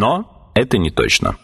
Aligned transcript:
Но 0.00 0.52
это 0.54 0.78
не 0.78 0.92
точно. 0.92 1.36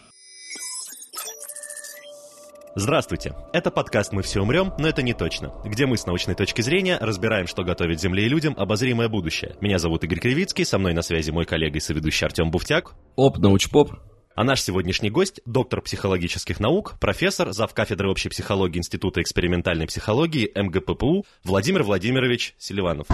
Здравствуйте! 2.73 3.35
Это 3.51 3.69
подкаст 3.69 4.13
«Мы 4.13 4.21
все 4.21 4.41
умрем, 4.41 4.71
но 4.79 4.87
это 4.87 5.01
не 5.01 5.13
точно», 5.13 5.51
где 5.65 5.85
мы 5.85 5.97
с 5.97 6.05
научной 6.05 6.35
точки 6.35 6.61
зрения 6.61 6.97
разбираем, 7.01 7.47
что 7.47 7.65
готовит 7.65 7.99
Земле 7.99 8.27
и 8.27 8.29
людям 8.29 8.53
обозримое 8.57 9.09
будущее. 9.09 9.57
Меня 9.59 9.77
зовут 9.77 10.05
Игорь 10.05 10.21
Кривицкий, 10.21 10.63
со 10.63 10.77
мной 10.77 10.93
на 10.93 11.01
связи 11.01 11.31
мой 11.31 11.43
коллега 11.43 11.79
и 11.79 11.81
соведущий 11.81 12.25
Артем 12.25 12.49
Буфтяк. 12.49 12.93
Оп, 13.17 13.39
научпоп. 13.39 13.91
А 14.35 14.45
наш 14.45 14.61
сегодняшний 14.61 15.09
гость– 15.09 15.41
доктор 15.45 15.81
психологических 15.81 16.61
наук, 16.61 16.93
профессор, 17.01 17.51
зав. 17.51 17.73
кафедры 17.73 18.09
общей 18.09 18.29
психологии 18.29 18.77
Института 18.77 19.21
экспериментальной 19.21 19.85
психологии 19.85 20.49
МГППУ 20.55 21.25
Владимир 21.43 21.83
Владимирович 21.83 22.55
Селиванов. 22.57 23.07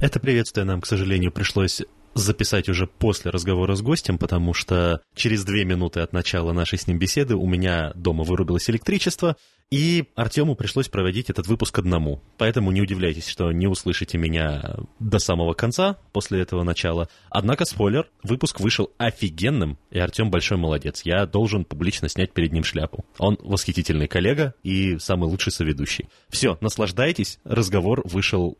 Это 0.00 0.20
приветствие 0.20 0.64
нам, 0.66 0.82
к 0.82 0.86
сожалению, 0.86 1.32
пришлось 1.32 1.82
записать 2.16 2.68
уже 2.68 2.86
после 2.86 3.30
разговора 3.30 3.74
с 3.74 3.82
гостем, 3.82 4.18
потому 4.18 4.54
что 4.54 5.02
через 5.14 5.44
две 5.44 5.64
минуты 5.64 6.00
от 6.00 6.12
начала 6.12 6.52
нашей 6.52 6.78
с 6.78 6.86
ним 6.86 6.98
беседы 6.98 7.36
у 7.36 7.46
меня 7.46 7.92
дома 7.94 8.24
вырубилось 8.24 8.68
электричество, 8.70 9.36
и 9.70 10.04
Артему 10.14 10.54
пришлось 10.54 10.88
проводить 10.88 11.28
этот 11.28 11.48
выпуск 11.48 11.78
одному. 11.78 12.22
Поэтому 12.38 12.70
не 12.70 12.80
удивляйтесь, 12.80 13.26
что 13.26 13.50
не 13.50 13.66
услышите 13.66 14.16
меня 14.16 14.76
до 15.00 15.18
самого 15.18 15.54
конца 15.54 15.98
после 16.12 16.40
этого 16.40 16.62
начала. 16.62 17.08
Однако, 17.30 17.64
спойлер, 17.64 18.08
выпуск 18.22 18.60
вышел 18.60 18.92
офигенным, 18.96 19.76
и 19.90 19.98
Артем 19.98 20.30
большой 20.30 20.56
молодец. 20.56 21.02
Я 21.02 21.26
должен 21.26 21.64
публично 21.64 22.08
снять 22.08 22.32
перед 22.32 22.52
ним 22.52 22.62
шляпу. 22.62 23.04
Он 23.18 23.38
восхитительный 23.40 24.06
коллега 24.06 24.54
и 24.62 24.98
самый 24.98 25.28
лучший 25.28 25.52
соведущий. 25.52 26.08
Все, 26.28 26.56
наслаждайтесь. 26.60 27.40
Разговор 27.44 28.02
вышел 28.04 28.58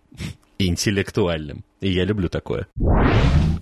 интеллектуальным. 0.59 1.65
И 1.81 1.91
я 1.91 2.05
люблю 2.05 2.29
такое. 2.29 2.67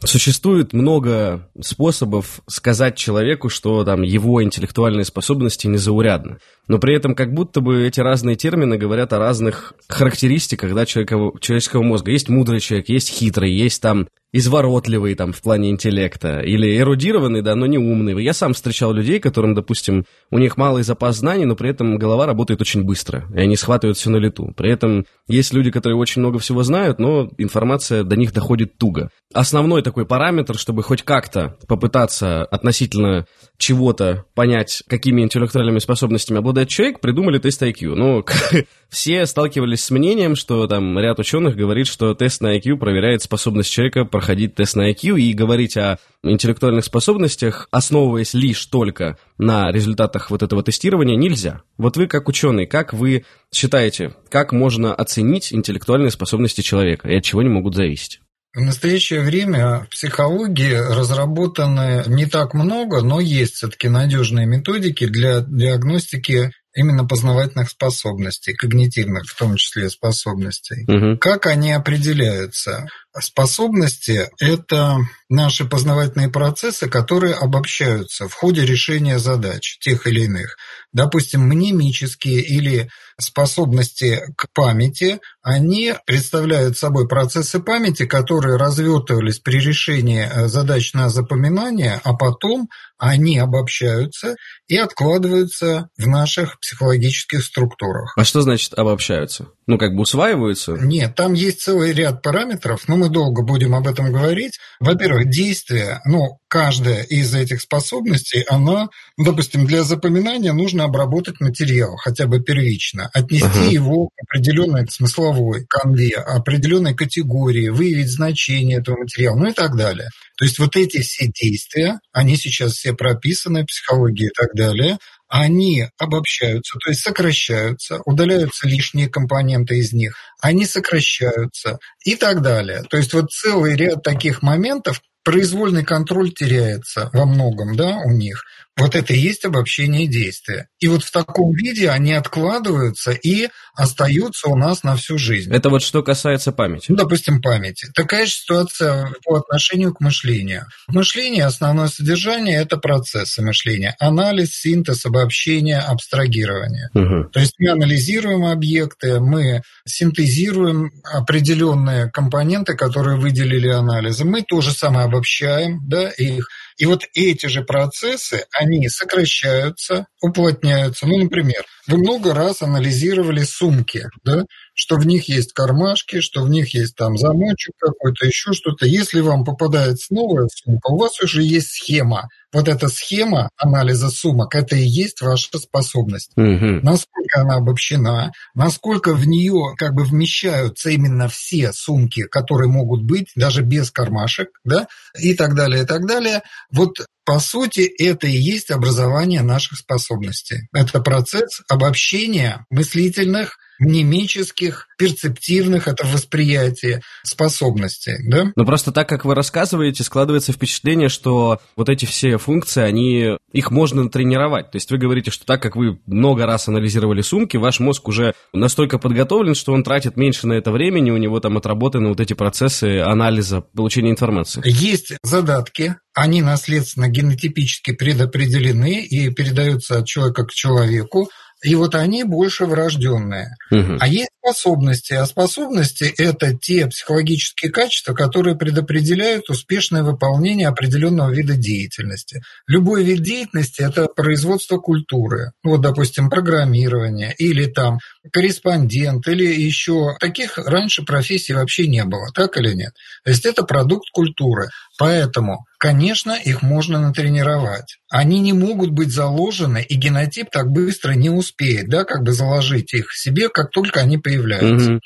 Существует 0.03 0.73
много 0.73 1.49
способов 1.61 2.41
сказать 2.47 2.97
человеку, 2.97 3.49
что 3.49 3.85
там 3.85 4.03
его 4.03 4.43
интеллектуальные 4.43 5.05
способности 5.05 5.67
незаурядны. 5.67 6.39
Но 6.69 6.79
при 6.79 6.95
этом 6.95 7.15
как 7.15 7.33
будто 7.33 7.61
бы 7.61 7.87
эти 7.87 8.01
разные 8.01 8.37
термины 8.37 8.77
говорят 8.77 9.13
о 9.13 9.19
разных 9.19 9.75
характеристиках 9.89 10.75
да, 10.75 10.85
человека, 10.85 11.17
человеческого 11.41 11.83
мозга. 11.83 12.13
Есть 12.13 12.29
мудрый 12.29 12.61
человек, 12.61 12.89
есть 12.89 13.09
хитрый, 13.09 13.53
есть 13.53 13.81
там 13.81 14.09
изворотливый 14.35 15.15
там 15.15 15.33
в 15.33 15.41
плане 15.41 15.71
интеллекта, 15.71 16.41
или 16.41 16.77
эрудированный, 16.77 17.41
да, 17.41 17.55
но 17.55 17.67
не 17.67 17.79
умный. 17.79 18.21
Я 18.21 18.33
сам 18.33 18.53
встречал 18.53 18.93
людей, 18.93 19.21
которым, 19.21 19.55
допустим, 19.55 20.07
у 20.33 20.39
них 20.39 20.57
малый 20.57 20.83
запас 20.83 21.19
знаний, 21.19 21.45
но 21.45 21.55
при 21.55 21.71
этом 21.71 21.99
голова 21.99 22.27
работает 22.27 22.61
очень 22.61 22.83
быстро, 22.83 23.29
и 23.33 23.39
они 23.39 23.55
схватывают 23.55 23.97
все 23.97 24.11
на 24.11 24.17
лету. 24.17 24.53
При 24.57 24.73
этом 24.73 25.07
есть 25.29 25.55
люди, 25.55 25.71
которые 25.71 25.97
очень 25.97 26.21
много 26.21 26.41
всего 26.41 26.65
знают, 26.65 26.99
но 26.99 27.31
информация 27.39 28.03
до 28.03 28.17
них 28.17 28.33
доходит 28.33 28.77
туго. 28.77 29.09
Основной 29.33 29.83
такой 29.83 30.05
параметр, 30.05 30.59
чтобы 30.59 30.83
хоть 30.83 31.03
как-то 31.03 31.57
попытаться 31.69 32.45
относительно 32.45 33.27
чего-то 33.57 34.25
понять, 34.35 34.83
какими 34.89 35.23
интеллектуальными 35.23 35.79
способностями 35.79 36.41
обладает 36.41 36.69
человек, 36.69 36.99
придумали 36.99 37.39
тест 37.39 37.63
IQ. 37.63 37.95
Ну, 37.95 38.25
все 38.89 39.27
сталкивались 39.27 39.85
с 39.85 39.93
мнением, 39.93 40.35
что 40.35 40.67
там 40.67 40.99
ряд 40.99 41.21
ученых 41.21 41.55
говорит, 41.55 41.87
что 41.87 42.15
тест 42.15 42.41
на 42.41 42.57
IQ 42.59 42.79
проверяет 42.79 43.23
способность 43.23 43.71
человека 43.71 44.05
проходить 44.25 44.55
тест 44.55 44.75
на 44.75 44.91
IQ 44.91 45.21
и 45.21 45.35
говорить 45.35 45.77
о 45.77 45.99
интеллектуальных 46.23 46.87
способностях, 46.87 47.69
основываясь 47.71 48.33
лишь 48.33 48.65
только 48.65 49.19
на 49.37 49.71
результатах 49.71 50.31
вот 50.31 50.43
этого 50.43 50.63
тестирования, 50.63 51.15
нельзя. 51.15 51.61
Вот 51.77 51.99
вы 51.99 52.07
как 52.07 52.27
ученый, 52.27 52.65
как 52.65 52.95
вы 52.95 53.27
считаете, 53.53 54.15
как 54.31 54.53
можно 54.53 54.95
оценить 54.95 55.53
интеллектуальные 55.53 56.11
способности 56.11 56.63
человека 56.63 57.07
и 57.07 57.17
от 57.17 57.23
чего 57.23 57.41
они 57.41 57.51
могут 57.51 57.75
зависеть? 57.75 58.21
В 58.55 58.63
настоящее 58.63 59.21
время 59.21 59.81
в 59.81 59.91
психологии 59.91 60.73
разработаны 60.73 62.05
не 62.07 62.25
так 62.25 62.55
много, 62.55 63.03
но 63.03 63.21
есть 63.21 63.57
все-таки 63.57 63.91
надежные 63.91 64.47
методики 64.47 65.05
для 65.05 65.41
диагностики 65.41 66.51
именно 66.75 67.07
познавательных 67.07 67.71
способностей, 67.71 68.55
когнитивных 68.55 69.25
в 69.27 69.39
том 69.39 69.57
числе 69.57 69.89
способностей. 69.89 70.85
Угу. 70.89 71.19
Как 71.19 71.47
они 71.47 71.73
определяются? 71.73 72.87
Способности– 73.21 74.29
это 74.41 74.99
наши 75.29 75.65
познавательные 75.65 76.31
процессы, 76.31 76.89
которые 76.89 77.35
обобщаются 77.35 78.29
в 78.29 78.35
ходе 78.35 78.67
решения 78.67 79.21
задач 79.21 79.79
тех 79.79 80.09
или 80.09 80.25
иных. 80.25 80.57
Допустим, 80.93 81.43
мнемические 81.43 82.41
или 82.41 82.89
способности 83.21 84.23
к 84.37 84.47
памяти, 84.53 85.21
они 85.43 85.95
представляют 86.07 86.77
собой 86.77 87.07
процессы 87.07 87.61
памяти, 87.61 88.07
которые 88.07 88.57
развертывались 88.57 89.39
при 89.39 89.61
решении 89.61 90.29
э, 90.29 90.49
задач 90.49 90.93
на 90.95 91.09
запоминание, 91.09 92.01
а 92.03 92.15
потом 92.15 92.69
они 92.99 93.39
обобщаются 93.39 94.37
и 94.69 94.77
откладываются 94.77 95.89
в 95.99 96.07
наших 96.07 96.59
психологических 96.61 97.43
структурах. 97.43 98.15
А 98.17 98.25
что 98.25 98.41
значит 98.41 98.75
обобщаются? 98.75 99.49
Ну, 99.67 99.79
как 99.79 99.95
бы 99.95 100.03
усваиваются? 100.03 100.73
Нет, 100.73 101.15
там 101.15 101.33
есть 101.33 101.63
целый 101.63 101.93
ряд 101.93 102.23
параметров, 102.23 102.83
но 102.87 102.97
мы 102.97 103.09
долго 103.09 103.43
будем 103.43 103.75
об 103.75 103.89
этом 103.89 104.13
говорить. 104.13 104.59
Во-первых, 104.79 105.31
действие, 105.31 106.01
ну, 106.05 106.39
каждая 106.49 107.03
из 107.03 107.35
этих 107.35 107.61
способностей, 107.61 108.45
она, 108.49 108.89
ну, 109.17 109.25
допустим, 109.25 109.67
для 109.67 109.83
запоминания 109.83 110.53
нужно 110.53 110.85
обработать 110.85 111.41
материал, 111.41 111.97
хотя 111.97 112.27
бы 112.27 112.41
первично, 112.41 113.11
отнести 113.13 113.47
uh-huh. 113.47 113.73
его 113.73 114.09
к 114.09 114.13
определенной 114.29 114.87
смысловой 114.89 115.67
канве, 115.67 116.15
определенной 116.17 116.95
категории, 116.95 117.71
выявить 117.71 118.11
значение 118.11 118.79
этого 118.79 118.99
материала, 118.99 119.37
ну 119.37 119.47
и 119.49 119.53
так 119.53 119.77
далее. 119.77 120.11
То 120.37 120.45
есть 120.45 120.59
вот 120.59 120.77
эти 120.77 121.01
все 121.01 121.27
действия, 121.29 122.01
они 122.13 122.37
сейчас 122.37 122.73
все 122.73 122.93
прописаны 122.93 123.65
психологии 123.65 124.27
и 124.27 124.35
так 124.35 124.55
далее, 124.55 124.99
они 125.29 125.87
обобщаются, 125.99 126.79
то 126.79 126.91
есть 126.91 127.03
сокращаются, 127.03 128.01
удаляются 128.05 128.69
лишние 128.69 129.09
компоненты 129.09 129.79
из 129.79 129.93
них, 129.93 130.15
они 130.41 130.67
сокращаются 130.67 131.79
и 132.05 132.15
так 132.15 132.43
далее. 132.43 132.83
То 132.89 132.97
есть 132.97 133.13
вот 133.15 133.31
целый 133.31 133.75
ряд 133.75 134.03
таких 134.03 134.43
моментов, 134.43 135.01
произвольный 135.25 135.85
контроль 135.85 136.33
теряется 136.33 137.11
во 137.13 137.25
многом 137.25 137.77
да, 137.77 137.97
у 138.05 138.11
них. 138.11 138.45
Вот 138.77 138.97
это 138.97 139.13
и 139.13 139.19
есть 139.19 139.45
обобщение 139.45 140.09
действия. 140.09 140.67
И 140.81 140.89
вот 140.89 141.05
в 141.05 141.13
таком 141.13 141.53
виде 141.53 141.91
они 141.91 142.13
откладываются 142.13 143.13
и 143.13 143.49
остаются 143.77 144.49
у 144.49 144.57
нас 144.57 144.83
на 144.83 144.97
всю 144.97 145.17
жизнь. 145.17 145.55
Это 145.55 145.71
вот 145.71 145.83
что 145.83 146.03
касается 146.03 146.51
памяти. 146.51 146.87
Ну, 146.89 146.97
допустим, 146.97 147.41
памяти. 147.41 147.87
Такая 147.95 148.27
же 148.27 148.33
ситуация 148.33 149.13
по 149.25 149.37
отношению 149.37 149.95
к 149.95 150.01
мышлению. 150.01 150.67
Мышление, 150.89 151.45
основное 151.45 151.87
содержание– 151.87 152.57
это 152.63 152.77
процессы 152.77 153.43
мышления. 153.43 153.95
Анализ, 154.01 154.51
синтез, 154.51 155.07
обобщение, 155.07 155.79
абстрагирование. 155.79 156.89
Угу. 156.95 157.31
То 157.31 157.41
есть 157.41 157.55
мы 157.59 157.71
анализируем 157.71 158.45
объекты, 158.45 159.21
мы 159.21 159.63
синтезируем 159.87 160.91
определенные 161.05 162.11
компоненты, 162.11 162.75
которые 162.75 163.19
выделили 163.19 163.69
анализы. 163.69 164.25
Мы 164.25 164.43
то 164.43 164.61
же 164.61 164.73
самое 164.73 165.07
обобщаем 165.15 165.81
да, 165.87 166.11
их. 166.11 166.49
И 166.77 166.87
вот 166.87 167.05
эти 167.15 167.47
же 167.47 167.63
процессы, 167.63 168.47
они 168.53 168.89
сокращаются, 168.89 170.07
уплотняются. 170.21 171.07
Ну, 171.07 171.19
например, 171.19 171.65
вы 171.87 171.99
много 171.99 172.35
раз 172.35 172.63
анализировали 172.63 173.43
сумки, 173.43 174.09
да, 174.25 174.45
что 174.75 174.97
в 174.97 175.07
них 175.07 175.29
есть 175.29 175.53
кармашки, 175.53 176.21
что 176.21 176.43
в 176.43 176.49
них 176.49 176.75
есть 176.75 176.97
там 176.97 177.17
замочек 177.17 177.75
какой-то, 177.79 178.27
еще 178.27 178.53
что-то. 178.53 178.87
Если 178.87 179.21
вам 179.21 179.45
попадается 179.45 180.13
новая 180.13 180.49
сумка, 180.53 180.91
у 180.91 180.99
вас 180.99 181.21
уже 181.21 181.43
есть 181.43 181.69
схема. 181.69 182.29
Вот 182.53 182.69
эта 182.69 182.89
схема 182.89 183.51
анализа 183.57 184.11
сумок, 184.11 184.55
это 184.55 184.77
и 184.77 184.85
есть 184.85 185.21
ваша 185.21 185.59
способность. 185.59 186.33
Угу. 186.37 186.81
Насколько 186.83 187.41
она 187.41 187.57
обобщена, 187.57 188.33
насколько 188.55 189.13
в 189.13 189.27
нее 189.27 189.75
как 189.77 189.95
бы 189.95 190.05
вмещаются 190.05 190.91
именно 190.91 191.29
все 191.29 191.73
сумки, 191.73 192.23
которые 192.23 192.71
могут 192.71 193.03
быть, 193.03 193.29
даже 193.35 193.63
без 193.63 193.91
кармашек, 193.91 194.49
да, 194.65 194.87
и 195.19 195.35
так 195.35 195.55
далее, 195.55 195.83
и 195.83 195.87
так 195.87 196.07
далее. 196.07 196.43
Вот 196.71 196.99
по 197.25 197.41
сути, 197.41 197.81
это 198.03 198.27
и 198.27 198.37
есть 198.37 198.71
образование 198.71 199.43
наших 199.43 199.79
способностей. 199.79 200.69
Это 200.73 201.01
процесс 201.01 201.63
обобщения 201.69 202.67
мыслительных 202.71 203.59
мнемических, 203.79 204.89
перцептивных, 204.99 205.89
это 205.89 206.07
восприятие 206.07 207.03
способностей. 207.25 208.17
Да? 208.29 208.53
Но 208.57 208.65
просто 208.65 208.93
так, 208.93 209.09
как 209.09 209.25
вы 209.25 209.35
рассказываете, 209.35 210.05
складывается 210.05 210.53
впечатление, 210.53 211.09
что 211.09 211.61
вот 211.77 211.89
эти 211.89 212.05
все 212.05 212.39
функции, 212.39 212.83
они, 212.83 213.37
их 213.53 213.71
можно 213.71 214.09
тренировать. 214.09 214.71
То 214.71 214.77
есть 214.77 214.91
вы 214.91 214.99
говорите, 214.99 215.31
что 215.31 215.45
так 215.45 215.63
как 215.63 215.77
вы 215.77 215.99
много 216.07 216.47
раз 216.47 216.69
анализировали 216.69 217.23
сумки, 217.23 217.57
ваш 217.57 217.81
мозг 217.81 218.09
уже 218.09 218.35
настолько 218.53 218.99
подготовлен, 218.99 219.55
что 219.55 219.73
он 219.73 219.83
тратит 219.83 220.17
меньше 220.17 220.47
на 220.47 220.55
это 220.55 220.71
времени, 220.71 221.11
у 221.11 221.17
него 221.17 221.41
там 221.41 221.57
отработаны 221.57 222.09
вот 222.09 222.21
эти 222.21 222.35
процессы 222.35 223.01
анализа, 223.01 223.61
получения 223.61 224.11
информации. 224.11 224.63
Есть 224.65 225.15
задатки, 225.23 225.97
они 226.15 226.43
наследственно 226.43 227.09
генотипически 227.09 227.93
предопределены 227.93 229.03
и 229.03 229.31
передаются 229.31 229.99
от 229.99 230.07
человека 230.07 230.47
к 230.47 230.53
человеку. 230.53 231.29
И 231.65 231.75
вот 231.75 231.95
они 231.95 232.25
больше 232.25 232.67
врожденные. 232.67 233.57
Угу. 233.71 233.97
А 233.99 234.07
есть 234.07 234.29
способности. 234.45 235.15
А 235.15 235.25
способности– 235.25 236.05
это 236.19 236.55
те 236.55 236.87
психологические 236.87 237.73
качества, 237.73 238.13
которые 238.13 238.57
предопределяют 238.57 239.49
успешное 239.49 240.03
выполнение 240.03 240.69
определенного 240.69 241.31
вида 241.31 241.57
деятельности. 241.57 242.43
Любой 242.67 243.05
вид 243.05 243.23
деятельности– 243.23 243.81
это 243.83 244.07
производство 244.07 244.77
культуры. 244.77 245.53
Вот, 245.63 245.81
допустим, 245.81 246.29
программирование 246.29 247.35
или 247.39 247.65
там 247.65 247.99
корреспондент 248.31 249.27
или 249.29 249.47
еще. 249.47 250.17
Таких 250.21 250.59
раньше 250.59 251.03
профессий 251.03 251.55
вообще 251.55 251.87
не 251.87 252.05
было, 252.05 252.31
так 252.35 252.59
или 252.59 252.75
нет? 252.75 252.93
То 253.25 253.31
есть 253.31 253.47
это 253.47 253.63
продукт 253.63 254.11
культуры. 254.13 254.69
Поэтому, 254.99 255.67
конечно, 255.79 256.33
их 256.33 256.63
можно 256.63 257.01
натренировать. 257.01 257.99
Они 258.11 258.41
не 258.41 258.53
могут 258.53 258.91
быть 258.91 259.13
заложены, 259.13 259.85
и 259.87 259.97
генотип 259.97 260.51
так 260.51 260.71
быстро 260.71 261.13
не 261.13 261.31
успеет, 261.31 261.89
да, 261.89 262.05
как 262.05 262.23
бы 262.23 262.33
заложить 262.33 262.95
их 262.95 263.13
себе, 263.13 263.49
как 263.49 263.71
только 263.71 264.01
они 264.01 264.19
появляются. 264.19 264.93
Угу. 264.93 265.01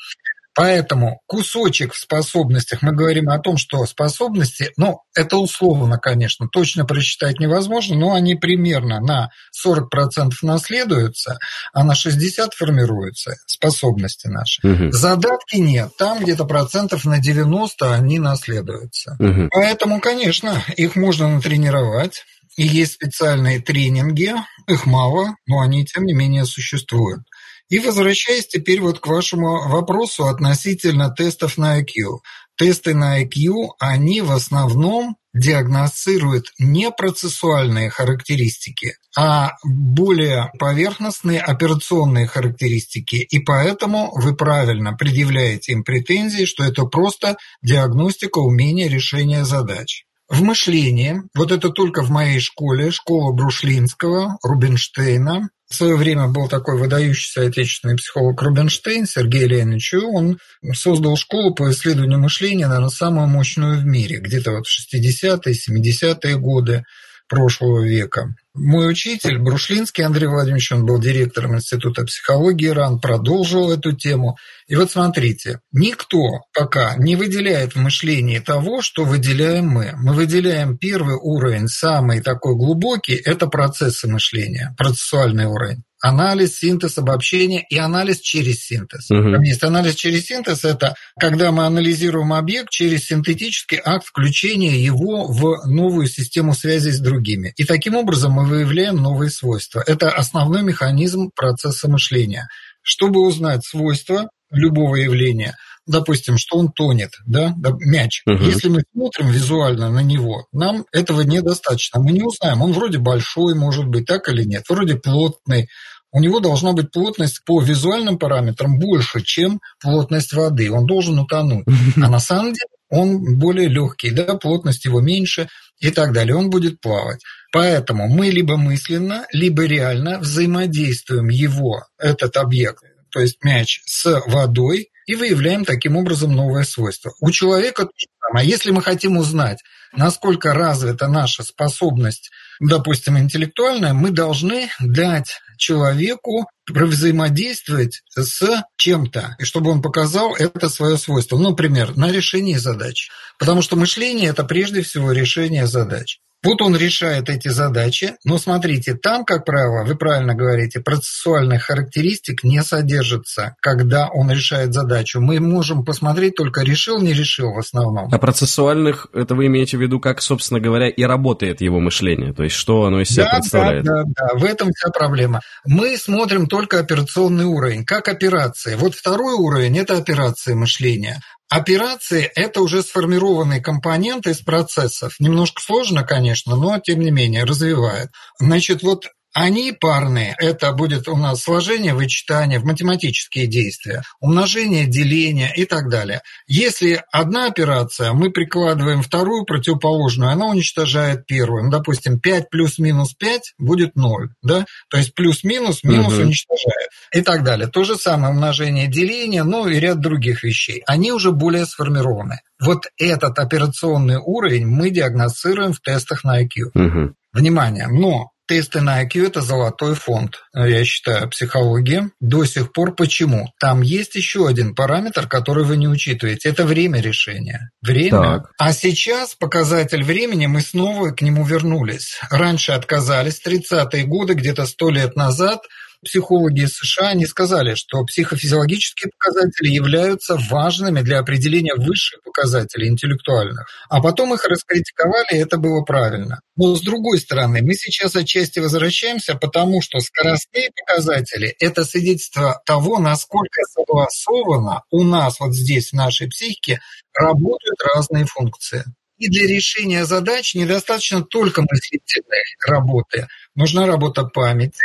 Поэтому 0.58 1.20
кусочек 1.28 1.92
в 1.92 1.96
способностях, 1.96 2.82
мы 2.82 2.90
говорим 2.90 3.28
о 3.28 3.38
том, 3.38 3.58
что 3.58 3.86
способности, 3.86 4.72
ну, 4.76 5.02
это 5.14 5.36
условно, 5.36 5.98
конечно, 5.98 6.48
точно 6.50 6.84
просчитать 6.84 7.38
невозможно, 7.38 7.96
но 7.96 8.14
они 8.14 8.34
примерно 8.34 8.98
на 8.98 9.30
40% 9.64 10.32
наследуются, 10.42 11.38
а 11.72 11.84
на 11.84 11.92
60% 11.92 12.48
формируются 12.56 13.36
способности 13.46 14.26
наши. 14.26 14.66
Угу. 14.66 14.90
Задатки 14.90 15.58
нет, 15.58 15.90
там 15.96 16.24
где-то 16.24 16.44
процентов 16.44 17.04
на 17.04 17.20
90 17.20 17.94
они 17.94 18.18
наследуются. 18.18 19.14
Угу. 19.20 19.50
Поэтому, 19.52 20.00
конечно, 20.00 20.60
их 20.76 20.96
можно 20.96 21.28
натренировать. 21.28 22.24
И 22.56 22.66
есть 22.66 22.94
специальные 22.94 23.60
тренинги, 23.60 24.34
их 24.66 24.86
мало, 24.86 25.36
но 25.46 25.60
они, 25.60 25.84
тем 25.84 26.04
не 26.04 26.14
менее, 26.14 26.44
существуют. 26.44 27.20
И 27.68 27.78
возвращаясь 27.78 28.46
теперь 28.46 28.80
вот 28.80 28.98
к 29.00 29.06
вашему 29.06 29.68
вопросу 29.68 30.26
относительно 30.26 31.10
тестов 31.10 31.58
на 31.58 31.80
IQ. 31.80 32.20
Тесты 32.56 32.94
на 32.94 33.22
IQ, 33.22 33.74
они 33.78 34.20
в 34.20 34.32
основном 34.32 35.16
диагностируют 35.34 36.52
не 36.58 36.90
процессуальные 36.90 37.90
характеристики, 37.90 38.94
а 39.16 39.52
более 39.62 40.50
поверхностные 40.58 41.40
операционные 41.40 42.26
характеристики. 42.26 43.16
И 43.16 43.38
поэтому 43.38 44.10
вы 44.14 44.34
правильно 44.34 44.94
предъявляете 44.94 45.72
им 45.72 45.84
претензии, 45.84 46.44
что 46.44 46.64
это 46.64 46.84
просто 46.84 47.36
диагностика 47.62 48.38
умения 48.38 48.88
решения 48.88 49.44
задач. 49.44 50.07
В 50.28 50.42
мышлении, 50.42 51.22
вот 51.34 51.52
это 51.52 51.70
только 51.70 52.02
в 52.02 52.10
моей 52.10 52.38
школе, 52.38 52.90
школа 52.90 53.32
Брушлинского, 53.32 54.38
Рубинштейна, 54.42 55.48
в 55.70 55.74
свое 55.74 55.96
время 55.96 56.28
был 56.28 56.48
такой 56.48 56.78
выдающийся 56.78 57.46
отечественный 57.46 57.96
психолог 57.96 58.40
Рубинштейн 58.42 59.06
Сергей 59.06 59.46
Леонидович, 59.46 59.94
он 59.94 60.38
создал 60.74 61.16
школу 61.16 61.54
по 61.54 61.70
исследованию 61.70 62.18
мышления, 62.18 62.66
наверное, 62.66 62.90
самую 62.90 63.26
мощную 63.26 63.78
в 63.78 63.86
мире, 63.86 64.18
где-то 64.18 64.52
вот 64.52 64.66
в 64.66 64.94
60-е, 64.94 65.54
70-е 65.54 66.38
годы 66.38 66.84
прошлого 67.28 67.84
века. 67.84 68.34
Мой 68.54 68.90
учитель 68.90 69.38
Брушлинский 69.38 70.04
Андрей 70.04 70.26
Владимирович, 70.26 70.72
он 70.72 70.84
был 70.84 70.98
директором 70.98 71.54
Института 71.54 72.04
психологии 72.04 72.68
РАН, 72.68 73.00
продолжил 73.00 73.70
эту 73.70 73.92
тему. 73.92 74.36
И 74.66 74.74
вот 74.74 74.90
смотрите, 74.90 75.60
никто 75.70 76.40
пока 76.52 76.96
не 76.96 77.14
выделяет 77.14 77.74
в 77.74 77.80
мышлении 77.80 78.40
того, 78.40 78.82
что 78.82 79.04
выделяем 79.04 79.66
мы. 79.68 79.92
Мы 79.96 80.12
выделяем 80.14 80.76
первый 80.76 81.14
уровень, 81.14 81.68
самый 81.68 82.20
такой 82.20 82.56
глубокий, 82.56 83.14
это 83.14 83.46
процессы 83.46 84.08
мышления, 84.08 84.74
процессуальный 84.76 85.46
уровень 85.46 85.84
анализ, 86.00 86.56
синтез, 86.56 86.98
обобщение 86.98 87.64
и 87.68 87.76
анализ 87.76 88.20
через 88.20 88.64
синтез. 88.64 89.10
Угу. 89.10 89.42
Есть 89.42 89.62
анализ 89.62 89.94
через 89.94 90.26
синтез– 90.26 90.64
это 90.64 90.94
когда 91.18 91.50
мы 91.52 91.66
анализируем 91.66 92.32
объект 92.32 92.70
через 92.70 93.06
синтетический 93.06 93.80
акт 93.84 94.06
включения 94.06 94.80
его 94.80 95.26
в 95.26 95.66
новую 95.66 96.06
систему 96.06 96.54
связи 96.54 96.90
с 96.90 97.00
другими. 97.00 97.52
И 97.56 97.64
таким 97.64 97.96
образом 97.96 98.32
мы 98.32 98.46
выявляем 98.46 98.96
новые 98.96 99.30
свойства. 99.30 99.82
Это 99.86 100.10
основной 100.10 100.62
механизм 100.62 101.30
процесса 101.34 101.88
мышления. 101.88 102.48
Чтобы 102.82 103.20
узнать 103.20 103.64
свойства 103.64 104.30
любого 104.50 104.96
явления, 104.96 105.56
допустим, 105.88 106.36
что 106.38 106.58
он 106.58 106.70
тонет, 106.70 107.10
да, 107.26 107.54
мяч. 107.80 108.22
Угу. 108.26 108.44
Если 108.44 108.68
мы 108.68 108.82
смотрим 108.92 109.30
визуально 109.30 109.90
на 109.90 110.00
него, 110.00 110.46
нам 110.52 110.84
этого 110.92 111.22
недостаточно. 111.22 112.00
Мы 112.00 112.12
не 112.12 112.22
узнаем, 112.22 112.62
он 112.62 112.72
вроде 112.72 112.98
большой, 112.98 113.54
может 113.54 113.86
быть, 113.86 114.06
так 114.06 114.28
или 114.28 114.44
нет, 114.44 114.64
вроде 114.68 114.94
плотный. 114.96 115.68
У 116.10 116.20
него 116.20 116.40
должна 116.40 116.72
быть 116.72 116.90
плотность 116.90 117.42
по 117.44 117.60
визуальным 117.60 118.18
параметрам 118.18 118.78
больше, 118.78 119.20
чем 119.22 119.60
плотность 119.80 120.32
воды. 120.32 120.70
Он 120.70 120.86
должен 120.86 121.18
утонуть. 121.18 121.66
А 121.96 122.08
на 122.08 122.20
самом 122.20 122.54
деле 122.54 122.68
он 122.90 123.38
более 123.38 123.68
легкий, 123.68 124.10
да, 124.10 124.34
плотность 124.34 124.86
его 124.86 125.00
меньше 125.00 125.48
и 125.80 125.90
так 125.90 126.12
далее. 126.12 126.34
Он 126.34 126.48
будет 126.48 126.80
плавать. 126.80 127.20
Поэтому 127.52 128.08
мы 128.08 128.30
либо 128.30 128.56
мысленно, 128.56 129.26
либо 129.32 129.64
реально 129.64 130.18
взаимодействуем 130.18 131.28
его, 131.28 131.84
этот 131.98 132.36
объект, 132.36 132.82
то 133.10 133.20
есть 133.20 133.42
мяч, 133.42 133.82
с 133.86 134.22
водой, 134.26 134.88
и 135.08 135.14
выявляем 135.14 135.64
таким 135.64 135.96
образом 135.96 136.32
новое 136.32 136.64
свойство. 136.64 137.12
У 137.20 137.30
человека 137.30 137.84
то 137.84 137.92
же 137.96 138.06
самое. 138.20 138.46
Если 138.46 138.70
мы 138.70 138.82
хотим 138.82 139.16
узнать, 139.16 139.58
насколько 139.96 140.52
развита 140.52 141.08
наша 141.08 141.42
способность, 141.42 142.30
допустим, 142.60 143.18
интеллектуальная, 143.18 143.94
мы 143.94 144.10
должны 144.10 144.68
дать 144.80 145.40
человеку 145.56 146.46
взаимодействовать 146.68 148.02
с 148.14 148.62
чем-то, 148.76 149.36
и 149.38 149.44
чтобы 149.44 149.70
он 149.70 149.80
показал 149.80 150.36
это 150.36 150.68
свое 150.68 150.98
свойство. 150.98 151.38
Ну, 151.38 151.50
например, 151.50 151.96
на 151.96 152.12
решении 152.12 152.56
задач. 152.56 153.08
Потому 153.38 153.62
что 153.62 153.76
мышление– 153.76 154.28
это 154.30 154.44
прежде 154.44 154.82
всего 154.82 155.12
решение 155.12 155.66
задач. 155.66 156.20
Вот 156.44 156.62
он 156.62 156.76
решает 156.76 157.28
эти 157.28 157.48
задачи, 157.48 158.14
но 158.24 158.38
смотрите, 158.38 158.94
там, 158.94 159.24
как 159.24 159.44
правило, 159.44 159.84
вы 159.84 159.96
правильно 159.96 160.34
говорите, 160.34 160.78
процессуальных 160.80 161.64
характеристик 161.64 162.44
не 162.44 162.62
содержится, 162.62 163.56
когда 163.60 164.08
он 164.08 164.30
решает 164.30 164.72
задачу. 164.72 165.20
Мы 165.20 165.40
можем 165.40 165.84
посмотреть 165.84 166.36
только 166.36 166.62
решил, 166.62 167.00
не 167.00 167.12
решил 167.12 167.52
в 167.52 167.58
основном. 167.58 168.08
А 168.12 168.18
процессуальных, 168.18 169.08
это 169.12 169.34
вы 169.34 169.46
имеете 169.46 169.76
в 169.78 169.80
виду, 169.80 169.98
как, 169.98 170.22
собственно 170.22 170.60
говоря, 170.60 170.88
и 170.88 171.02
работает 171.02 171.60
его 171.60 171.80
мышление, 171.80 172.32
то 172.32 172.44
есть 172.44 172.54
что 172.54 172.84
оно 172.84 173.00
из 173.00 173.08
себя 173.08 173.24
да, 173.24 173.30
представляет? 173.38 173.84
Да, 173.84 174.04
да, 174.04 174.12
да, 174.16 174.38
в 174.38 174.44
этом 174.44 174.70
вся 174.72 174.90
проблема. 174.90 175.40
Мы 175.66 175.96
смотрим 175.96 176.46
только 176.46 176.78
операционный 176.78 177.46
уровень, 177.46 177.84
как 177.84 178.06
операции. 178.06 178.76
Вот 178.76 178.94
второй 178.94 179.34
уровень– 179.34 179.76
это 179.78 179.96
операции 179.96 180.54
мышления. 180.54 181.20
Операции– 181.50 182.30
это 182.34 182.60
уже 182.60 182.82
сформированные 182.82 183.62
компоненты 183.62 184.30
из 184.30 184.40
процессов. 184.40 185.14
Немножко 185.18 185.62
сложно, 185.62 186.02
конечно, 186.02 186.56
но 186.56 186.78
тем 186.78 187.00
не 187.00 187.10
менее 187.10 187.44
развивает. 187.44 188.10
Значит, 188.38 188.82
вот 188.82 189.06
они 189.38 189.72
парные. 189.72 190.34
Это 190.38 190.72
будет 190.72 191.08
у 191.08 191.16
нас 191.16 191.42
сложение, 191.42 191.94
вычитание, 191.94 192.58
в 192.58 192.64
математические 192.64 193.46
действия, 193.46 194.02
умножение, 194.20 194.86
деление 194.86 195.52
и 195.54 195.64
так 195.64 195.88
далее. 195.88 196.22
Если 196.48 197.00
одна 197.12 197.46
операция, 197.46 198.12
мы 198.12 198.30
прикладываем 198.30 199.00
вторую 199.00 199.44
противоположную, 199.44 200.32
она 200.32 200.46
уничтожает 200.46 201.24
первую. 201.26 201.64
Ну, 201.64 201.70
допустим, 201.70 202.18
5 202.18 202.50
плюс 202.50 202.78
минус 202.78 203.14
5 203.14 203.54
будет 203.58 203.94
0. 203.94 204.28
Да? 204.42 204.66
То 204.90 204.98
есть 204.98 205.14
плюс-минус, 205.14 205.84
минус 205.84 206.14
угу. 206.14 206.22
уничтожает 206.22 206.90
и 207.12 207.20
так 207.20 207.44
далее. 207.44 207.68
То 207.68 207.84
же 207.84 207.94
самое 207.94 208.32
умножение, 208.32 208.88
деление, 208.88 209.44
ну 209.44 209.68
и 209.68 209.78
ряд 209.78 210.00
других 210.00 210.42
вещей. 210.42 210.82
Они 210.86 211.12
уже 211.12 211.30
более 211.30 211.66
сформированы. 211.66 212.40
Вот 212.60 212.86
этот 212.98 213.38
операционный 213.38 214.16
уровень 214.16 214.66
мы 214.66 214.90
диагностируем 214.90 215.72
в 215.72 215.80
тестах 215.80 216.24
на 216.24 216.42
IQ. 216.42 216.70
Угу. 216.74 217.14
Внимание, 217.34 217.86
но 217.86 218.32
Тесты 218.48 218.80
на 218.80 219.04
IQ– 219.04 219.26
это 219.28 219.42
золотой 219.42 219.94
фонд, 219.94 220.42
я 220.54 220.82
считаю, 220.84 221.28
психологии. 221.28 222.10
До 222.18 222.46
сих 222.46 222.72
пор 222.72 222.94
почему? 222.94 223.52
Там 223.60 223.82
есть 223.82 224.14
еще 224.14 224.48
один 224.48 224.74
параметр, 224.74 225.28
который 225.28 225.64
вы 225.64 225.76
не 225.76 225.86
учитываете. 225.86 226.48
Это 226.48 226.64
время 226.64 227.00
решения. 227.00 227.70
Время. 227.82 228.10
Так. 228.10 228.52
А 228.58 228.72
сейчас 228.72 229.34
показатель 229.34 230.02
времени, 230.02 230.46
мы 230.46 230.62
снова 230.62 231.10
к 231.10 231.20
нему 231.20 231.44
вернулись. 231.44 232.18
Раньше 232.30 232.72
отказались, 232.72 233.42
30-е 233.46 234.04
годы, 234.04 234.32
где-то 234.32 234.64
100 234.64 234.90
лет 234.90 235.14
назад, 235.14 235.60
психологи 236.04 236.66
США, 236.66 237.08
они 237.08 237.26
сказали, 237.26 237.74
что 237.74 238.04
психофизиологические 238.04 239.10
показатели 239.18 239.68
являются 239.68 240.36
важными 240.50 241.00
для 241.00 241.18
определения 241.18 241.74
высших 241.74 242.22
показателей 242.22 242.88
интеллектуальных. 242.88 243.68
А 243.88 244.00
потом 244.00 244.34
их 244.34 244.44
раскритиковали, 244.44 245.34
и 245.36 245.38
это 245.38 245.58
было 245.58 245.82
правильно. 245.82 246.40
Но 246.56 246.74
с 246.74 246.80
другой 246.80 247.18
стороны, 247.18 247.62
мы 247.62 247.74
сейчас 247.74 248.16
отчасти 248.16 248.58
возвращаемся, 248.58 249.34
потому 249.34 249.82
что 249.82 250.00
скоростные 250.00 250.70
показатели– 250.74 251.54
это 251.60 251.84
свидетельство 251.84 252.60
того, 252.64 252.98
насколько 252.98 253.62
согласованно 253.72 254.82
у 254.90 255.04
нас 255.04 255.40
вот 255.40 255.54
здесь, 255.54 255.90
в 255.90 255.94
нашей 255.94 256.28
психике, 256.28 256.80
работают 257.14 257.80
разные 257.94 258.24
функции. 258.24 258.84
И 259.18 259.28
для 259.28 259.48
решения 259.48 260.04
задач 260.04 260.54
недостаточно 260.54 261.22
только 261.22 261.62
мыслительной 261.62 262.44
работы. 262.64 263.26
Нужна 263.56 263.86
работа 263.86 264.24
памяти, 264.24 264.84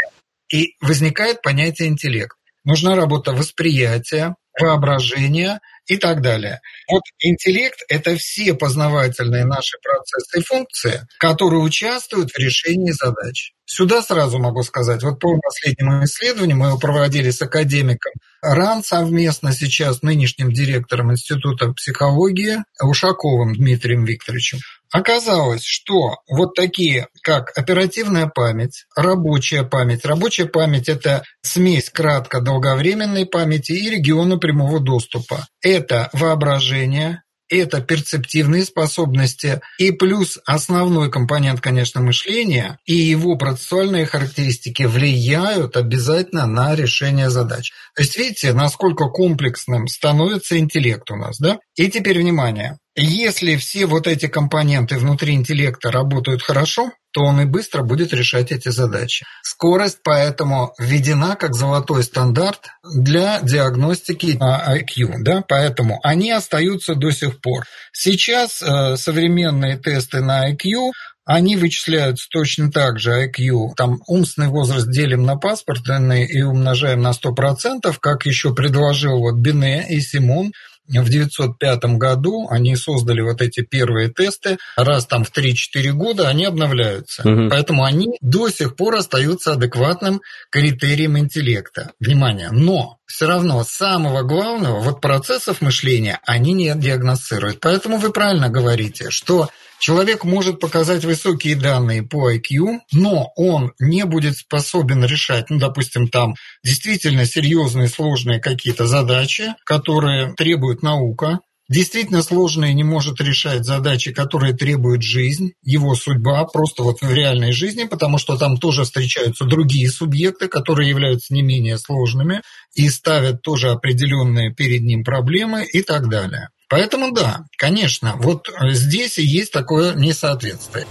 и 0.54 0.76
возникает 0.82 1.42
понятие 1.42 1.90
интеллект. 1.90 2.38
Нужна 2.64 2.96
работа 2.96 3.34
восприятия, 3.34 4.36
воображения 4.58 5.60
и 5.88 5.98
так 5.98 6.22
далее. 6.22 6.62
Вот 6.90 7.02
интеллект– 7.20 7.80
это 7.90 8.16
все 8.16 8.54
познавательные 8.54 9.46
наши 9.46 9.78
процессы 9.82 10.40
и 10.40 10.44
функции, 10.44 11.08
которые 11.18 11.62
участвуют 11.62 12.32
в 12.32 12.38
решении 12.38 12.92
задач. 12.92 13.54
Сюда 13.66 14.04
сразу 14.04 14.38
могу 14.38 14.62
сказать, 14.62 15.02
вот 15.02 15.20
по 15.20 15.40
последнему 15.40 16.04
исследованию 16.04 16.58
мы 16.58 16.68
его 16.68 16.78
проводили 16.78 17.32
с 17.32 17.42
академиком 17.42 18.14
РАН 18.44 18.84
совместно 18.84 19.54
сейчас 19.54 20.04
нынешним 20.04 20.52
директором 20.52 21.12
Института 21.12 21.72
психологии 21.72 22.58
Ушаковым 22.82 23.56
Дмитрием 23.56 24.06
Викторовичем. 24.06 24.60
Оказалось, 24.94 25.64
что 25.64 26.18
вот 26.30 26.54
такие, 26.54 27.08
как 27.24 27.52
оперативная 27.58 28.28
память, 28.28 28.86
рабочая 28.96 29.64
память. 29.64 30.06
Рабочая 30.06 30.46
память– 30.46 30.88
это 30.88 31.24
смесь 31.42 31.90
кратко-долговременной 31.90 33.26
памяти 33.26 33.72
и 33.72 33.90
региона 33.90 34.38
прямого 34.38 34.80
доступа. 34.80 35.48
Это 35.64 36.12
воображение, 36.14 37.24
это 37.50 37.82
перцептивные 37.82 38.66
способности 38.66 39.62
и 39.80 39.90
плюс 39.90 40.38
основной 40.46 41.10
компонент, 41.10 41.60
конечно, 41.60 42.00
мышления 42.00 42.78
и 42.86 42.94
его 42.94 43.36
процессуальные 43.36 44.06
характеристики 44.06 44.84
влияют 44.84 45.76
обязательно 45.76 46.46
на 46.46 46.76
решение 46.76 47.32
задач. 47.32 47.72
То 47.96 48.04
есть 48.04 48.16
видите, 48.16 48.54
насколько 48.54 49.06
комплексным 49.06 49.88
становится 49.88 50.58
интеллект 50.60 51.10
у 51.10 51.16
нас, 51.16 51.40
да? 51.40 51.58
И 51.76 51.90
теперь 51.90 52.20
внимание. 52.20 52.78
Если 52.96 53.56
все 53.56 53.88
вот 53.88 54.06
эти 54.06 54.28
компоненты 54.28 54.98
внутри 54.98 55.34
интеллекта 55.34 55.92
работают 55.92 56.44
хорошо, 56.44 56.92
то 57.12 57.22
он 57.22 57.42
и 57.42 57.46
быстро 57.46 57.82
будет 57.82 58.14
решать 58.14 58.52
эти 58.52 58.70
задачи. 58.70 59.26
Скорость 59.42 60.00
поэтому 60.04 60.74
введена 60.78 61.36
как 61.36 61.56
золотой 61.56 62.04
стандарт 62.04 62.68
для 62.84 63.40
диагностики 63.42 64.38
IQ, 64.38 65.24
да, 65.24 65.44
поэтому 65.48 66.00
они 66.04 66.32
остаются 66.32 66.94
до 66.94 67.12
сих 67.12 67.42
пор. 67.42 67.66
Сейчас 67.92 68.62
э, 68.62 68.96
современные 68.98 69.78
тесты 69.78 70.22
на 70.22 70.52
IQ 70.52 70.92
они 71.26 71.56
вычисляются 71.56 72.28
точно 72.30 72.70
так 72.70 73.00
же 73.00 73.26
IQ. 73.26 73.76
Там 73.76 74.02
умственный 74.08 74.50
возраст 74.50 74.90
делим 74.90 75.24
на 75.24 75.38
паспортный 75.38 76.26
и 76.26 76.42
умножаем 76.42 77.02
на 77.02 77.12
100%, 77.12 77.96
как 78.00 78.26
еще 78.26 78.54
предложил 78.54 79.20
вот 79.20 79.36
Бине 79.36 79.88
и 79.90 80.00
Симон– 80.00 80.52
в 80.88 81.08
1905 81.08 81.86
году 81.98 82.48
они 82.50 82.76
создали 82.76 83.22
вот 83.22 83.42
эти 83.42 83.62
первые 83.62 84.10
тесты. 84.10 84.58
Раз 84.76 85.06
там 85.06 85.24
в 85.24 85.32
3-4 85.32 85.92
года 85.92 86.28
они 86.28 86.46
обновляются. 86.46 87.28
Угу. 87.28 87.50
Поэтому 87.50 87.84
они 87.84 88.18
до 88.22 88.50
сих 88.50 88.76
пор 88.76 88.96
остаются 88.96 89.54
адекватным 89.54 90.22
критерием 90.50 91.18
интеллекта. 91.18 91.92
Внимание! 92.00 92.50
Но 92.52 92.98
все 93.06 93.28
равно 93.28 93.64
самого 93.64 94.24
главного, 94.24 94.80
вот 94.80 95.00
процессов 95.00 95.62
мышления, 95.62 96.20
они 96.26 96.54
не 96.54 96.74
диагностируют. 96.76 97.60
Поэтому 97.60 97.98
вы 97.98 98.12
правильно 98.12 98.50
говорите, 98.50 99.10
что 99.10 99.50
Человек 99.84 100.24
может 100.24 100.62
показать 100.62 101.04
высокие 101.04 101.58
данные 101.58 102.04
по 102.04 102.34
IQ, 102.34 102.80
но 102.94 103.34
он 103.36 103.74
не 103.82 104.06
будет 104.06 104.38
способен 104.38 105.04
решать, 105.04 105.50
ну, 105.50 105.60
допустим, 105.60 106.08
там 106.08 106.36
действительно 106.64 107.26
серьезные, 107.26 107.90
сложные 107.90 108.40
какие-то 108.40 108.88
задачи, 108.88 109.54
которые 109.66 110.36
требуют 110.36 110.84
наука, 110.84 111.42
действительно 111.68 112.24
сложные 112.24 112.74
не 112.74 112.86
может 112.86 113.20
решать 113.20 113.66
задачи, 113.66 114.14
которые 114.14 114.54
требуют 114.54 115.04
жизнь, 115.04 115.52
его 115.64 115.96
судьба, 115.96 116.46
просто 116.46 116.84
вот 116.84 117.02
в 117.02 117.14
реальной 117.14 117.52
жизни, 117.52 117.84
потому 117.84 118.20
что 118.20 118.38
там 118.38 118.56
тоже 118.56 118.86
встречаются 118.86 119.44
другие 119.44 119.90
субъекты, 119.90 120.48
которые 120.48 120.88
являются 120.88 121.34
не 121.34 121.42
менее 121.42 121.78
сложными 121.78 122.42
и 122.74 122.88
ставят 122.88 123.42
тоже 123.42 123.72
определенные 123.72 124.54
перед 124.54 124.84
ним 124.84 125.04
проблемы 125.04 125.66
и 125.66 125.82
так 125.82 126.08
далее. 126.08 126.52
Поэтому 126.74 127.12
да, 127.12 127.46
конечно, 127.56 128.16
вот 128.18 128.50
здесь 128.72 129.20
и 129.20 129.24
есть 129.24 129.52
такое 129.52 129.94
несоответствие. 129.94 130.88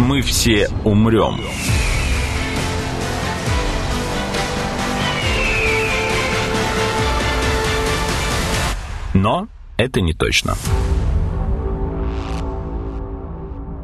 Мы 0.00 0.20
все 0.20 0.68
умрем. 0.82 1.40
Но 9.14 9.46
это 9.76 10.00
не 10.00 10.12
точно. 10.12 10.56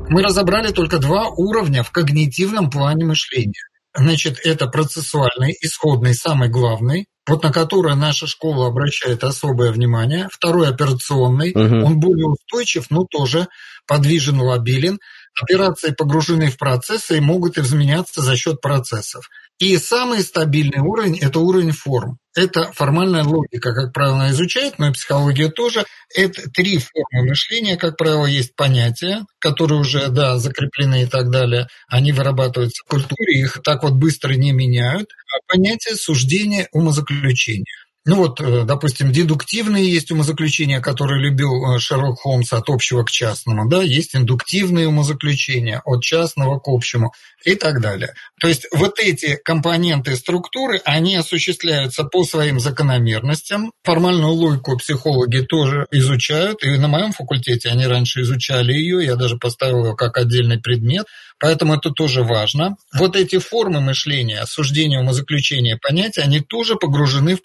Мы 0.08 0.22
разобрали 0.24 0.72
только 0.72 0.98
два 0.98 1.28
уровня 1.28 1.84
в 1.84 1.92
когнитивном 1.92 2.68
плане 2.68 3.04
мышления. 3.04 3.62
Значит, 3.96 4.40
это 4.42 4.66
процессуальный, 4.66 5.56
исходный, 5.60 6.14
самый 6.14 6.48
главный, 6.48 7.06
вот 7.26 7.42
на 7.42 7.52
который 7.52 7.94
наша 7.94 8.26
школа 8.26 8.66
обращает 8.66 9.24
особое 9.24 9.70
внимание. 9.72 10.28
Второй 10.30 10.68
операционный, 10.68 11.52
угу. 11.52 11.86
он 11.86 12.00
более 12.00 12.26
устойчив, 12.26 12.86
но 12.90 13.06
тоже 13.08 13.46
подвижен, 13.86 14.40
лобилен. 14.40 14.98
Операции 15.40 15.92
погружены 15.92 16.50
в 16.50 16.58
процессы 16.58 17.16
и 17.16 17.20
могут 17.20 17.56
изменяться 17.56 18.20
за 18.20 18.36
счет 18.36 18.60
процессов. 18.60 19.28
И 19.60 19.76
самый 19.78 20.22
стабильный 20.22 20.80
уровень– 20.80 21.18
это 21.20 21.38
уровень 21.38 21.70
форм. 21.70 22.18
Это 22.36 22.72
формальная 22.72 23.22
логика, 23.22 23.72
как 23.72 23.92
правило, 23.92 24.28
изучает, 24.30 24.78
но 24.78 24.88
и 24.88 24.92
психология 24.92 25.48
тоже. 25.48 25.84
Это 26.12 26.50
три 26.50 26.78
формы 26.78 27.28
мышления, 27.28 27.76
как 27.76 27.96
правило, 27.96 28.26
есть 28.26 28.56
понятия, 28.56 29.24
которые 29.38 29.78
уже, 29.80 30.08
да, 30.08 30.38
закреплены 30.38 31.04
и 31.04 31.06
так 31.06 31.30
далее. 31.30 31.68
Они 31.86 32.10
вырабатываются 32.10 32.82
в 32.84 32.90
культуре, 32.90 33.38
их 33.38 33.60
так 33.62 33.84
вот 33.84 33.92
быстро 33.92 34.34
не 34.34 34.50
меняют. 34.50 35.08
А 35.32 35.38
понятие 35.46 35.94
суждения, 35.94 36.68
умозаключения. 36.72 37.83
Ну 38.06 38.16
вот, 38.16 38.38
э, 38.38 38.64
допустим, 38.64 39.12
дедуктивные 39.12 39.90
есть 39.90 40.10
умозаключения, 40.10 40.80
которые 40.82 41.22
любил 41.22 41.74
э, 41.74 41.78
Шерлок 41.78 42.18
Холмс 42.20 42.52
от 42.52 42.68
общего 42.68 43.02
к 43.02 43.10
частному, 43.10 43.66
да, 43.66 43.82
есть 43.82 44.14
индуктивные 44.14 44.88
умозаключения 44.88 45.80
от 45.86 46.02
частного 46.02 46.58
к 46.58 46.68
общему 46.68 47.14
и 47.46 47.54
так 47.54 47.80
далее. 47.80 48.12
То 48.40 48.48
есть 48.48 48.66
вот 48.72 48.98
эти 48.98 49.36
компоненты 49.42 50.16
структуры, 50.16 50.82
они 50.84 51.16
осуществляются 51.16 52.04
по 52.04 52.24
своим 52.24 52.60
закономерностям. 52.60 53.72
Формальную 53.82 54.32
логику 54.32 54.76
психологи 54.76 55.38
тоже 55.38 55.86
изучают, 55.90 56.62
и 56.62 56.76
на 56.76 56.88
моем 56.88 57.12
факультете 57.12 57.70
они 57.70 57.86
раньше 57.86 58.20
изучали 58.20 58.74
ее, 58.74 59.02
я 59.02 59.16
даже 59.16 59.38
поставил 59.38 59.86
ее 59.86 59.96
как 59.96 60.18
отдельный 60.18 60.60
предмет, 60.60 61.06
поэтому 61.38 61.74
это 61.74 61.88
тоже 61.88 62.22
важно. 62.22 62.76
Вот 62.92 63.16
эти 63.16 63.38
формы 63.38 63.80
мышления, 63.80 64.40
осуждения, 64.40 65.00
умозаключения, 65.00 65.78
понятия, 65.80 66.20
они 66.20 66.40
тоже 66.40 66.76
погружены 66.76 67.36
в 67.36 67.42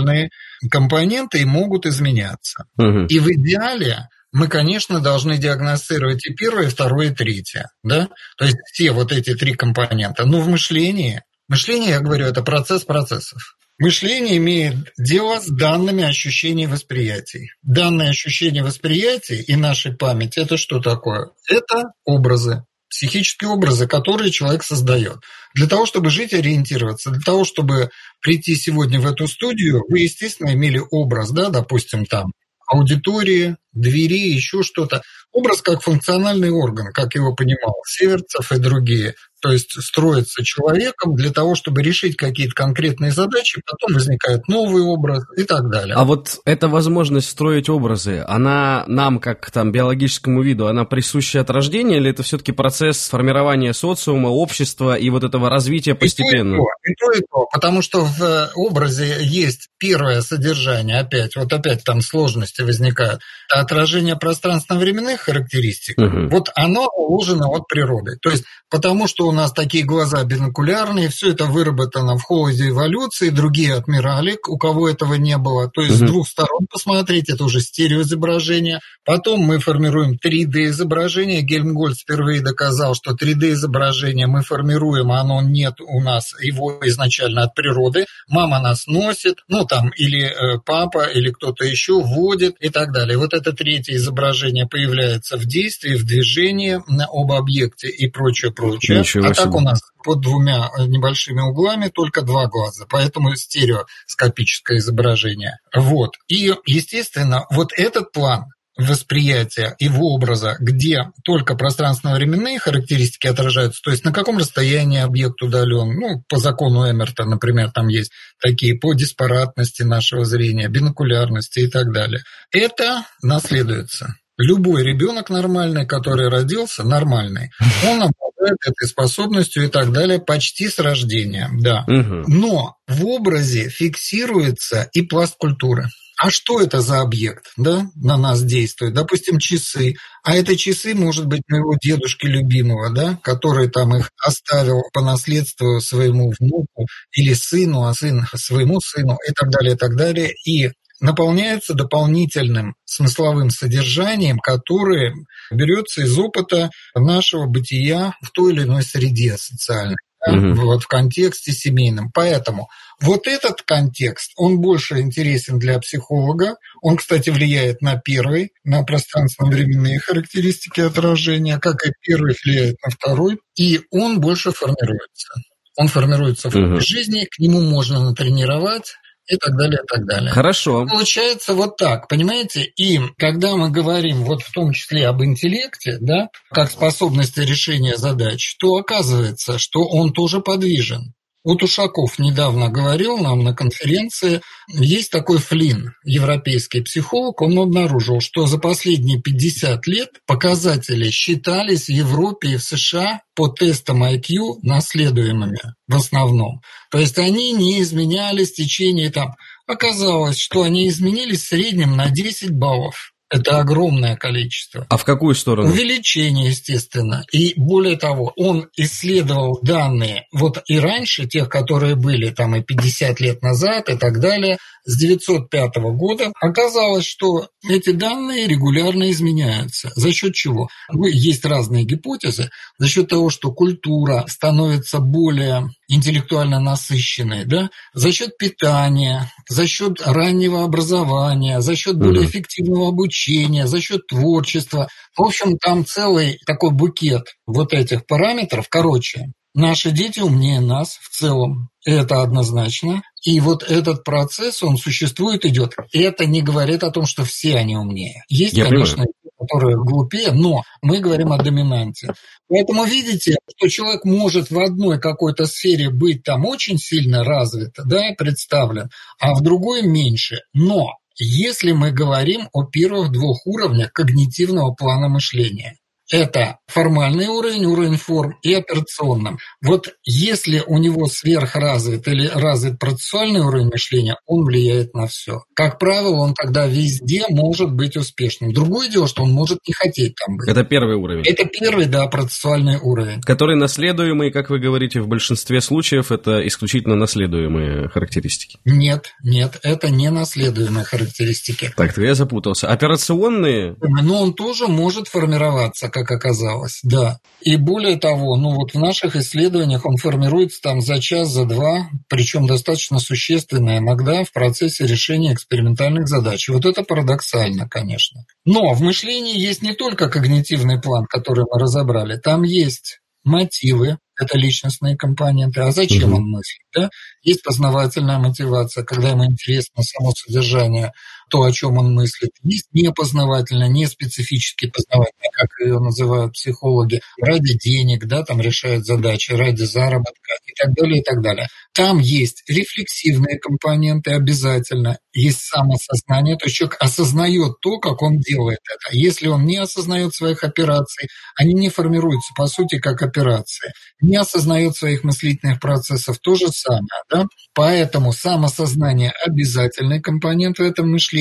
процессуальные 0.00 0.30
компоненты 0.70 1.40
и 1.40 1.44
могут 1.44 1.86
изменяться. 1.86 2.64
Угу. 2.76 3.06
И 3.08 3.18
в 3.18 3.28
идеале 3.28 4.08
мы, 4.32 4.48
конечно, 4.48 5.00
должны 5.00 5.38
диагностировать 5.38 6.26
и 6.26 6.34
первое, 6.34 6.66
и 6.66 6.70
второе, 6.70 7.10
и 7.10 7.14
третье. 7.14 7.70
Да? 7.82 8.08
То 8.36 8.44
есть 8.44 8.58
все 8.72 8.92
вот 8.92 9.12
эти 9.12 9.34
три 9.34 9.54
компонента. 9.54 10.24
Но 10.24 10.40
в 10.40 10.48
мышлении, 10.48 11.22
мышление, 11.48 11.90
я 11.90 12.00
говорю, 12.00 12.26
это 12.26 12.42
процесс 12.42 12.84
процессов. 12.84 13.56
Мышление 13.78 14.36
имеет 14.36 14.74
дело 14.98 15.40
с 15.40 15.48
данными 15.48 16.04
ощущений 16.04 16.66
восприятий. 16.66 17.50
Данные 17.62 18.10
ощущения 18.10 18.62
восприятий 18.62 19.40
и 19.40 19.56
нашей 19.56 19.96
памяти– 19.96 20.38
это 20.40 20.58
что 20.58 20.80
такое? 20.80 21.30
Это 21.48 21.92
образы, 22.04 22.64
психические 22.90 23.50
образы, 23.50 23.86
которые 23.86 24.30
человек 24.30 24.62
создает. 24.62 25.18
Для 25.54 25.66
того, 25.66 25.86
чтобы 25.86 26.10
жить, 26.10 26.34
ориентироваться, 26.34 27.10
для 27.10 27.20
того, 27.20 27.44
чтобы 27.44 27.90
прийти 28.20 28.54
сегодня 28.56 29.00
в 29.00 29.06
эту 29.06 29.26
студию, 29.26 29.84
вы, 29.88 30.00
естественно, 30.00 30.52
имели 30.52 30.82
образ, 30.90 31.30
да, 31.30 31.48
допустим, 31.48 32.04
там, 32.04 32.32
аудитории, 32.66 33.56
двери, 33.72 34.32
еще 34.32 34.62
что-то. 34.62 35.02
Образ 35.32 35.62
как 35.62 35.82
функциональный 35.82 36.50
орган, 36.50 36.92
как 36.92 37.14
его 37.14 37.34
понимал 37.34 37.74
Северцев 37.86 38.50
и 38.52 38.58
другие. 38.58 39.14
То 39.40 39.50
есть 39.50 39.70
строится 39.82 40.44
человеком 40.44 41.14
для 41.14 41.30
того, 41.30 41.54
чтобы 41.54 41.82
решить 41.82 42.16
какие-то 42.16 42.54
конкретные 42.54 43.10
задачи, 43.10 43.62
потом 43.66 43.94
возникает 43.94 44.48
новый 44.48 44.82
образ 44.82 45.24
и 45.36 45.44
так 45.44 45.70
далее. 45.70 45.94
А 45.96 46.04
вот 46.04 46.38
эта 46.44 46.68
возможность 46.68 47.28
строить 47.28 47.68
образы, 47.68 48.24
она 48.26 48.84
нам, 48.86 49.18
как 49.18 49.50
там 49.50 49.72
биологическому 49.72 50.42
виду, 50.42 50.66
она 50.66 50.84
присуща 50.84 51.40
от 51.40 51.50
рождения, 51.50 51.96
или 51.96 52.10
это 52.10 52.22
все-таки 52.22 52.52
процесс 52.52 53.08
формирования 53.08 53.72
социума, 53.72 54.28
общества 54.28 54.94
и 54.96 55.10
вот 55.10 55.24
этого 55.24 55.48
развития 55.48 55.94
постепенно? 55.94 56.54
И 56.54 56.58
то, 56.58 56.62
и 56.84 56.94
то, 56.94 57.12
и 57.12 57.20
то 57.20 57.46
потому 57.52 57.82
что 57.82 58.04
в 58.04 58.50
образе 58.54 59.18
есть 59.20 59.68
первое 59.78 60.20
содержание, 60.22 60.98
опять, 60.98 61.36
вот 61.36 61.52
опять 61.52 61.84
там 61.84 62.00
сложности 62.00 62.62
возникают, 62.62 63.20
отражение 63.52 64.16
пространственно-временных 64.16 65.20
характеристик, 65.20 65.98
угу. 65.98 66.28
вот 66.30 66.50
оно 66.54 66.86
уложено 66.96 67.48
от 67.48 67.66
природы. 67.66 68.16
То 68.22 68.30
есть 68.30 68.44
потому 68.70 69.08
что 69.08 69.26
у 69.30 69.32
нас 69.32 69.52
такие 69.52 69.84
глаза 69.84 70.22
бинокулярные, 70.24 71.08
все 71.08 71.30
это 71.30 71.44
выработано 71.44 72.16
в 72.16 72.22
холоде 72.22 72.68
эволюции, 72.68 73.30
другие 73.30 73.74
отмирали, 73.74 74.38
у 74.48 74.58
кого 74.58 74.88
этого 74.88 75.14
не 75.14 75.38
было. 75.38 75.70
То 75.70 75.82
есть 75.82 76.00
угу. 76.00 76.06
с 76.06 76.10
двух 76.10 76.28
сторон 76.28 76.66
посмотреть, 76.70 77.30
это 77.30 77.44
уже 77.44 77.60
стереоизображение. 77.60 78.80
Потом 79.04 79.40
мы 79.40 79.58
формируем 79.58 80.18
3D-изображение. 80.22 81.42
Гельмгольц 81.42 82.00
впервые 82.00 82.42
доказал, 82.42 82.94
что 82.94 83.12
3D-изображение 83.12 84.26
мы 84.26 84.42
формируем, 84.42 85.12
а 85.12 85.20
оно 85.20 85.40
нет 85.40 85.80
у 85.80 86.00
нас, 86.02 86.34
его 86.40 86.78
изначально 86.82 87.44
от 87.44 87.54
природы. 87.54 88.06
Мама 88.28 88.60
нас 88.60 88.86
носит, 88.86 89.36
ну 89.48 89.64
там, 89.64 89.90
или 89.90 90.24
э, 90.24 90.58
папа, 90.64 91.04
или 91.04 91.30
кто-то 91.30 91.64
еще 91.64 92.02
вводит 92.02 92.56
и 92.60 92.68
так 92.68 92.92
далее. 92.92 93.16
Вот 93.16 93.32
это 93.32 93.52
третье 93.52 93.94
изображение 93.94 94.66
появляется 94.66 95.36
в 95.36 95.44
действии, 95.44 95.94
в 95.94 96.04
движении 96.04 96.80
об 96.80 97.32
объекте 97.32 97.88
и 97.88 98.08
прочее, 98.08 98.52
прочее. 98.52 99.00
Ничего 99.00 99.19
а 99.24 99.34
так 99.34 99.54
у 99.54 99.60
нас 99.60 99.80
под 100.02 100.20
двумя 100.20 100.70
небольшими 100.78 101.40
углами 101.40 101.88
только 101.88 102.22
два 102.22 102.46
глаза, 102.46 102.86
поэтому 102.88 103.34
стереоскопическое 103.34 104.78
изображение. 104.78 105.58
Вот. 105.74 106.16
И, 106.28 106.54
естественно, 106.66 107.46
вот 107.50 107.72
этот 107.76 108.12
план 108.12 108.46
восприятия 108.76 109.74
его 109.78 110.14
образа, 110.14 110.56
где 110.58 111.10
только 111.24 111.54
пространственно-временные 111.54 112.58
характеристики 112.58 113.26
отражаются, 113.26 113.80
то 113.82 113.90
есть 113.90 114.04
на 114.04 114.12
каком 114.12 114.38
расстоянии 114.38 115.00
объект 115.00 115.42
удален, 115.42 115.98
ну, 115.98 116.24
по 116.28 116.38
закону 116.38 116.90
Эмерта, 116.90 117.24
например, 117.24 117.70
там 117.72 117.88
есть 117.88 118.12
такие 118.40 118.78
по 118.78 118.94
диспаратности 118.94 119.82
нашего 119.82 120.24
зрения, 120.24 120.68
бинокулярности 120.68 121.60
и 121.60 121.68
так 121.68 121.92
далее. 121.92 122.22
Это 122.52 123.04
наследуется. 123.22 124.14
Любой 124.40 124.82
ребенок 124.82 125.30
нормальный, 125.30 125.86
который 125.86 126.28
родился, 126.28 126.82
нормальный, 126.82 127.50
он 127.86 128.02
обладает 128.02 128.58
этой 128.66 128.88
способностью 128.88 129.64
и 129.64 129.68
так 129.68 129.92
далее 129.92 130.18
почти 130.18 130.68
с 130.68 130.78
рождения, 130.78 131.50
да. 131.60 131.84
Но 131.86 132.76
в 132.88 133.06
образе 133.06 133.68
фиксируется 133.68 134.88
и 134.92 135.02
пласт 135.02 135.36
культуры 135.36 135.88
а 136.20 136.30
что 136.30 136.60
это 136.60 136.82
за 136.82 137.00
объект, 137.00 137.46
да, 137.56 137.86
на 137.94 138.18
нас 138.18 138.42
действует? 138.42 138.92
Допустим, 138.92 139.38
часы. 139.38 139.94
А 140.22 140.36
это 140.36 140.54
часы, 140.54 140.94
может 140.94 141.24
быть, 141.24 141.40
моего 141.48 141.76
дедушки 141.82 142.26
любимого, 142.26 142.90
да, 142.90 143.18
который 143.22 143.70
там 143.70 143.96
их 143.96 144.10
оставил 144.22 144.82
по 144.92 145.00
наследству 145.00 145.80
своему 145.80 146.30
внуку 146.38 146.86
или 147.12 147.32
сыну, 147.32 147.84
а 147.84 147.94
сын 147.94 148.26
своему 148.34 148.80
сыну 148.80 149.16
и 149.26 149.32
так 149.32 149.48
далее, 149.48 149.74
и 149.74 149.78
так 149.78 149.96
далее. 149.96 150.34
И 150.44 150.70
наполняется 151.00 151.74
дополнительным 151.74 152.74
смысловым 152.84 153.50
содержанием, 153.50 154.38
которое 154.38 155.14
берется 155.50 156.02
из 156.02 156.18
опыта 156.18 156.70
нашего 156.94 157.46
бытия 157.46 158.14
в 158.22 158.30
той 158.30 158.52
или 158.52 158.62
иной 158.62 158.82
среде 158.82 159.36
социальной 159.36 159.96
угу. 160.26 160.62
вот 160.62 160.82
в 160.82 160.86
контексте 160.86 161.52
семейном. 161.52 162.10
Поэтому 162.12 162.68
вот 163.00 163.26
этот 163.26 163.62
контекст, 163.62 164.32
он 164.36 164.60
больше 164.60 165.00
интересен 165.00 165.58
для 165.58 165.78
психолога. 165.78 166.56
Он, 166.82 166.96
кстати, 166.96 167.30
влияет 167.30 167.80
на 167.80 167.96
первый, 167.96 168.52
на 168.64 168.82
пространственно-временные 168.82 169.98
характеристики 169.98 170.80
отражения, 170.80 171.58
как 171.58 171.86
и 171.86 171.92
первый 172.02 172.34
влияет 172.44 172.76
на 172.84 172.90
второй, 172.90 173.38
и 173.56 173.80
он 173.90 174.20
больше 174.20 174.52
формируется. 174.52 175.28
Он 175.76 175.88
формируется 175.88 176.50
в 176.50 176.56
угу. 176.56 176.80
жизни, 176.80 177.26
к 177.30 177.38
нему 177.38 177.62
можно 177.62 178.02
натренировать, 178.02 178.92
и 179.30 179.36
так 179.36 179.56
далее, 179.56 179.78
и 179.82 179.86
так 179.86 180.04
далее. 180.06 180.30
Хорошо. 180.30 180.86
Получается 180.86 181.54
вот 181.54 181.76
так, 181.76 182.08
понимаете? 182.08 182.64
И 182.64 183.00
когда 183.16 183.56
мы 183.56 183.70
говорим 183.70 184.24
вот 184.24 184.42
в 184.42 184.52
том 184.52 184.72
числе 184.72 185.06
об 185.06 185.22
интеллекте, 185.22 185.98
да, 186.00 186.28
как 186.50 186.70
способности 186.70 187.40
решения 187.40 187.96
задач, 187.96 188.56
то 188.58 188.74
оказывается, 188.74 189.58
что 189.58 189.84
он 189.84 190.12
тоже 190.12 190.40
подвижен. 190.40 191.14
Вот 191.42 191.62
Ушаков 191.62 192.18
недавно 192.18 192.68
говорил 192.68 193.16
нам 193.16 193.42
на 193.42 193.54
конференции, 193.54 194.42
есть 194.68 195.10
такой 195.10 195.38
Флин, 195.38 195.94
европейский 196.04 196.82
психолог, 196.82 197.40
он 197.40 197.58
обнаружил, 197.58 198.20
что 198.20 198.46
за 198.46 198.58
последние 198.58 199.22
50 199.22 199.86
лет 199.86 200.10
показатели 200.26 201.08
считались 201.08 201.86
в 201.86 201.90
Европе 201.90 202.50
и 202.50 202.56
в 202.56 202.62
США 202.62 203.22
по 203.34 203.48
тестам 203.48 204.04
IQ 204.04 204.58
наследуемыми 204.62 205.60
в 205.88 205.96
основном. 205.96 206.60
То 206.90 206.98
есть 206.98 207.18
они 207.18 207.52
не 207.52 207.80
изменялись 207.80 208.52
в 208.52 208.56
течение 208.56 209.10
там... 209.10 209.34
Оказалось, 209.66 210.38
что 210.38 210.62
они 210.62 210.88
изменились 210.88 211.44
в 211.44 211.48
среднем 211.48 211.96
на 211.96 212.10
10 212.10 212.50
баллов. 212.50 213.09
Это 213.30 213.58
огромное 213.58 214.16
количество. 214.16 214.86
А 214.88 214.96
в 214.96 215.04
какую 215.04 215.36
сторону? 215.36 215.68
Увеличение, 215.68 216.48
естественно. 216.48 217.24
И 217.32 217.54
более 217.56 217.96
того, 217.96 218.32
он 218.36 218.68
исследовал 218.76 219.60
данные 219.62 220.26
вот 220.32 220.62
и 220.66 220.80
раньше, 220.80 221.26
тех, 221.26 221.48
которые 221.48 221.94
были 221.94 222.30
там 222.30 222.56
и 222.56 222.62
50 222.62 223.20
лет 223.20 223.42
назад 223.42 223.88
и 223.88 223.96
так 223.96 224.20
далее, 224.20 224.58
с 224.84 224.96
905 224.96 225.76
года. 225.94 226.32
Оказалось, 226.40 227.04
что 227.04 227.48
эти 227.68 227.90
данные 227.90 228.46
регулярно 228.46 229.10
изменяются. 229.10 229.90
За 229.94 230.12
счет 230.12 230.34
чего? 230.34 230.68
Ну, 230.90 231.06
есть 231.06 231.44
разные 231.44 231.84
гипотезы. 231.84 232.50
За 232.78 232.88
счет 232.88 233.08
того, 233.08 233.30
что 233.30 233.52
культура 233.52 234.24
становится 234.28 235.00
более 235.00 235.70
интеллектуально 235.88 236.60
насыщенной, 236.60 237.44
да, 237.44 237.70
за 237.94 238.12
счет 238.12 238.38
питания, 238.38 239.30
за 239.48 239.66
счет 239.66 240.00
раннего 240.00 240.64
образования, 240.64 241.60
за 241.60 241.74
счет 241.74 241.96
более 241.98 242.24
эффективного 242.24 242.88
обучения, 242.88 243.66
за 243.66 243.80
счет 243.80 244.06
творчества. 244.06 244.88
В 245.16 245.22
общем, 245.22 245.58
там 245.58 245.84
целый 245.84 246.38
такой 246.46 246.70
букет 246.70 247.34
вот 247.46 247.72
этих 247.72 248.06
параметров. 248.06 248.66
Короче, 248.68 249.32
наши 249.54 249.90
дети 249.90 250.20
умнее 250.20 250.60
нас 250.60 250.98
в 251.00 251.10
целом. 251.10 251.70
Это 251.84 252.22
однозначно. 252.22 253.02
И 253.24 253.40
вот 253.40 253.62
этот 253.62 254.04
процесс, 254.04 254.62
он 254.62 254.76
существует, 254.76 255.44
идет. 255.44 255.74
Это 255.92 256.26
не 256.26 256.42
говорит 256.42 256.84
о 256.84 256.90
том, 256.90 257.06
что 257.06 257.24
все 257.24 257.56
они 257.56 257.76
умнее. 257.76 258.24
Есть, 258.28 258.54
Я 258.54 258.64
конечно, 258.64 259.04
понимаю 259.04 259.14
которые 259.40 259.76
глупее, 259.76 260.32
но 260.32 260.62
мы 260.82 261.00
говорим 261.00 261.32
о 261.32 261.42
доминанте. 261.42 262.12
Поэтому 262.48 262.84
видите, 262.84 263.36
что 263.56 263.68
человек 263.68 264.04
может 264.04 264.50
в 264.50 264.58
одной 264.58 265.00
какой-то 265.00 265.46
сфере 265.46 265.90
быть 265.90 266.22
там 266.22 266.44
очень 266.44 266.78
сильно 266.78 267.24
развит, 267.24 267.72
да, 267.84 268.10
представлен, 268.16 268.90
а 269.18 269.34
в 269.34 269.42
другой 269.42 269.82
меньше. 269.82 270.42
Но 270.52 270.88
если 271.16 271.72
мы 271.72 271.90
говорим 271.90 272.48
о 272.52 272.64
первых 272.64 273.12
двух 273.12 273.46
уровнях 273.46 273.92
когнитивного 273.92 274.72
плана 274.74 275.08
мышления, 275.08 275.76
это 276.10 276.58
формальный 276.66 277.28
уровень, 277.28 277.64
уровень 277.66 277.96
форм 277.96 278.36
и 278.42 278.52
операционным. 278.54 279.38
Вот 279.62 279.94
если 280.04 280.62
у 280.66 280.78
него 280.78 281.06
сверхразвит 281.06 282.06
или 282.08 282.26
развит 282.26 282.78
процессуальный 282.78 283.40
уровень 283.40 283.68
мышления, 283.68 284.16
он 284.26 284.44
влияет 284.44 284.94
на 284.94 285.06
все. 285.06 285.42
Как 285.54 285.78
правило, 285.78 286.16
он 286.16 286.34
тогда 286.34 286.66
везде 286.66 287.24
может 287.28 287.72
быть 287.72 287.96
успешным. 287.96 288.52
Другое 288.52 288.88
дело, 288.88 289.06
что 289.06 289.22
он 289.22 289.32
может 289.32 289.58
не 289.66 289.72
хотеть 289.72 290.14
там 290.16 290.36
быть. 290.36 290.48
Это 290.48 290.64
первый 290.64 290.96
уровень. 290.96 291.24
Это 291.24 291.44
первый, 291.46 291.86
да, 291.86 292.06
процессуальный 292.06 292.78
уровень. 292.80 293.20
Который 293.22 293.56
наследуемый, 293.56 294.30
как 294.30 294.50
вы 294.50 294.58
говорите, 294.58 295.00
в 295.00 295.08
большинстве 295.08 295.60
случаев 295.60 296.12
это 296.12 296.46
исключительно 296.46 296.96
наследуемые 296.96 297.88
характеристики. 297.88 298.58
Нет, 298.64 299.12
нет, 299.22 299.58
это 299.62 299.90
не 299.90 300.10
наследуемые 300.10 300.84
характеристики. 300.84 301.72
Так, 301.76 301.94
то 301.94 302.02
я 302.02 302.14
запутался. 302.14 302.68
Операционные? 302.68 303.76
Но 303.80 304.22
он 304.22 304.34
тоже 304.34 304.66
может 304.66 305.08
формироваться, 305.08 305.88
как 305.88 305.99
оказалось, 306.08 306.80
да. 306.84 307.18
И 307.40 307.56
более 307.56 307.96
того, 307.96 308.36
ну 308.36 308.54
вот 308.54 308.74
в 308.74 308.78
наших 308.78 309.16
исследованиях 309.16 309.84
он 309.84 309.96
формируется 309.96 310.60
там 310.62 310.80
за 310.80 311.00
час, 311.00 311.30
за 311.30 311.46
два, 311.46 311.88
причем 312.08 312.46
достаточно 312.46 313.00
существенно 313.00 313.78
иногда 313.78 314.22
в 314.22 314.30
процессе 314.32 314.86
решения 314.86 315.32
экспериментальных 315.32 316.06
задач. 316.06 316.48
И 316.48 316.52
вот 316.52 316.64
это 316.64 316.84
парадоксально, 316.84 317.68
конечно. 317.68 318.24
Но 318.44 318.72
в 318.72 318.80
мышлении 318.82 319.36
есть 319.36 319.62
не 319.62 319.74
только 319.74 320.08
когнитивный 320.08 320.80
план, 320.80 321.06
который 321.06 321.44
мы 321.50 321.58
разобрали, 321.58 322.16
там 322.16 322.42
есть 322.42 323.00
мотивы, 323.24 323.98
это 324.18 324.36
личностные 324.36 324.96
компоненты. 324.96 325.60
А 325.62 325.72
зачем 325.72 326.12
угу. 326.12 326.18
он 326.18 326.30
мыслит? 326.30 326.60
Да? 326.74 326.90
Есть 327.22 327.42
познавательная 327.42 328.18
мотивация, 328.18 328.84
когда 328.84 329.10
ему 329.10 329.24
интересно 329.24 329.82
само 329.82 330.12
содержание 330.12 330.92
то, 331.30 331.42
о 331.42 331.52
чем 331.52 331.78
он 331.78 331.94
мыслит. 331.94 332.30
Есть 332.42 332.66
непознавательное, 332.72 333.68
не 333.68 333.86
специфически 333.86 334.66
познавательное, 334.70 335.30
как 335.32 335.48
ее 335.60 335.78
называют 335.78 336.34
психологи, 336.34 337.00
ради 337.20 337.56
денег, 337.58 338.06
да, 338.06 338.22
там 338.24 338.40
решают 338.40 338.84
задачи, 338.84 339.32
ради 339.32 339.62
заработка 339.62 340.34
и 340.46 340.52
так 340.54 340.74
далее, 340.74 341.00
и 341.00 341.02
так 341.02 341.22
далее. 341.22 341.46
Там 341.72 341.98
есть 341.98 342.42
рефлексивные 342.48 343.38
компоненты 343.38 344.10
обязательно, 344.10 344.98
есть 345.12 345.40
самосознание, 345.40 346.36
то 346.36 346.46
есть 346.46 346.56
человек 346.56 346.76
осознает 346.80 347.60
то, 347.60 347.78
как 347.78 348.02
он 348.02 348.18
делает 348.18 348.58
это. 348.68 348.96
Если 348.96 349.28
он 349.28 349.44
не 349.44 349.56
осознает 349.56 350.14
своих 350.14 350.42
операций, 350.42 351.08
они 351.36 351.54
не 351.54 351.68
формируются, 351.68 352.32
по 352.36 352.46
сути, 352.48 352.78
как 352.78 353.02
операции. 353.02 353.72
Не 354.00 354.16
осознает 354.16 354.76
своих 354.76 355.04
мыслительных 355.04 355.60
процессов, 355.60 356.18
то 356.20 356.34
же 356.34 356.48
самое. 356.48 356.86
Да? 357.08 357.26
Поэтому 357.54 358.12
самосознание– 358.12 359.12
обязательный 359.24 360.00
компонент 360.00 360.58
в 360.58 360.62
этом 360.62 360.90
мышлении. 360.90 361.19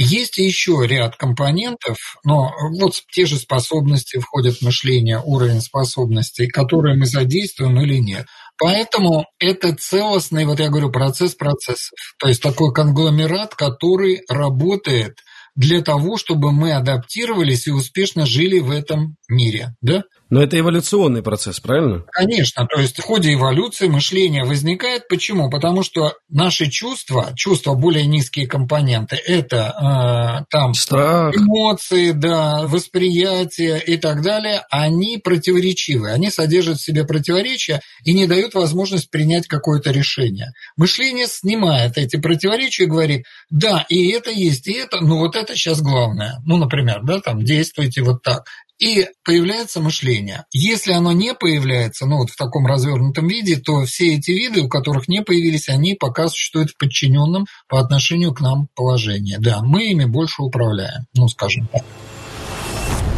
Есть 0.00 0.38
еще 0.38 0.86
ряд 0.86 1.16
компонентов, 1.16 1.96
но 2.24 2.52
вот 2.78 2.92
те 3.10 3.26
же 3.26 3.36
способности 3.36 4.20
входят 4.20 4.58
в 4.58 4.62
мышление, 4.62 5.20
уровень 5.24 5.60
способностей, 5.60 6.46
которые 6.46 6.96
мы 6.96 7.04
задействуем 7.06 7.80
или 7.80 7.98
нет. 7.98 8.26
Поэтому 8.58 9.26
это 9.40 9.74
целостный, 9.74 10.44
вот 10.44 10.60
я 10.60 10.68
говорю, 10.68 10.92
процесс 10.92 11.34
процессов. 11.34 11.98
То 12.20 12.28
есть 12.28 12.40
такой 12.40 12.72
конгломерат, 12.72 13.56
который 13.56 14.22
работает 14.28 15.18
для 15.56 15.82
того, 15.82 16.16
чтобы 16.16 16.52
мы 16.52 16.74
адаптировались 16.74 17.66
и 17.66 17.72
успешно 17.72 18.24
жили 18.24 18.60
в 18.60 18.70
этом 18.70 19.16
мире. 19.28 19.74
Да? 19.80 20.04
Но 20.30 20.42
это 20.42 20.58
эволюционный 20.58 21.22
процесс, 21.22 21.58
правильно? 21.58 22.04
Конечно. 22.12 22.66
То 22.66 22.80
есть 22.80 22.98
в 22.98 23.02
ходе 23.02 23.32
эволюции 23.32 23.88
мышление 23.88 24.44
возникает. 24.44 25.08
Почему? 25.08 25.50
Потому 25.50 25.82
что 25.82 26.14
наши 26.28 26.68
чувства, 26.70 27.32
чувства 27.34 27.74
более 27.74 28.06
низкие 28.06 28.46
компоненты, 28.46 29.16
это 29.16 30.42
э, 30.42 30.44
там 30.50 30.74
Страх. 30.74 31.34
эмоции, 31.34 32.10
да, 32.12 32.66
восприятие 32.66 33.82
и 33.82 33.96
так 33.96 34.22
далее, 34.22 34.64
они 34.70 35.18
противоречивы. 35.18 36.10
Они 36.10 36.30
содержат 36.30 36.78
в 36.78 36.84
себе 36.84 37.04
противоречия 37.04 37.80
и 38.04 38.12
не 38.12 38.26
дают 38.26 38.54
возможность 38.54 39.10
принять 39.10 39.46
какое-то 39.46 39.90
решение. 39.90 40.52
Мышление 40.76 41.26
снимает 41.26 41.96
эти 41.96 42.16
противоречия 42.16 42.84
и 42.84 42.88
говорит, 42.88 43.24
да, 43.50 43.86
и 43.88 44.10
это 44.10 44.30
есть, 44.30 44.66
и 44.68 44.72
это, 44.72 45.00
но 45.00 45.18
вот 45.18 45.36
это 45.36 45.56
сейчас 45.56 45.80
главное. 45.80 46.40
Ну, 46.44 46.58
например, 46.58 47.00
да, 47.02 47.20
там 47.20 47.42
действуйте 47.42 48.02
вот 48.02 48.22
так. 48.22 48.44
И 48.78 49.08
появляется 49.24 49.80
мышление. 49.80 50.44
Если 50.52 50.92
оно 50.92 51.10
не 51.10 51.34
появляется, 51.34 52.06
ну 52.06 52.18
вот 52.18 52.30
в 52.30 52.36
таком 52.36 52.64
развернутом 52.64 53.26
виде, 53.26 53.56
то 53.56 53.84
все 53.84 54.14
эти 54.14 54.30
виды, 54.30 54.62
у 54.62 54.68
которых 54.68 55.08
не 55.08 55.22
появились, 55.22 55.68
они 55.68 55.94
пока 55.94 56.28
существуют 56.28 56.70
в 56.70 56.76
подчиненном 56.78 57.46
по 57.68 57.80
отношению 57.80 58.32
к 58.32 58.40
нам 58.40 58.68
положении. 58.76 59.36
Да, 59.40 59.62
мы 59.62 59.90
ими 59.90 60.04
больше 60.04 60.42
управляем, 60.42 61.06
ну 61.12 61.26
скажем 61.28 61.68
так. 61.72 61.82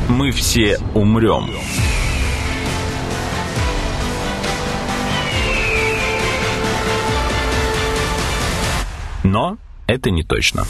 Мы 0.09 0.31
все 0.33 0.79
умрем. 0.95 1.51
Но 9.23 9.59
это 9.87 10.11
не 10.11 10.23
точно. 10.23 10.65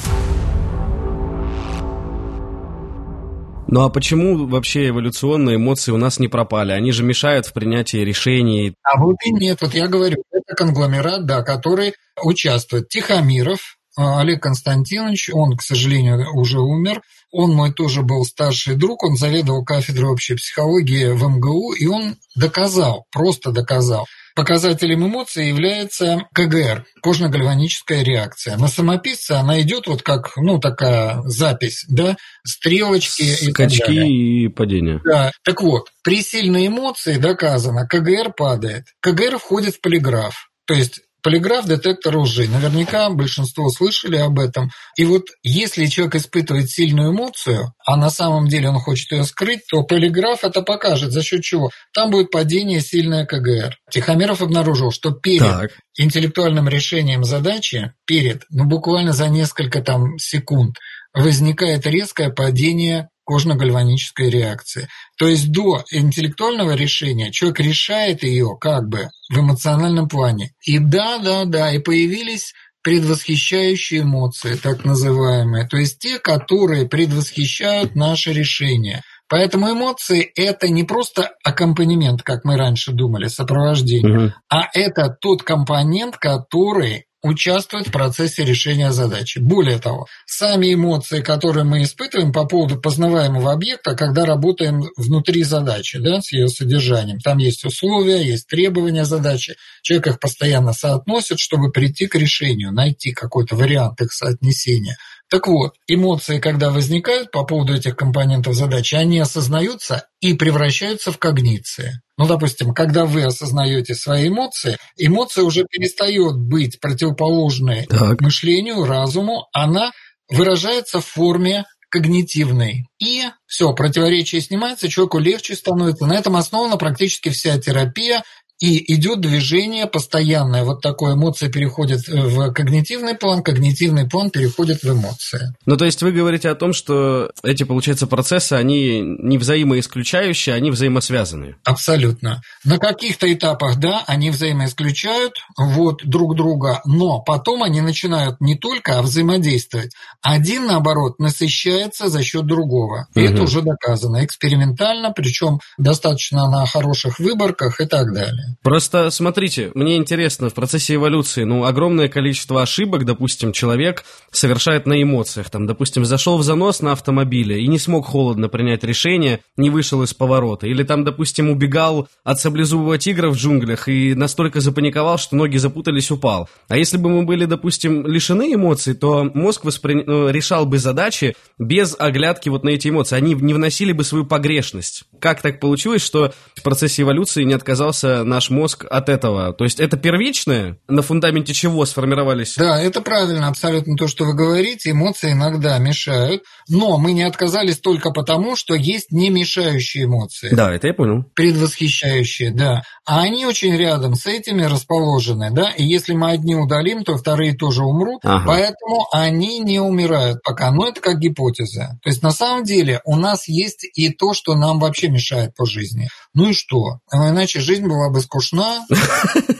Ну 3.73 3.85
а 3.85 3.89
почему 3.89 4.49
вообще 4.49 4.89
эволюционные 4.89 5.55
эмоции 5.55 5.93
у 5.93 5.97
нас 5.97 6.19
не 6.19 6.27
пропали? 6.27 6.73
Они 6.73 6.91
же 6.91 7.05
мешают 7.05 7.47
в 7.47 7.53
принятии 7.53 7.99
решений. 7.99 8.75
А 8.83 8.99
вот 8.99 9.15
и 9.25 9.31
нет, 9.31 9.59
вот 9.61 9.75
я 9.75 9.87
говорю, 9.87 10.25
это 10.33 10.57
конгломерат, 10.57 11.25
да, 11.25 11.43
который 11.43 11.95
участвует. 12.21 12.89
Тихомиров, 12.89 13.79
Олег 13.97 14.43
Константинович, 14.43 15.31
он, 15.33 15.57
к 15.57 15.63
сожалению, 15.63 16.35
уже 16.35 16.61
умер. 16.61 17.03
Он 17.33 17.53
мой 17.53 17.73
тоже 17.73 18.03
был 18.03 18.25
старший 18.25 18.75
друг, 18.75 19.05
он 19.05 19.17
заведовал 19.17 19.65
кафедрой 19.65 20.11
общей 20.11 20.35
психологии 20.35 21.13
в 21.13 21.23
МГУ, 21.23 21.75
и 21.75 21.87
он 21.87 22.17
доказал, 22.35 23.07
просто 23.13 23.53
доказал, 23.53 24.07
Показателем 24.37 25.07
эмоций 25.07 25.49
является 25.49 26.23
КГР, 26.33 26.87
кожно-гальваническая 27.03 28.03
реакция. 28.03 28.57
На 28.57 28.69
самописце 28.69 29.33
она 29.33 29.61
идет 29.61 29.87
вот 29.87 30.03
как, 30.03 30.37
ну, 30.37 30.59
такая 30.59 31.21
запись, 31.25 31.85
да, 31.89 32.17
стрелочки 32.45 33.51
Скачки 33.51 33.91
и, 33.91 34.45
и 34.45 34.49
падения. 34.49 35.01
Да. 35.05 35.33
Так 35.45 35.63
вот, 35.63 35.91
при 36.05 36.23
сильной 36.23 36.69
эмоции 36.69 37.17
доказано, 37.17 37.87
КГР 37.87 38.33
падает. 38.33 38.85
КГР 39.01 39.39
входит 39.39 39.75
в 39.75 39.81
полиграф. 39.81 40.49
То 40.65 40.75
есть 40.75 41.01
Полиграф– 41.23 41.67
детектор 41.67 42.17
лжи. 42.17 42.49
Наверняка 42.49 43.11
большинство 43.11 43.69
слышали 43.69 44.17
об 44.17 44.39
этом. 44.39 44.71
И 44.97 45.05
вот 45.05 45.27
если 45.43 45.87
человек 45.87 46.15
испытывает 46.17 46.71
сильную 46.71 47.13
эмоцию, 47.13 47.73
а 47.87 47.97
на 47.97 48.11
самом 48.11 48.49
деле 48.49 48.69
он 48.69 48.79
хочет 48.79 49.13
ее 49.13 49.25
скрыть, 49.25 49.61
то 49.71 49.83
полиграф 49.83 50.45
это 50.45 50.63
покажет. 50.63 51.13
За 51.13 51.23
счет 51.23 51.43
чего? 51.43 51.71
Там 51.93 52.11
будет 52.11 52.31
падение 52.31 52.81
сильное 52.81 53.27
КГР. 53.27 53.77
Тихомиров 53.91 54.43
обнаружил, 54.43 54.91
что 54.91 55.11
перед 55.11 55.43
так. 55.43 55.71
интеллектуальным 55.99 56.69
решением 56.69 57.25
задачи, 57.25 57.93
перед, 58.07 58.45
ну 58.51 58.65
буквально 58.65 59.13
за 59.13 59.29
несколько 59.29 59.83
там 59.83 60.19
секунд, 60.19 60.77
возникает 61.13 61.87
резкое 61.87 62.31
падение 62.31 63.09
кожно-гальванической 63.31 64.29
реакции. 64.29 64.89
То 65.17 65.29
есть 65.29 65.53
до 65.53 65.85
интеллектуального 65.93 66.75
решения 66.75 67.31
человек 67.31 67.61
решает 67.61 68.25
ее 68.25 68.57
как 68.61 68.89
бы 68.89 69.11
в 69.33 69.39
эмоциональном 69.39 70.09
плане. 70.09 70.51
И 70.65 70.81
да, 70.81 71.19
да, 71.19 71.45
да, 71.45 71.71
и 71.73 71.79
появились 71.79 72.55
предвосхищающие 72.83 74.01
эмоции, 74.01 74.57
так 74.57 74.85
называемые, 74.85 75.69
то 75.69 75.77
есть 75.77 76.01
те, 76.01 76.19
которые 76.19 76.89
предвосхищают 76.89 77.95
наше 77.95 78.33
решение. 78.33 79.03
Поэтому 79.29 79.71
эмоции– 79.71 80.23
это 80.35 80.69
не 80.69 80.83
просто 80.83 81.31
аккомпанемент, 81.45 82.25
как 82.25 82.45
мы 82.45 82.57
раньше 82.57 82.91
думали, 82.91 83.29
сопровождение, 83.29 84.19
угу. 84.19 84.33
а 84.49 84.63
это 84.75 85.17
тот 85.21 85.45
компонент, 85.45 86.17
который 86.17 87.05
участвует 87.23 87.89
в 87.89 87.93
процессе 87.93 88.45
решения 88.45 88.93
задачи. 88.93 89.39
Более 89.39 89.79
того, 89.79 90.07
сами 90.27 90.73
эмоции, 90.73 91.21
которые 91.21 91.65
мы 91.65 91.83
испытываем 91.83 92.33
по 92.33 92.47
поводу 92.47 92.81
познаваемого 92.81 93.53
объекта, 93.53 93.95
когда 93.95 94.25
работаем 94.25 94.83
внутри 94.97 95.43
задачи, 95.43 95.99
да, 95.99 96.21
с 96.21 96.33
ее 96.33 96.49
содержанием. 96.49 97.19
Там 97.19 97.39
есть 97.39 97.65
условия, 97.65 98.23
есть 98.23 98.47
требования 98.47 99.05
задачи. 99.05 99.57
Человек 99.83 100.07
их 100.07 100.21
постоянно 100.21 100.73
соотносит, 100.73 101.39
чтобы 101.39 101.71
прийти 101.71 102.07
к 102.07 102.15
решению, 102.15 102.73
найти 102.73 103.13
какой-то 103.13 103.55
вариант 103.57 104.01
их 104.01 104.13
соотнесения. 104.13 104.97
Так 105.31 105.47
вот, 105.47 105.75
эмоции, 105.87 106.41
когда 106.41 106.71
возникают 106.71 107.31
по 107.31 107.45
поводу 107.45 107.73
этих 107.73 107.95
компонентов 107.97 108.55
задачи, 108.55 108.97
они 108.97 109.21
осознаются 109.21 110.09
и 110.21 110.35
превращаются 110.35 111.13
в 111.13 111.19
когниции. 111.19 112.01
Ну, 112.19 112.27
допустим, 112.27 112.75
когда 112.75 113.07
вы 113.07 113.23
осознаете 113.23 113.95
свои 113.95 114.29
эмоции, 114.29 114.77
эмоция 114.99 115.45
уже 115.45 115.65
перестает 115.65 116.37
быть 116.37 116.81
противоположной 116.81 117.87
так. 117.87 118.21
мышлению, 118.21 118.85
разуму, 118.85 119.47
она 119.53 119.93
выражается 120.29 121.01
в 121.01 121.07
форме 121.07 121.65
когнитивной. 121.91 122.87
И 123.01 123.25
все, 123.47 123.73
противоречие 123.73 124.41
снимается, 124.41 124.89
человеку 124.89 125.19
легче 125.19 125.55
становится. 125.55 126.07
На 126.07 126.15
этом 126.15 126.37
основана 126.37 126.77
практически 126.77 127.29
вся 127.29 127.59
терапия 127.59 128.23
и 128.61 128.95
идет 128.95 129.21
движение 129.21 129.87
постоянное. 129.87 130.65
Вот 130.65 130.83
такое 130.83 131.15
эмоция 131.15 131.51
переходит 131.51 132.07
в 132.07 132.53
когнитивный 132.53 133.15
план, 133.15 133.43
когнитивный 133.43 134.09
план 134.09 134.31
переходит 134.31 134.83
в 134.83 134.93
эмоции. 134.93 135.55
Ну, 135.65 135.77
то 135.79 135.87
есть 135.87 136.03
вы 136.03 136.13
говорите 136.13 136.51
о 136.51 136.55
том, 136.55 136.75
что 136.75 137.31
эти, 137.43 137.63
получается, 137.63 138.07
процессы, 138.07 138.53
они 138.53 139.01
не 139.01 139.39
взаимоисключающие, 139.39 140.55
они 140.55 140.71
взаимосвязаны. 140.71 141.57
Абсолютно. 141.65 142.43
На 142.65 142.79
каких-то 142.79 143.33
этапах, 143.33 143.79
да, 143.79 144.05
они 144.07 144.31
взаимоисключают 144.31 145.33
вот 145.57 146.05
друг 146.05 146.37
друга, 146.37 146.83
но 146.85 147.21
потом 147.21 147.63
они 147.63 147.81
начинают 147.81 148.41
не 148.41 148.57
только 148.57 149.01
взаимодействовать. 149.01 149.93
Один, 150.21 150.67
наоборот, 150.67 151.19
насыщается 151.19 152.09
за 152.09 152.23
счет 152.23 152.45
другого. 152.45 153.07
И 153.15 153.25
угу. 153.25 153.33
это 153.33 153.43
уже 153.43 153.63
доказано 153.63 154.23
экспериментально, 154.23 155.13
причем 155.13 155.61
достаточно 155.79 156.51
на 156.51 156.67
хороших 156.67 157.19
выборках 157.19 157.81
и 157.81 157.87
так 157.87 158.13
далее. 158.13 158.50
Просто 158.63 159.11
смотрите, 159.11 159.71
мне 159.75 159.97
интересно, 159.97 160.51
в 160.51 160.55
процессе 160.55 160.95
эволюции, 160.95 161.45
ну, 161.45 161.65
огромное 161.65 162.09
количество 162.09 162.63
ошибок, 162.63 163.05
допустим, 163.05 163.53
человек 163.53 164.05
совершает 164.31 164.87
на 164.87 165.03
эмоциях. 165.03 165.51
Там, 165.51 165.67
допустим, 165.67 166.05
зашел 166.05 166.39
в 166.39 166.43
занос 166.43 166.81
на 166.81 166.93
автомобиле 166.93 167.61
и 167.63 167.67
не 167.67 167.79
смог 167.79 168.07
холодно 168.07 168.49
принять 168.49 168.85
решение, 168.85 169.41
не 169.57 169.71
вышел 169.71 170.03
из 170.03 170.15
поворота. 170.15 170.67
Или 170.67 170.83
там, 170.83 171.05
допустим, 171.05 171.51
убегал 171.51 172.09
от 172.25 172.41
саблезубого 172.41 172.99
тигра 172.99 173.29
в 173.31 173.37
джунглях 173.37 173.89
и 173.89 174.15
настолько 174.15 174.61
запаниковал, 174.61 175.19
что 175.19 175.37
ноги 175.37 175.57
запутались, 175.57 176.11
упал. 176.11 176.49
А 176.69 176.77
если 176.77 176.97
бы 176.97 177.11
мы 177.11 177.25
были, 177.25 177.45
допустим, 177.45 178.07
лишены 178.07 178.55
эмоций, 178.55 178.95
то 178.95 179.25
мозг 179.35 179.65
воспри... 179.65 180.05
Ну, 180.07 180.31
решал 180.31 180.67
бы 180.67 180.79
задачи 180.79 181.37
без 181.59 181.95
оглядки 181.99 182.49
вот 182.49 182.65
на 182.65 182.71
эти 182.71 182.89
эмоции. 182.89 183.17
Они 183.17 183.35
не 183.35 183.55
вносили 183.55 183.93
бы 183.93 184.05
свою 184.05 184.25
погрешность. 184.25 185.05
Как 185.21 185.43
так 185.43 185.61
получилось, 185.61 186.03
что 186.03 186.33
в 186.55 186.63
процессе 186.63 187.03
эволюции 187.03 187.45
не 187.45 187.55
отказался 187.55 188.25
наш 188.25 188.40
наш 188.41 188.49
мозг 188.49 188.87
от 188.89 189.11
этого? 189.11 189.53
То 189.53 189.65
есть 189.65 189.81
это 189.81 189.99
первичное, 189.99 190.79
на 190.89 191.03
фундаменте 191.03 191.53
чего 191.53 191.85
сформировались? 191.85 192.57
Да, 192.57 192.81
это 192.81 193.03
правильно, 193.03 193.49
абсолютно 193.49 193.97
то, 193.97 194.09
что 194.09 194.25
вы 194.25 194.35
говорите. 194.35 194.93
Эмоции 194.93 195.33
иногда 195.33 195.77
мешают, 195.79 196.45
но 196.69 196.97
мы 196.97 197.13
не 197.13 197.23
отказались 197.23 197.79
только 197.79 198.11
потому, 198.13 198.57
что 198.57 198.75
есть 198.75 199.13
не 199.13 199.29
мешающие 199.29 200.05
эмоции. 200.05 200.49
Да, 200.53 200.73
это 200.73 200.87
я 200.87 200.95
понял. 200.95 201.25
Предвосхищающие, 201.35 202.51
да. 202.51 202.83
А 203.05 203.21
они 203.21 203.45
очень 203.45 203.77
рядом 203.77 204.15
с 204.15 204.27
этими 204.27 204.63
расположены, 204.63 205.51
да, 205.51 205.71
и 205.71 205.85
если 205.85 206.15
мы 206.15 206.31
одни 206.31 206.55
удалим, 206.55 207.05
то 207.05 207.19
вторые 207.19 207.55
тоже 207.55 207.83
умрут, 207.83 208.21
ага. 208.25 208.45
поэтому 208.47 209.07
они 209.13 209.59
не 209.59 209.81
умирают 209.81 210.43
пока. 210.43 210.71
Но 210.71 210.89
это 210.89 211.03
как 211.03 211.19
гипотеза. 211.19 211.99
То 212.03 212.09
есть 212.09 212.23
на 212.23 212.31
самом 212.31 212.65
деле 212.65 213.03
у 213.05 213.17
нас 213.17 213.49
есть 213.49 213.87
и 213.95 214.09
то, 214.09 214.33
что 214.33 214.55
нам 214.55 214.79
вообще 214.79 215.09
мешает 215.09 215.55
по 215.55 215.67
жизни. 215.67 216.09
Ну 216.33 216.51
и 216.51 216.53
что? 216.53 217.01
А 217.11 217.31
иначе 217.31 217.61
жизнь 217.61 217.87
была 217.87 218.11
бы 218.11 218.21
скучна. 218.21 218.87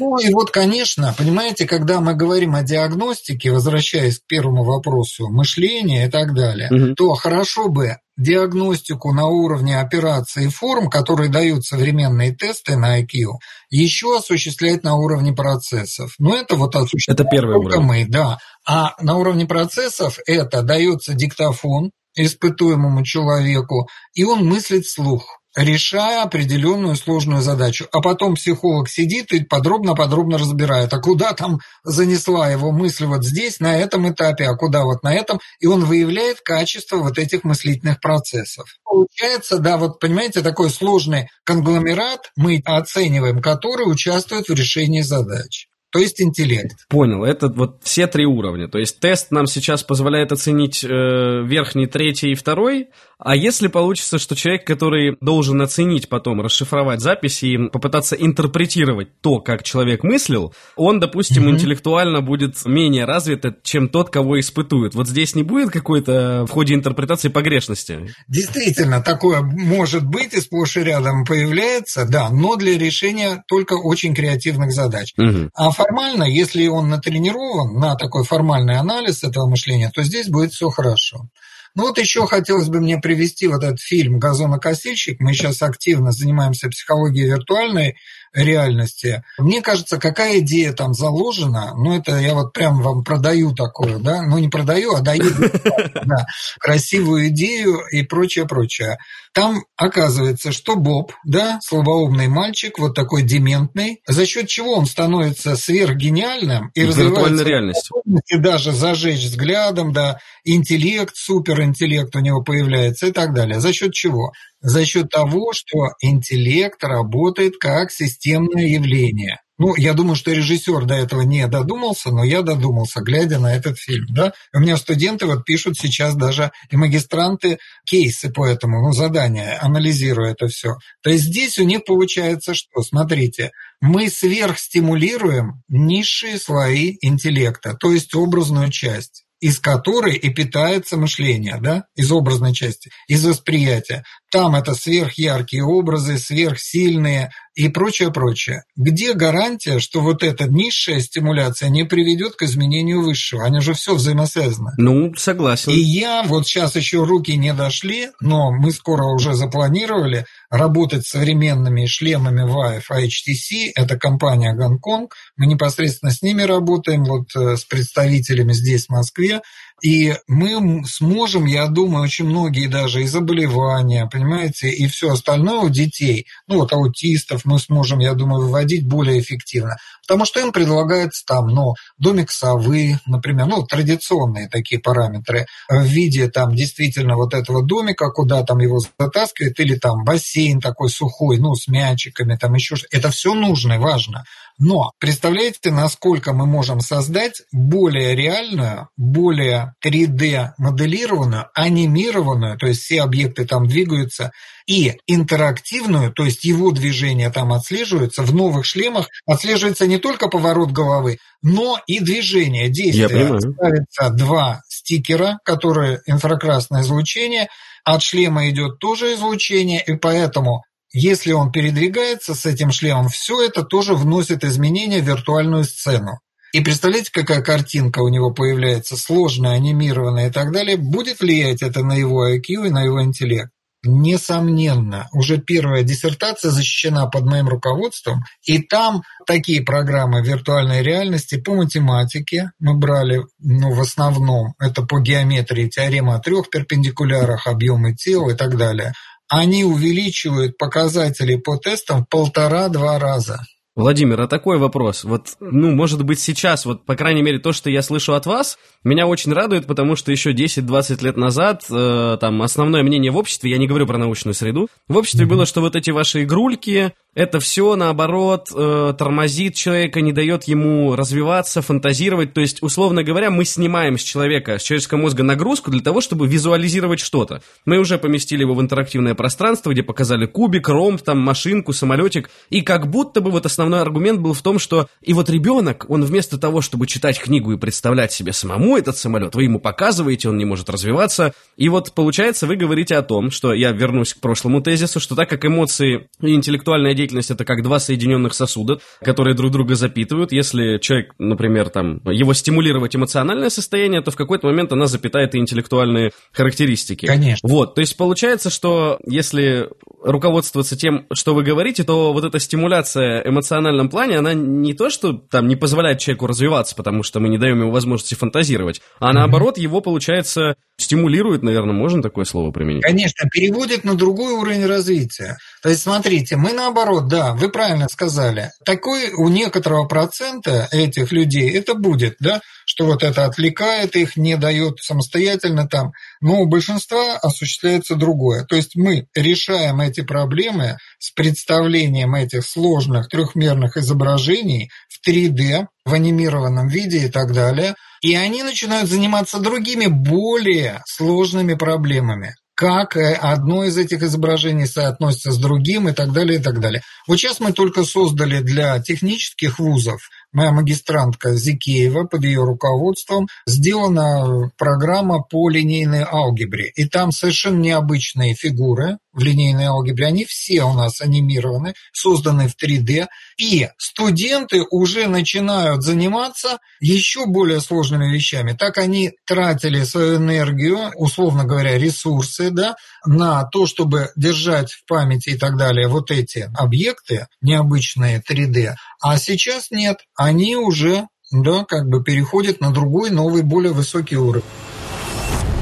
Ну 0.01 0.19
и 0.19 0.33
вот, 0.33 0.51
конечно, 0.51 1.15
понимаете, 1.17 1.67
когда 1.67 2.01
мы 2.01 2.15
говорим 2.15 2.55
о 2.55 2.63
диагностике, 2.63 3.53
возвращаясь 3.53 4.19
к 4.19 4.27
первому 4.27 4.65
вопросу, 4.65 5.29
мышления 5.29 6.07
и 6.07 6.11
так 6.11 6.35
далее, 6.35 6.95
то 6.95 7.13
хорошо 7.15 7.69
бы 7.69 7.99
диагностику 8.17 9.13
на 9.13 9.27
уровне 9.27 9.79
операций 9.79 10.47
и 10.47 10.49
форм, 10.49 10.89
которые 10.89 11.31
дают 11.31 11.65
современные 11.65 12.35
тесты 12.35 12.77
на 12.77 13.01
IQ, 13.01 13.39
еще 13.69 14.17
осуществлять 14.17 14.83
на 14.85 14.97
уровне 14.97 15.33
процессов. 15.33 16.15
Но 16.19 16.37
это 16.37 16.57
вот 16.57 16.75
осуществляем 16.75 17.21
это 17.21 17.29
первый 17.31 17.57
уровень. 17.57 17.83
мы, 17.83 18.07
да. 18.09 18.39
А 18.67 18.95
на 19.01 19.17
уровне 19.17 19.47
процессов 19.47 20.19
это 20.27 20.63
дается 20.63 21.15
диктофон 21.15 21.91
испытуемому 22.17 23.05
человеку, 23.05 23.89
и 24.15 24.25
он 24.25 24.45
мыслит 24.45 24.85
вслух 24.85 25.40
решая 25.57 26.23
определенную 26.23 26.97
сложную 26.97 27.43
задачу. 27.43 27.87
А 27.93 28.01
потом 28.01 28.35
психолог 28.35 28.89
сидит 28.89 29.33
и 29.33 29.45
подробно-подробно 29.45 30.39
разбирает, 30.39 30.93
а 30.93 30.99
куда 30.99 31.33
там 31.33 31.61
занесла 31.83 32.49
его 32.49 32.73
мысль 32.73 33.07
вот 33.07 33.25
здесь, 33.25 33.61
на 33.61 33.77
этом 33.77 34.11
этапе, 34.11 34.47
а 34.47 34.57
куда 34.57 34.85
вот 34.85 35.03
на 35.03 35.15
этом, 35.15 35.41
и 35.59 35.67
он 35.67 35.85
выявляет 35.85 36.41
качество 36.41 36.99
вот 36.99 37.19
этих 37.19 37.45
мыслительных 37.45 38.01
процессов. 38.01 38.77
Получается, 38.85 39.59
да, 39.59 39.77
вот 39.77 39.99
понимаете, 39.99 40.43
такой 40.43 40.71
сложный 40.71 41.29
конгломерат 41.45 42.31
мы 42.37 42.63
оцениваем, 42.65 43.41
который 43.41 43.91
участвует 43.91 44.49
в 44.49 44.55
решении 44.55 45.03
задач 45.03 45.67
то 45.91 45.99
есть 45.99 46.21
интеллект. 46.21 46.87
Понял, 46.89 47.25
это 47.25 47.49
вот 47.49 47.81
все 47.83 48.07
три 48.07 48.27
уровня. 48.27 48.69
То 48.69 48.79
есть 48.79 49.01
тест 49.01 49.31
нам 49.31 49.47
сейчас 49.47 49.83
позволяет 49.83 50.33
оценить 50.33 50.85
э, 50.85 51.43
верхний, 51.45 51.87
третий 51.87 52.33
и 52.33 52.35
второй, 52.35 52.89
а 53.23 53.37
если 53.37 53.69
получится, 53.69 54.19
что 54.19 54.35
человек, 54.35 54.67
который 54.67 55.17
должен 55.21 55.61
оценить 55.61 56.09
потом, 56.09 56.41
расшифровать 56.41 57.01
записи 57.01 57.45
и 57.45 57.69
попытаться 57.69 58.17
интерпретировать 58.17 59.21
то, 59.21 59.41
как 59.41 59.63
человек 59.63 60.03
мыслил, 60.03 60.55
он, 60.75 61.01
допустим, 61.01 61.47
mm-hmm. 61.47 61.51
интеллектуально 61.51 62.23
будет 62.23 62.65
менее 62.65 63.05
развит, 63.05 63.45
чем 63.63 63.91
тот, 63.91 64.09
кого 64.09 64.41
испытует. 64.41 64.95
Вот 64.95 65.07
здесь 65.07 65.35
не 65.35 65.43
будет 65.43 65.71
какой-то 65.71 66.47
в 66.49 66.51
ходе 66.51 66.75
интерпретации 66.75 67.29
погрешности? 67.29 68.15
Действительно, 68.27 69.03
такое 69.03 69.43
может 69.43 70.07
быть 70.07 70.33
и 70.33 70.41
сплошь 70.41 70.79
и 70.79 70.81
рядом 70.81 71.27
появляется, 71.27 72.07
да, 72.07 72.31
но 72.31 72.57
для 72.57 72.79
решения 72.79 73.45
только 73.47 73.75
очень 73.75 74.15
креативных 74.15 74.73
задач. 74.73 75.13
Mm-hmm. 75.19 75.51
А 75.55 75.71
формально, 75.83 76.25
если 76.25 76.67
он 76.67 76.89
натренирован 76.89 77.79
на 77.79 77.95
такой 77.95 78.25
формальный 78.25 78.79
анализ 78.79 79.25
этого 79.25 79.49
мышления, 79.49 79.91
то 79.95 80.03
здесь 80.03 80.29
будет 80.29 80.53
все 80.53 80.69
хорошо. 80.69 81.29
Ну 81.77 81.85
вот 81.85 81.99
еще 81.99 82.27
хотелось 82.27 82.69
бы 82.69 82.81
мне 82.81 82.99
привести 82.99 83.47
вот 83.47 83.63
этот 83.63 83.81
фильм 83.81 84.19
«Газонокосильщик». 84.19 85.21
Мы 85.21 85.35
сейчас 85.35 85.63
активно 85.63 86.11
занимаемся 86.11 86.69
психологией 86.69 87.29
виртуальной 87.29 87.97
реальности. 88.33 89.23
Мне 89.39 89.61
кажется, 89.61 89.99
какая 89.99 90.39
идея 90.41 90.73
там 90.73 90.95
заложена, 90.95 91.73
ну 91.77 91.97
это 91.97 92.19
я 92.19 92.35
вот 92.35 92.53
прям 92.53 92.81
вам 92.81 93.05
продаю 93.05 93.55
такую, 93.55 93.99
да, 94.01 94.23
ну 94.23 94.39
не 94.39 94.49
продаю, 94.49 94.95
а 94.95 95.01
даю 95.01 95.33
да, 96.05 96.27
красивую 96.59 97.29
идею 97.29 97.81
и 97.91 98.03
прочее, 98.03 98.47
прочее. 98.47 98.99
Там 99.33 99.63
оказывается, 99.77 100.51
что 100.51 100.75
Боб, 100.75 101.13
да, 101.25 101.61
слабоумный 101.63 102.27
мальчик, 102.27 102.79
вот 102.79 102.97
такой 102.97 103.23
дементный, 103.23 104.03
за 104.07 104.27
счет 104.27 104.49
чего 104.49 104.75
он 104.75 104.87
становится 104.87 105.55
сверхгениальным 105.55 106.71
и 106.75 106.85
развивается 106.85 107.45
реальность. 107.45 107.91
И 108.29 108.39
даже 108.39 108.73
зажечь 108.73 109.25
взглядом, 109.25 109.93
да, 109.93 110.19
интеллект, 110.45 111.15
суперинтеллект 111.15 112.15
у 112.17 112.21
него 112.21 112.43
появляется 112.43 113.07
и 113.07 113.13
так 113.13 113.33
далее. 113.33 113.61
За 113.61 113.73
счет 113.73 113.93
чего? 113.93 114.33
За 114.61 114.85
счет 114.85 115.11
того, 115.11 115.53
что 115.53 115.91
интеллект 116.01 116.83
работает 116.83 117.55
как 117.59 117.93
системное 117.93 118.67
явление. 118.67 119.41
Ну, 119.61 119.77
я 119.77 119.93
думаю, 119.93 120.17
что 120.17 120.33
режиссер 120.33 120.87
до 120.87 120.95
этого 120.95 121.21
не 121.21 121.47
додумался, 121.47 122.11
но 122.11 122.25
я 122.25 122.41
додумался, 122.41 123.03
глядя 123.03 123.39
на 123.39 123.55
этот 123.55 123.79
фильм. 123.79 124.07
Да? 124.09 124.33
У 124.55 124.59
меня 124.59 124.79
студенты 124.79 125.27
вот 125.27 125.45
пишут 125.45 125.77
сейчас 125.77 126.15
даже 126.15 126.51
и 126.71 126.77
магистранты 126.79 127.59
кейсы 127.85 128.31
по 128.31 128.47
этому, 128.47 128.81
ну, 128.81 128.93
задания, 128.95 129.59
анализируя 129.61 130.31
это 130.31 130.49
все. 130.49 130.77
То 131.03 131.11
есть 131.11 131.25
здесь 131.25 131.59
у 131.59 131.65
них 131.65 131.85
получается 131.85 132.55
что? 132.55 132.81
Смотрите, 132.81 133.53
мы 133.83 134.09
сверхстимулируем 134.09 135.63
низшие 135.69 136.39
слои 136.39 136.97
интеллекта, 137.03 137.75
то 137.75 137.93
есть 137.93 138.15
образную 138.15 138.71
часть 138.71 139.27
из 139.41 139.59
которой 139.59 140.17
и 140.17 140.29
питается 140.29 140.97
мышление, 140.99 141.59
да, 141.61 141.85
из 141.97 142.13
образной 142.13 142.53
части, 142.53 142.91
из 143.09 143.25
восприятия. 143.25 144.05
Там 144.31 144.55
это 144.55 144.75
сверхяркие 144.75 145.65
образы, 145.65 146.19
сверхсильные 146.19 147.33
и 147.55 147.69
прочее, 147.69 148.13
прочее. 148.13 148.63
Где 148.77 149.13
гарантия, 149.13 149.81
что 149.81 150.01
вот 150.01 150.23
эта 150.23 150.49
низшая 150.49 151.01
стимуляция 151.01 151.69
не 151.69 151.85
приведет 151.85 152.37
к 152.37 152.43
изменению 152.43 153.03
высшего? 153.03 153.45
Они 153.45 153.61
же 153.61 153.75
все 153.75 153.95
взаимосвязаны. 153.95 154.71
Ну, 154.79 155.13
согласен. 155.17 155.73
И 155.73 155.79
я, 155.79 156.23
вот 156.23 156.47
сейчас 156.47 156.77
еще 156.77 157.05
руки 157.05 157.37
не 157.37 157.53
дошли, 157.53 158.11
но 158.21 158.53
мы 158.53 158.71
скоро 158.71 159.05
уже 159.05 159.35
запланировали 159.35 160.27
работать 160.49 161.05
с 161.07 161.11
современными 161.11 161.87
шлемами 161.87 162.43
Vive 162.43 162.85
HTC, 162.91 163.73
это 163.75 163.99
компания 163.99 164.53
Гонконг, 164.55 165.15
мы 165.37 165.47
непосредственно 165.47 166.13
с 166.13 166.23
ними 166.23 166.43
работаем, 166.43 167.05
вот 167.05 167.35
э, 167.37 167.57
с 167.57 167.65
представителями 167.65 168.53
здесь, 168.53 168.87
в 168.87 168.91
Москве, 168.91 169.43
и 169.83 170.15
мы 170.27 170.85
сможем, 170.87 171.47
я 171.47 171.67
думаю, 171.67 172.05
очень 172.05 172.27
многие 172.27 172.67
даже 172.67 173.03
и 173.03 173.07
заболевания, 173.07 174.09
понимаете, 174.11 174.71
и 174.71 174.87
все 174.87 175.13
остальное 175.13 175.61
у 175.61 175.69
детей, 175.69 176.27
ну 176.47 176.57
вот 176.57 176.73
аутистов 176.73 177.45
мы 177.45 177.59
сможем, 177.59 177.99
я 177.99 178.15
думаю, 178.15 178.47
выводить 178.47 178.87
более 178.87 179.21
эффективно. 179.21 179.77
Потому 180.11 180.25
что 180.25 180.41
им 180.41 180.51
предлагается 180.51 181.25
там, 181.25 181.47
ну, 181.47 181.75
домик 181.99 182.33
совы, 182.33 182.99
например, 183.07 183.47
ну, 183.47 183.65
традиционные 183.65 184.49
такие 184.49 184.81
параметры 184.81 185.47
в 185.69 185.85
виде 185.85 186.29
там 186.29 186.55
действительно 186.57 187.15
вот 187.15 187.33
этого 187.33 187.65
домика, 187.65 188.11
куда 188.11 188.43
там 188.43 188.59
его 188.59 188.81
затаскивают, 188.99 189.61
или 189.61 189.77
там 189.77 190.03
бассейн 190.05 190.61
такой 190.61 190.91
сухой, 190.91 191.39
ну, 191.39 191.55
с 191.55 191.69
мячиками, 191.69 192.37
там 192.37 192.55
еще 192.55 192.75
что-то. 192.75 192.97
Это 192.97 193.11
все 193.11 193.35
нужно 193.35 193.75
и 193.75 193.79
важно. 193.79 194.25
Но 194.59 194.91
представляете, 194.99 195.71
насколько 195.71 196.33
мы 196.33 196.45
можем 196.45 196.81
создать 196.81 197.43
более 197.53 198.15
реальную, 198.17 198.89
более 198.97 199.70
3D-моделированную, 199.85 201.47
анимированную, 201.55 202.59
то 202.59 202.67
есть 202.67 202.83
все 202.83 203.03
объекты 203.03 203.47
там 203.47 203.67
двигаются, 203.67 204.33
и 204.67 204.99
интерактивную, 205.07 206.13
то 206.13 206.25
есть 206.25 206.45
его 206.45 206.71
движение 206.71 207.31
там 207.31 207.53
отслеживается, 207.53 208.23
в 208.23 208.35
новых 208.35 208.65
шлемах 208.65 209.09
отслеживается 209.27 209.87
не 209.87 209.99
только 209.99 210.29
поворот 210.29 210.71
головы, 210.71 211.19
но 211.43 211.79
и 211.87 212.01
движение, 212.01 212.69
действие. 212.69 213.09
Ставится 213.41 214.11
два 214.11 214.63
стикера, 214.69 215.39
которые 215.45 216.01
инфракрасное 216.07 216.83
излучение, 216.83 217.49
от 217.85 218.03
шлема 218.03 218.49
идет 218.51 218.79
тоже 218.79 219.15
излучение, 219.15 219.83
и 219.85 219.97
поэтому 219.97 220.63
если 220.93 221.33
он 221.33 221.53
передвигается 221.53 222.35
с 222.35 222.47
этим 222.47 222.73
шлемом, 222.73 223.09
все 223.09 223.45
это 223.45 223.63
тоже 223.63 223.95
вносит 223.95 224.45
изменения 224.45 225.01
в 225.01 225.07
виртуальную 225.07 225.65
сцену. 225.65 226.19
И 226.53 226.61
представляете, 226.61 227.11
какая 227.13 227.43
картинка 227.43 228.01
у 228.01 228.09
него 228.09 228.33
появляется, 228.33 228.97
сложная, 228.97 229.53
анимированная 229.53 230.29
и 230.29 230.33
так 230.33 230.53
далее. 230.53 230.77
Будет 230.77 231.21
влиять 231.21 231.63
это 231.63 231.83
на 231.83 231.95
его 231.95 232.29
IQ 232.29 232.67
и 232.67 232.71
на 232.71 232.83
его 232.83 233.03
интеллект? 233.03 233.51
Несомненно, 233.83 235.09
уже 235.13 235.39
первая 235.39 235.83
диссертация 235.83 236.51
защищена 236.51 237.07
под 237.07 237.25
моим 237.25 237.49
руководством, 237.49 238.25
и 238.45 238.59
там 238.59 239.05
такие 239.27 239.63
программы 239.63 240.23
виртуальной 240.23 240.83
реальности 240.83 241.41
по 241.41 241.55
математике 241.55 242.51
мы 242.59 242.75
брали, 242.75 243.23
ну, 243.39 243.73
в 243.73 243.81
основном, 243.81 244.53
это 244.59 244.83
по 244.83 245.01
геометрии, 245.01 245.69
теорема 245.69 246.17
о 246.17 246.19
трех 246.19 246.51
перпендикулярах, 246.51 247.47
объемы 247.47 247.95
тел 247.95 248.29
и 248.29 248.35
так 248.35 248.59
далее 248.59 248.93
они 249.31 249.63
увеличивают 249.65 250.59
показатели 250.59 251.37
по 251.37 251.57
тестам 251.57 252.03
в 252.03 252.09
полтора-два 252.09 252.99
раза. 252.99 253.41
Владимир, 253.81 254.21
а 254.21 254.27
такой 254.27 254.59
вопрос. 254.59 255.05
Вот, 255.05 255.29
ну, 255.41 255.71
может 255.71 256.05
быть, 256.05 256.21
сейчас, 256.21 256.67
вот, 256.67 256.85
по 256.85 256.97
крайней 256.97 257.23
мере, 257.23 257.39
то, 257.39 257.53
что 257.53 257.71
я 257.71 257.83
слышу 257.83 258.15
от 258.15 258.27
вас, 258.27 258.59
меня 258.85 259.07
очень 259.07 259.33
радует, 259.33 259.67
потому 259.67 259.97
что 259.97 260.13
еще 260.13 260.33
10-20 260.33 261.03
лет 261.05 261.17
назад, 261.17 261.65
э, 261.71 262.19
там, 262.21 262.43
основное 262.43 262.83
мнение 262.83 263.11
в 263.11 263.17
обществе, 263.17 263.51
я 263.51 263.59
не 263.59 263.67
говорю 263.67 263.87
про 263.87 263.99
научную 263.99 264.35
среду, 264.35 264.69
в 264.89 264.97
обществе 264.97 265.25
mm-hmm. 265.25 265.29
было, 265.29 265.47
что 265.47 265.61
вот 265.61 265.77
эти 265.77 265.91
ваши 265.91 266.23
игрульки, 266.25 266.93
это 267.15 267.41
все, 267.41 267.75
наоборот, 267.75 268.51
э, 268.55 268.95
тормозит 268.97 269.55
человека, 269.55 270.01
не 270.01 270.13
дает 270.13 270.45
ему 270.45 270.95
развиваться, 270.95 271.61
фантазировать. 271.61 272.35
То 272.35 272.41
есть, 272.41 272.63
условно 272.63 273.03
говоря, 273.03 273.31
мы 273.31 273.45
снимаем 273.45 273.99
с 273.99 274.03
человека, 274.03 274.59
с 274.59 274.63
человеческого 274.63 274.99
мозга 274.99 275.25
нагрузку 275.25 275.73
для 275.73 275.81
того, 275.81 276.01
чтобы 276.01 276.29
визуализировать 276.29 277.01
что-то. 277.01 277.43
Мы 277.65 277.79
уже 277.79 277.99
поместили 277.99 278.43
его 278.43 278.55
в 278.55 278.61
интерактивное 278.61 279.17
пространство, 279.17 279.73
где 279.73 279.83
показали 279.83 280.27
кубик, 280.27 280.69
ромб, 280.69 281.03
там, 281.03 281.19
машинку, 281.19 281.73
самолетик. 281.73 282.31
И 282.49 282.63
как 282.63 282.89
будто 282.89 283.21
бы 283.21 283.33
вот 283.33 283.45
основной 283.71 283.81
аргумент 283.83 284.21
был 284.21 284.35
в 284.35 284.43
том, 284.43 284.59
что 284.59 284.89
и 285.01 285.13
вот 285.13 285.31
ребенок, 285.31 285.87
он 285.89 286.05
вместо 286.05 286.39
того, 286.39 286.61
чтобы 286.61 286.87
читать 286.87 287.21
книгу 287.21 287.53
и 287.53 287.57
представлять 287.57 288.13
себе 288.13 288.33
самому 288.33 288.77
этот 288.77 288.97
самолет, 288.97 289.35
вы 289.35 289.45
ему 289.45 289.61
показываете, 289.61 290.29
он 290.29 290.39
не 290.39 290.45
может 290.45 290.69
развиваться. 290.69 291.33
И 291.57 291.69
вот, 291.69 291.93
получается, 291.93 292.47
вы 292.47 292.57
говорите 292.57 292.97
о 292.97 293.03
том, 293.03 293.31
что 293.31 293.53
я 293.53 293.71
вернусь 293.71 294.15
к 294.15 294.21
прошлому 294.21 294.61
тезису, 294.61 294.99
что 294.99 295.15
так 295.15 295.29
как 295.29 295.45
эмоции 295.45 296.09
и 296.21 296.35
интеллектуальная 296.35 296.95
деятельность 296.95 297.31
это 297.31 297.45
как 297.45 297.63
два 297.63 297.79
соединенных 297.79 298.35
сосуда, 298.35 298.81
которые 299.03 299.35
друг 299.35 299.53
друга 299.53 299.77
запитывают. 299.77 300.33
Если 300.33 300.79
человек, 300.79 301.15
например, 301.19 301.71
там, 301.71 302.01
его 302.07 302.35
стимулировать 302.35 302.97
эмоциональное 302.97 303.51
состояние, 303.51 304.03
то 304.03 304.11
в 304.11 304.17
какой-то 304.17 304.47
момент 304.49 304.73
она 304.73 304.87
запитает 304.87 305.35
и 305.35 305.39
интеллектуальные 305.39 306.11
характеристики. 306.33 307.07
Конечно. 307.07 307.49
Вот, 307.49 307.75
то 307.75 307.81
есть 307.81 307.97
получается, 307.97 308.51
что 308.51 308.99
если 309.07 309.69
руководствоваться 310.03 310.77
тем, 310.77 311.07
что 311.13 311.35
вы 311.35 311.43
говорите, 311.43 311.85
то 311.85 312.13
вот 312.13 312.25
эта 312.25 312.39
стимуляция 312.41 313.23
в 313.23 313.25
эмоциональном 313.51 313.89
плане, 313.89 314.19
она 314.19 314.35
не 314.35 314.75
то, 314.75 314.91
что 314.91 315.13
там 315.13 315.49
не 315.49 315.57
позволяет 315.57 315.99
человеку 315.99 316.27
развиваться, 316.27 316.75
потому 316.77 317.03
что 317.03 317.21
мы 317.21 317.29
не 317.29 317.39
даем 317.39 317.61
ему 317.61 317.71
возможности 317.71 318.15
фантазировать, 318.15 318.81
а 318.99 319.13
наоборот, 319.13 319.59
его, 319.59 319.81
получается, 319.81 320.55
стимулирует, 320.79 321.43
наверное, 321.43 321.75
можно 321.75 322.03
такое 322.03 322.25
слово 322.25 322.53
применить? 322.53 322.83
Конечно, 322.83 323.29
переводит 323.29 323.85
на 323.85 323.95
другой 323.95 324.33
уровень 324.33 324.67
развития. 324.67 325.37
То 325.63 325.69
есть, 325.69 325.83
смотрите, 325.83 326.37
мы 326.37 326.53
наоборот, 326.53 327.09
да, 327.09 327.35
вы 327.35 327.51
правильно 327.51 327.89
сказали, 327.89 328.51
такой 328.65 329.11
у 329.17 329.29
некоторого 329.29 329.87
процента 329.87 330.69
этих 330.73 331.13
людей 331.13 331.51
это 331.51 331.75
будет, 331.75 332.17
да, 332.21 332.41
что 332.81 332.87
вот 332.87 333.03
это 333.03 333.27
отвлекает 333.27 333.95
их, 333.95 334.17
не 334.17 334.39
дает 334.39 334.79
самостоятельно 334.79 335.69
там, 335.69 335.93
но 336.23 336.41
у 336.41 336.47
большинства 336.47 337.19
осуществляется 337.19 337.95
другое. 337.95 338.47
То 338.47 338.57
есть 338.57 338.75
мы 338.75 339.07
решаем 339.15 339.83
эти 339.83 340.01
проблемы 340.01 340.79
с 340.99 341.11
представлением 341.13 342.15
этих 342.15 342.47
сложных 342.47 343.09
трехмерных 343.09 343.77
изображений 343.77 344.71
в 344.89 345.07
3D, 345.07 345.67
в 345.85 345.93
анимированном 345.93 346.69
виде 346.69 347.05
и 347.05 347.11
так 347.11 347.35
далее, 347.35 347.75
и 348.01 348.15
они 348.15 348.43
начинают 348.43 348.89
заниматься 348.89 349.41
другими, 349.41 349.87
более 349.87 350.83
сложными 350.87 351.53
проблемами 351.53 352.35
как 352.61 352.95
одно 352.95 353.65
из 353.65 353.79
этих 353.79 354.03
изображений 354.03 354.67
соотносится 354.67 355.33
с 355.33 355.39
другим 355.39 355.89
и 355.89 355.93
так 355.93 356.13
далее, 356.13 356.39
и 356.39 356.43
так 356.43 356.61
далее. 356.61 356.83
Вот 357.09 357.17
сейчас 357.17 357.41
мы 357.41 357.55
только 357.55 357.85
создали 357.85 358.41
для 358.41 358.79
технических 358.81 359.59
вузов 359.59 360.11
моя 360.33 360.53
магистрантка 360.53 361.35
Зикеева 361.35 362.05
под 362.05 362.25
ее 362.25 362.45
руководством 362.45 363.29
сделана 363.47 364.51
программа 364.57 365.23
по 365.23 365.49
линейной 365.49 366.03
алгебре. 366.03 366.71
И 366.77 366.87
там 366.87 367.13
совершенно 367.13 367.61
необычные 367.61 368.35
фигуры 368.35 368.99
в 369.13 369.23
линейной 369.23 369.65
алгебре. 369.65 370.07
Они 370.07 370.25
все 370.25 370.63
у 370.65 370.73
нас 370.73 371.01
анимированы, 371.01 371.75
созданы 371.93 372.49
в 372.49 372.55
3D. 372.63 373.07
И 373.39 373.69
студенты 373.79 374.65
уже 374.71 375.07
начинают 375.07 375.83
заниматься 375.83 376.59
еще 376.81 377.27
более 377.27 377.61
сложными 377.61 378.13
вещами. 378.13 378.53
Так 378.53 378.79
они 378.79 379.13
тратили 379.27 379.83
свою 379.85 380.17
энергию, 380.17 380.91
условно 380.97 381.45
говоря, 381.45 381.79
ресурсы, 381.79 382.51
да, 382.51 382.77
на 383.05 383.45
то, 383.45 383.67
чтобы 383.67 384.11
держать 384.17 384.73
в 384.73 384.85
памяти 384.87 385.31
и 385.31 385.39
так 385.39 385.57
далее 385.57 385.89
вот 385.89 386.11
эти 386.11 386.51
объекты 386.57 387.27
необычные 387.41 388.23
3D. 388.27 388.75
А 389.01 389.19
сейчас 389.19 389.71
нет, 389.71 389.99
они 390.17 390.57
уже 390.57 391.07
да, 391.33 391.65
как 391.65 391.89
бы 391.89 392.03
переходят 392.03 392.61
на 392.61 392.73
другой, 392.73 393.11
новый, 393.11 393.43
более 393.43 393.73
высокий 393.73 394.17
уровень. 394.17 394.45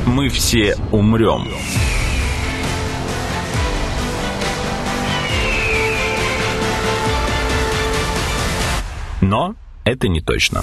Мы 0.07 0.31
все 0.31 0.77
умрем. 0.91 1.49
Но 9.29 9.57
это 9.85 10.09
не 10.09 10.23
точно. 10.23 10.63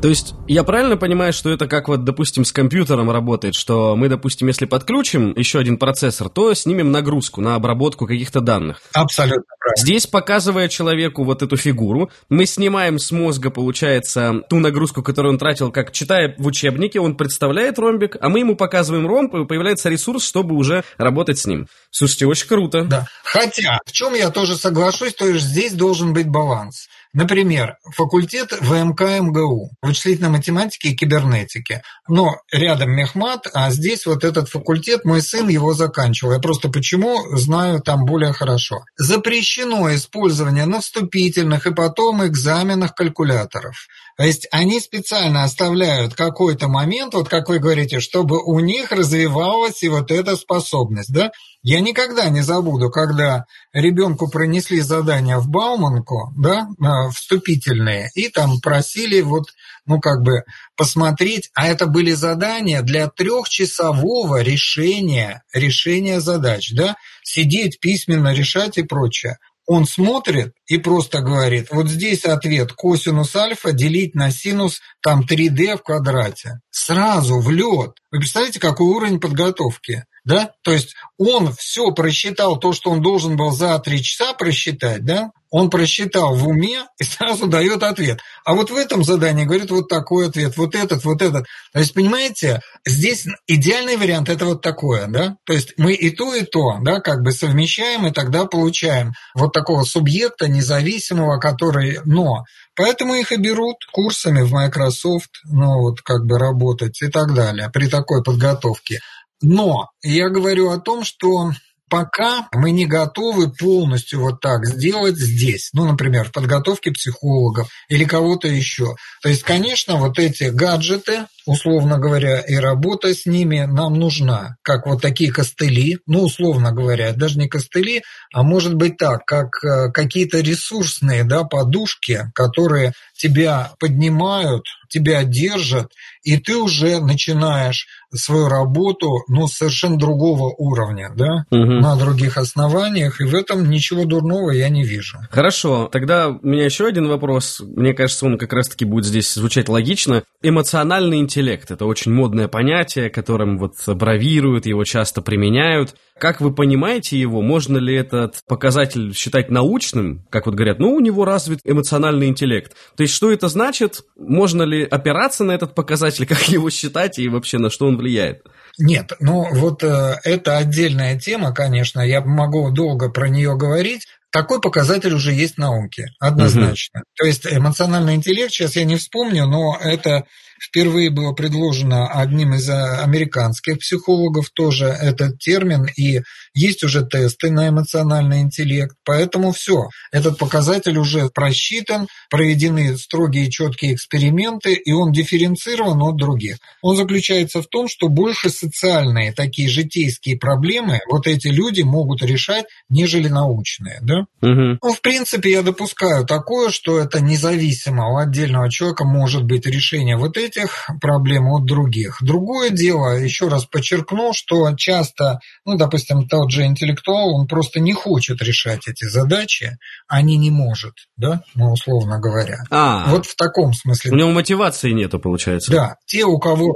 То 0.00 0.08
есть 0.08 0.34
я 0.48 0.64
правильно 0.64 0.96
понимаю, 0.96 1.34
что 1.34 1.50
это 1.50 1.66
как 1.66 1.88
вот, 1.88 2.04
допустим, 2.04 2.46
с 2.46 2.52
компьютером 2.52 3.10
работает, 3.10 3.54
что 3.54 3.96
мы, 3.96 4.08
допустим, 4.08 4.48
если 4.48 4.64
подключим 4.64 5.36
еще 5.36 5.58
один 5.58 5.76
процессор, 5.76 6.30
то 6.30 6.54
снимем 6.54 6.90
нагрузку 6.90 7.42
на 7.42 7.54
обработку 7.54 8.06
каких-то 8.06 8.40
данных. 8.40 8.80
Абсолютно 8.94 9.42
правильно. 9.58 9.82
Здесь, 9.82 10.06
показывая 10.06 10.68
человеку 10.68 11.24
вот 11.24 11.42
эту 11.42 11.58
фигуру, 11.58 12.10
мы 12.30 12.46
снимаем 12.46 12.98
с 12.98 13.10
мозга, 13.10 13.50
получается, 13.50 14.40
ту 14.48 14.58
нагрузку, 14.58 15.02
которую 15.02 15.34
он 15.34 15.38
тратил, 15.38 15.70
как 15.70 15.92
читая 15.92 16.34
в 16.38 16.46
учебнике, 16.46 16.98
он 16.98 17.14
представляет 17.14 17.78
ромбик, 17.78 18.16
а 18.20 18.30
мы 18.30 18.38
ему 18.38 18.56
показываем 18.56 19.06
ромб, 19.06 19.34
и 19.34 19.44
появляется 19.44 19.90
ресурс, 19.90 20.24
чтобы 20.24 20.54
уже 20.54 20.82
работать 20.96 21.38
с 21.38 21.46
ним. 21.46 21.66
Слушайте, 21.90 22.26
очень 22.26 22.48
круто. 22.48 22.84
Да. 22.84 23.06
Хотя, 23.22 23.78
в 23.84 23.92
чем 23.92 24.14
я 24.14 24.30
тоже 24.30 24.56
соглашусь, 24.56 25.12
то 25.12 25.28
есть 25.28 25.44
здесь 25.44 25.74
должен 25.74 26.14
быть 26.14 26.28
баланс. 26.28 26.88
Например, 27.12 27.76
факультет 27.96 28.52
ВМК 28.60 29.00
МГУ, 29.20 29.72
вычислительной 29.82 30.28
математики 30.28 30.88
и 30.88 30.96
кибернетики. 30.96 31.82
Но 32.08 32.36
рядом 32.52 32.92
Мехмат, 32.92 33.48
а 33.52 33.70
здесь 33.70 34.06
вот 34.06 34.22
этот 34.22 34.48
факультет, 34.48 35.04
мой 35.04 35.20
сын 35.20 35.48
его 35.48 35.74
заканчивал. 35.74 36.32
Я 36.32 36.38
просто 36.38 36.68
почему 36.68 37.36
знаю 37.36 37.80
там 37.80 38.04
более 38.04 38.32
хорошо. 38.32 38.84
Запрещено 38.96 39.92
использование 39.94 40.66
на 40.66 40.80
вступительных 40.80 41.66
и 41.66 41.74
потом 41.74 42.24
экзаменах 42.24 42.94
калькуляторов. 42.94 43.88
То 44.16 44.24
есть 44.24 44.46
они 44.50 44.80
специально 44.80 45.44
оставляют 45.44 46.14
какой-то 46.14 46.68
момент, 46.68 47.14
вот 47.14 47.28
как 47.28 47.48
вы 47.48 47.58
говорите, 47.58 48.00
чтобы 48.00 48.42
у 48.42 48.60
них 48.60 48.92
развивалась 48.92 49.82
и 49.82 49.88
вот 49.88 50.10
эта 50.10 50.36
способность, 50.36 51.12
да? 51.12 51.30
Я 51.62 51.80
никогда 51.80 52.28
не 52.30 52.40
забуду, 52.40 52.90
когда 52.90 53.44
ребенку 53.72 54.30
пронесли 54.30 54.80
задания 54.80 55.38
в 55.38 55.48
Бауманку, 55.48 56.32
да, 56.36 56.68
а, 56.80 57.10
вступительные, 57.10 58.10
и 58.14 58.28
там 58.28 58.60
просили 58.60 59.20
вот, 59.20 59.44
ну, 59.84 60.00
как 60.00 60.22
бы 60.22 60.44
посмотреть, 60.76 61.50
а 61.54 61.66
это 61.66 61.86
были 61.86 62.12
задания 62.12 62.80
для 62.80 63.08
трехчасового 63.08 64.40
решения, 64.42 65.42
решения 65.52 66.20
задач, 66.20 66.72
да, 66.72 66.96
сидеть 67.22 67.78
письменно 67.78 68.32
решать 68.32 68.78
и 68.78 68.82
прочее 68.82 69.36
он 69.72 69.86
смотрит 69.86 70.52
и 70.66 70.78
просто 70.78 71.20
говорит, 71.20 71.68
вот 71.70 71.88
здесь 71.88 72.24
ответ 72.24 72.72
косинус 72.72 73.36
альфа 73.36 73.70
делить 73.70 74.16
на 74.16 74.32
синус 74.32 74.80
там 75.00 75.20
3D 75.20 75.76
в 75.76 75.84
квадрате. 75.84 76.58
Сразу 76.70 77.38
в 77.38 77.48
лед. 77.52 77.92
Вы 78.10 78.18
представляете, 78.18 78.58
какой 78.58 78.88
уровень 78.88 79.20
подготовки? 79.20 80.06
Да? 80.24 80.50
То 80.62 80.72
есть 80.72 80.94
он 81.18 81.52
все 81.52 81.92
просчитал, 81.92 82.58
то, 82.58 82.72
что 82.72 82.90
он 82.90 83.02
должен 83.02 83.36
был 83.36 83.50
за 83.50 83.78
три 83.78 84.02
часа 84.02 84.34
просчитать, 84.34 85.04
да? 85.04 85.30
он 85.50 85.68
просчитал 85.68 86.34
в 86.36 86.46
уме 86.46 86.84
и 86.98 87.04
сразу 87.04 87.48
дает 87.48 87.82
ответ. 87.82 88.20
А 88.44 88.54
вот 88.54 88.70
в 88.70 88.76
этом 88.76 89.02
задании 89.02 89.44
говорит 89.44 89.70
вот 89.70 89.88
такой 89.88 90.28
ответ, 90.28 90.56
вот 90.56 90.74
этот, 90.74 91.04
вот 91.04 91.22
этот. 91.22 91.46
То 91.72 91.80
есть, 91.80 91.92
понимаете, 91.92 92.60
здесь 92.86 93.26
идеальный 93.48 93.96
вариант– 93.96 94.28
это 94.30 94.46
вот 94.46 94.62
такое, 94.62 95.08
да? 95.08 95.36
То 95.44 95.52
есть 95.52 95.74
мы 95.76 95.92
и 95.92 96.10
то, 96.10 96.34
и 96.34 96.42
то, 96.42 96.78
да, 96.82 97.00
как 97.00 97.22
бы 97.22 97.32
совмещаем, 97.32 98.06
и 98.06 98.12
тогда 98.12 98.44
получаем 98.44 99.12
вот 99.34 99.52
такого 99.52 99.82
субъекта 99.82 100.48
независимого, 100.48 101.38
который, 101.38 101.98
но 102.04 102.44
Поэтому 102.76 103.14
их 103.14 103.30
и 103.30 103.36
берут 103.36 103.84
курсами 103.92 104.40
в 104.40 104.52
Microsoft, 104.52 105.42
ну 105.44 105.80
вот 105.80 106.00
как 106.00 106.24
бы 106.24 106.38
работать 106.38 107.02
и 107.02 107.08
так 107.08 107.34
далее 107.34 107.68
при 107.70 107.88
такой 107.88 108.22
подготовке. 108.22 109.00
Но 109.42 109.90
я 110.02 110.28
говорю 110.28 110.70
о 110.70 110.78
том, 110.78 111.04
что 111.04 111.52
пока 111.90 112.48
мы 112.52 112.70
не 112.70 112.86
готовы 112.86 113.50
полностью 113.52 114.20
вот 114.20 114.40
так 114.40 114.64
сделать 114.64 115.16
здесь. 115.16 115.70
Ну, 115.72 115.84
например, 115.84 116.28
в 116.28 116.32
подготовке 116.32 116.92
психологов 116.92 117.68
или 117.88 118.04
кого-то 118.04 118.48
еще. 118.48 118.94
То 119.22 119.28
есть, 119.28 119.42
конечно, 119.42 119.96
вот 119.96 120.18
эти 120.18 120.44
гаджеты, 120.44 121.26
условно 121.50 121.98
говоря, 121.98 122.40
и 122.40 122.54
работа 122.54 123.12
с 123.12 123.26
ними 123.26 123.66
нам 123.68 123.94
нужна, 123.94 124.56
как 124.62 124.86
вот 124.86 125.02
такие 125.02 125.32
костыли, 125.32 125.98
ну, 126.06 126.22
условно 126.22 126.70
говоря, 126.72 127.12
даже 127.12 127.38
не 127.38 127.48
костыли, 127.48 128.02
а 128.32 128.44
может 128.44 128.74
быть 128.74 128.96
так, 128.96 129.24
как 129.24 129.64
э, 129.64 129.90
какие-то 129.90 130.40
ресурсные 130.40 131.24
да, 131.24 131.42
подушки, 131.42 132.30
которые 132.34 132.92
тебя 133.16 133.72
поднимают, 133.80 134.64
тебя 134.88 135.24
держат, 135.24 135.92
и 136.22 136.36
ты 136.36 136.56
уже 136.56 137.00
начинаешь 137.00 137.86
свою 138.14 138.48
работу, 138.48 139.22
ну, 139.28 139.46
совершенно 139.46 139.96
другого 139.96 140.52
уровня, 140.58 141.12
да, 141.14 141.44
угу. 141.50 141.74
на 141.80 141.96
других 141.96 142.36
основаниях, 142.36 143.20
и 143.20 143.24
в 143.24 143.34
этом 143.34 143.70
ничего 143.70 144.04
дурного 144.04 144.50
я 144.50 144.68
не 144.68 144.84
вижу. 144.84 145.18
Хорошо, 145.30 145.88
тогда 145.90 146.28
у 146.28 146.46
меня 146.46 146.64
еще 146.64 146.86
один 146.86 147.08
вопрос, 147.08 147.60
мне 147.60 147.94
кажется, 147.94 148.26
он 148.26 148.36
как 148.36 148.52
раз-таки 148.52 148.84
будет 148.84 149.04
здесь 149.04 149.32
звучать 149.32 149.68
логично. 149.68 150.24
Эмоциональный 150.42 151.18
интеллект 151.18 151.39
интеллект. 151.40 151.70
Это 151.70 151.86
очень 151.86 152.12
модное 152.12 152.48
понятие, 152.48 153.10
которым 153.10 153.58
вот 153.58 153.74
бравируют, 153.86 154.66
его 154.66 154.84
часто 154.84 155.22
применяют. 155.22 155.94
Как 156.18 156.40
вы 156.40 156.54
понимаете 156.54 157.18
его, 157.18 157.40
можно 157.40 157.78
ли 157.78 157.94
этот 157.94 158.42
показатель 158.46 159.14
считать 159.14 159.50
научным? 159.50 160.26
Как 160.30 160.46
вот 160.46 160.54
говорят, 160.54 160.78
ну, 160.78 160.94
у 160.94 161.00
него 161.00 161.24
развит 161.24 161.60
эмоциональный 161.64 162.26
интеллект. 162.26 162.74
То 162.96 163.02
есть, 163.02 163.14
что 163.14 163.32
это 163.32 163.48
значит? 163.48 164.02
Можно 164.18 164.64
ли 164.64 164.84
опираться 164.84 165.44
на 165.44 165.52
этот 165.52 165.74
показатель? 165.74 166.26
Как 166.30 166.48
его 166.48 166.68
считать 166.68 167.18
и 167.18 167.28
вообще 167.28 167.58
на 167.58 167.70
что 167.70 167.86
он 167.86 167.96
влияет? 167.96 168.42
Нет, 168.80 169.12
ну 169.20 169.46
вот 169.52 169.82
э, 169.84 170.16
это 170.24 170.56
отдельная 170.56 171.18
тема, 171.18 171.52
конечно, 171.52 172.00
я 172.00 172.22
могу 172.22 172.70
долго 172.70 173.10
про 173.10 173.28
нее 173.28 173.56
говорить. 173.56 174.06
Такой 174.32 174.60
показатель 174.60 175.12
уже 175.12 175.32
есть 175.32 175.56
в 175.56 175.58
науке, 175.58 176.06
однозначно. 176.18 177.00
Угу. 177.00 177.06
То 177.16 177.26
есть 177.26 177.46
эмоциональный 177.46 178.14
интеллект, 178.14 178.52
сейчас 178.52 178.76
я 178.76 178.84
не 178.84 178.96
вспомню, 178.96 179.46
но 179.46 179.76
это 179.80 180.24
впервые 180.60 181.10
было 181.10 181.32
предложено 181.32 182.08
одним 182.08 182.54
из 182.54 182.68
американских 182.68 183.78
психологов 183.78 184.50
тоже 184.50 184.86
этот 184.86 185.38
термин, 185.38 185.86
и 185.96 186.20
есть 186.54 186.84
уже 186.84 187.06
тесты 187.06 187.50
на 187.50 187.68
эмоциональный 187.68 188.40
интеллект, 188.40 188.94
поэтому 189.04 189.52
все, 189.52 189.88
этот 190.12 190.38
показатель 190.38 190.98
уже 190.98 191.28
просчитан, 191.30 192.06
проведены 192.28 192.96
строгие 192.98 193.50
четкие 193.50 193.94
эксперименты, 193.94 194.74
и 194.74 194.92
он 194.92 195.12
дифференцирован 195.12 196.00
от 196.02 196.16
других. 196.16 196.58
Он 196.82 196.96
заключается 196.96 197.62
в 197.62 197.66
том, 197.66 197.88
что 197.88 198.08
больше 198.08 198.50
социальные 198.70 199.32
такие 199.32 199.68
житейские 199.68 200.36
проблемы 200.36 201.00
вот 201.10 201.26
эти 201.26 201.48
люди 201.48 201.82
могут 201.82 202.22
решать, 202.22 202.66
нежели 202.88 203.28
научные. 203.28 204.00
Да? 204.02 204.26
Угу. 204.42 204.78
Ну, 204.82 204.92
в 204.92 205.00
принципе, 205.00 205.52
я 205.52 205.62
допускаю 205.62 206.26
такое, 206.26 206.70
что 206.70 206.98
это 206.98 207.20
независимо 207.20 208.08
у 208.08 208.16
отдельного 208.16 208.70
человека 208.70 209.04
может 209.04 209.44
быть 209.44 209.66
решение 209.66 210.16
вот 210.16 210.36
этих 210.36 210.88
проблем 211.00 211.48
от 211.48 211.64
других. 211.64 212.18
Другое 212.20 212.70
дело, 212.70 213.16
еще 213.18 213.48
раз 213.48 213.64
подчеркну, 213.66 214.32
что 214.32 214.74
часто, 214.76 215.40
ну, 215.64 215.76
допустим, 215.76 216.26
то 216.28 216.40
тот 216.40 216.50
же 216.50 216.64
интеллектуал, 216.64 217.34
он 217.34 217.46
просто 217.46 217.80
не 217.80 217.92
хочет 217.92 218.40
решать 218.42 218.88
эти 218.88 219.04
задачи, 219.04 219.76
а 220.08 220.22
не 220.22 220.36
не 220.36 220.50
может, 220.50 220.94
да, 221.16 221.42
ну, 221.54 221.72
условно 221.72 222.18
говоря. 222.18 222.60
А, 222.70 223.10
вот 223.10 223.26
в 223.26 223.36
таком 223.36 223.74
смысле. 223.74 224.12
У 224.12 224.14
него 224.14 224.30
мотивации 224.30 224.92
нету, 224.92 225.18
получается. 225.18 225.70
Да, 225.70 225.96
те, 226.06 226.24
у 226.24 226.38
кого 226.38 226.74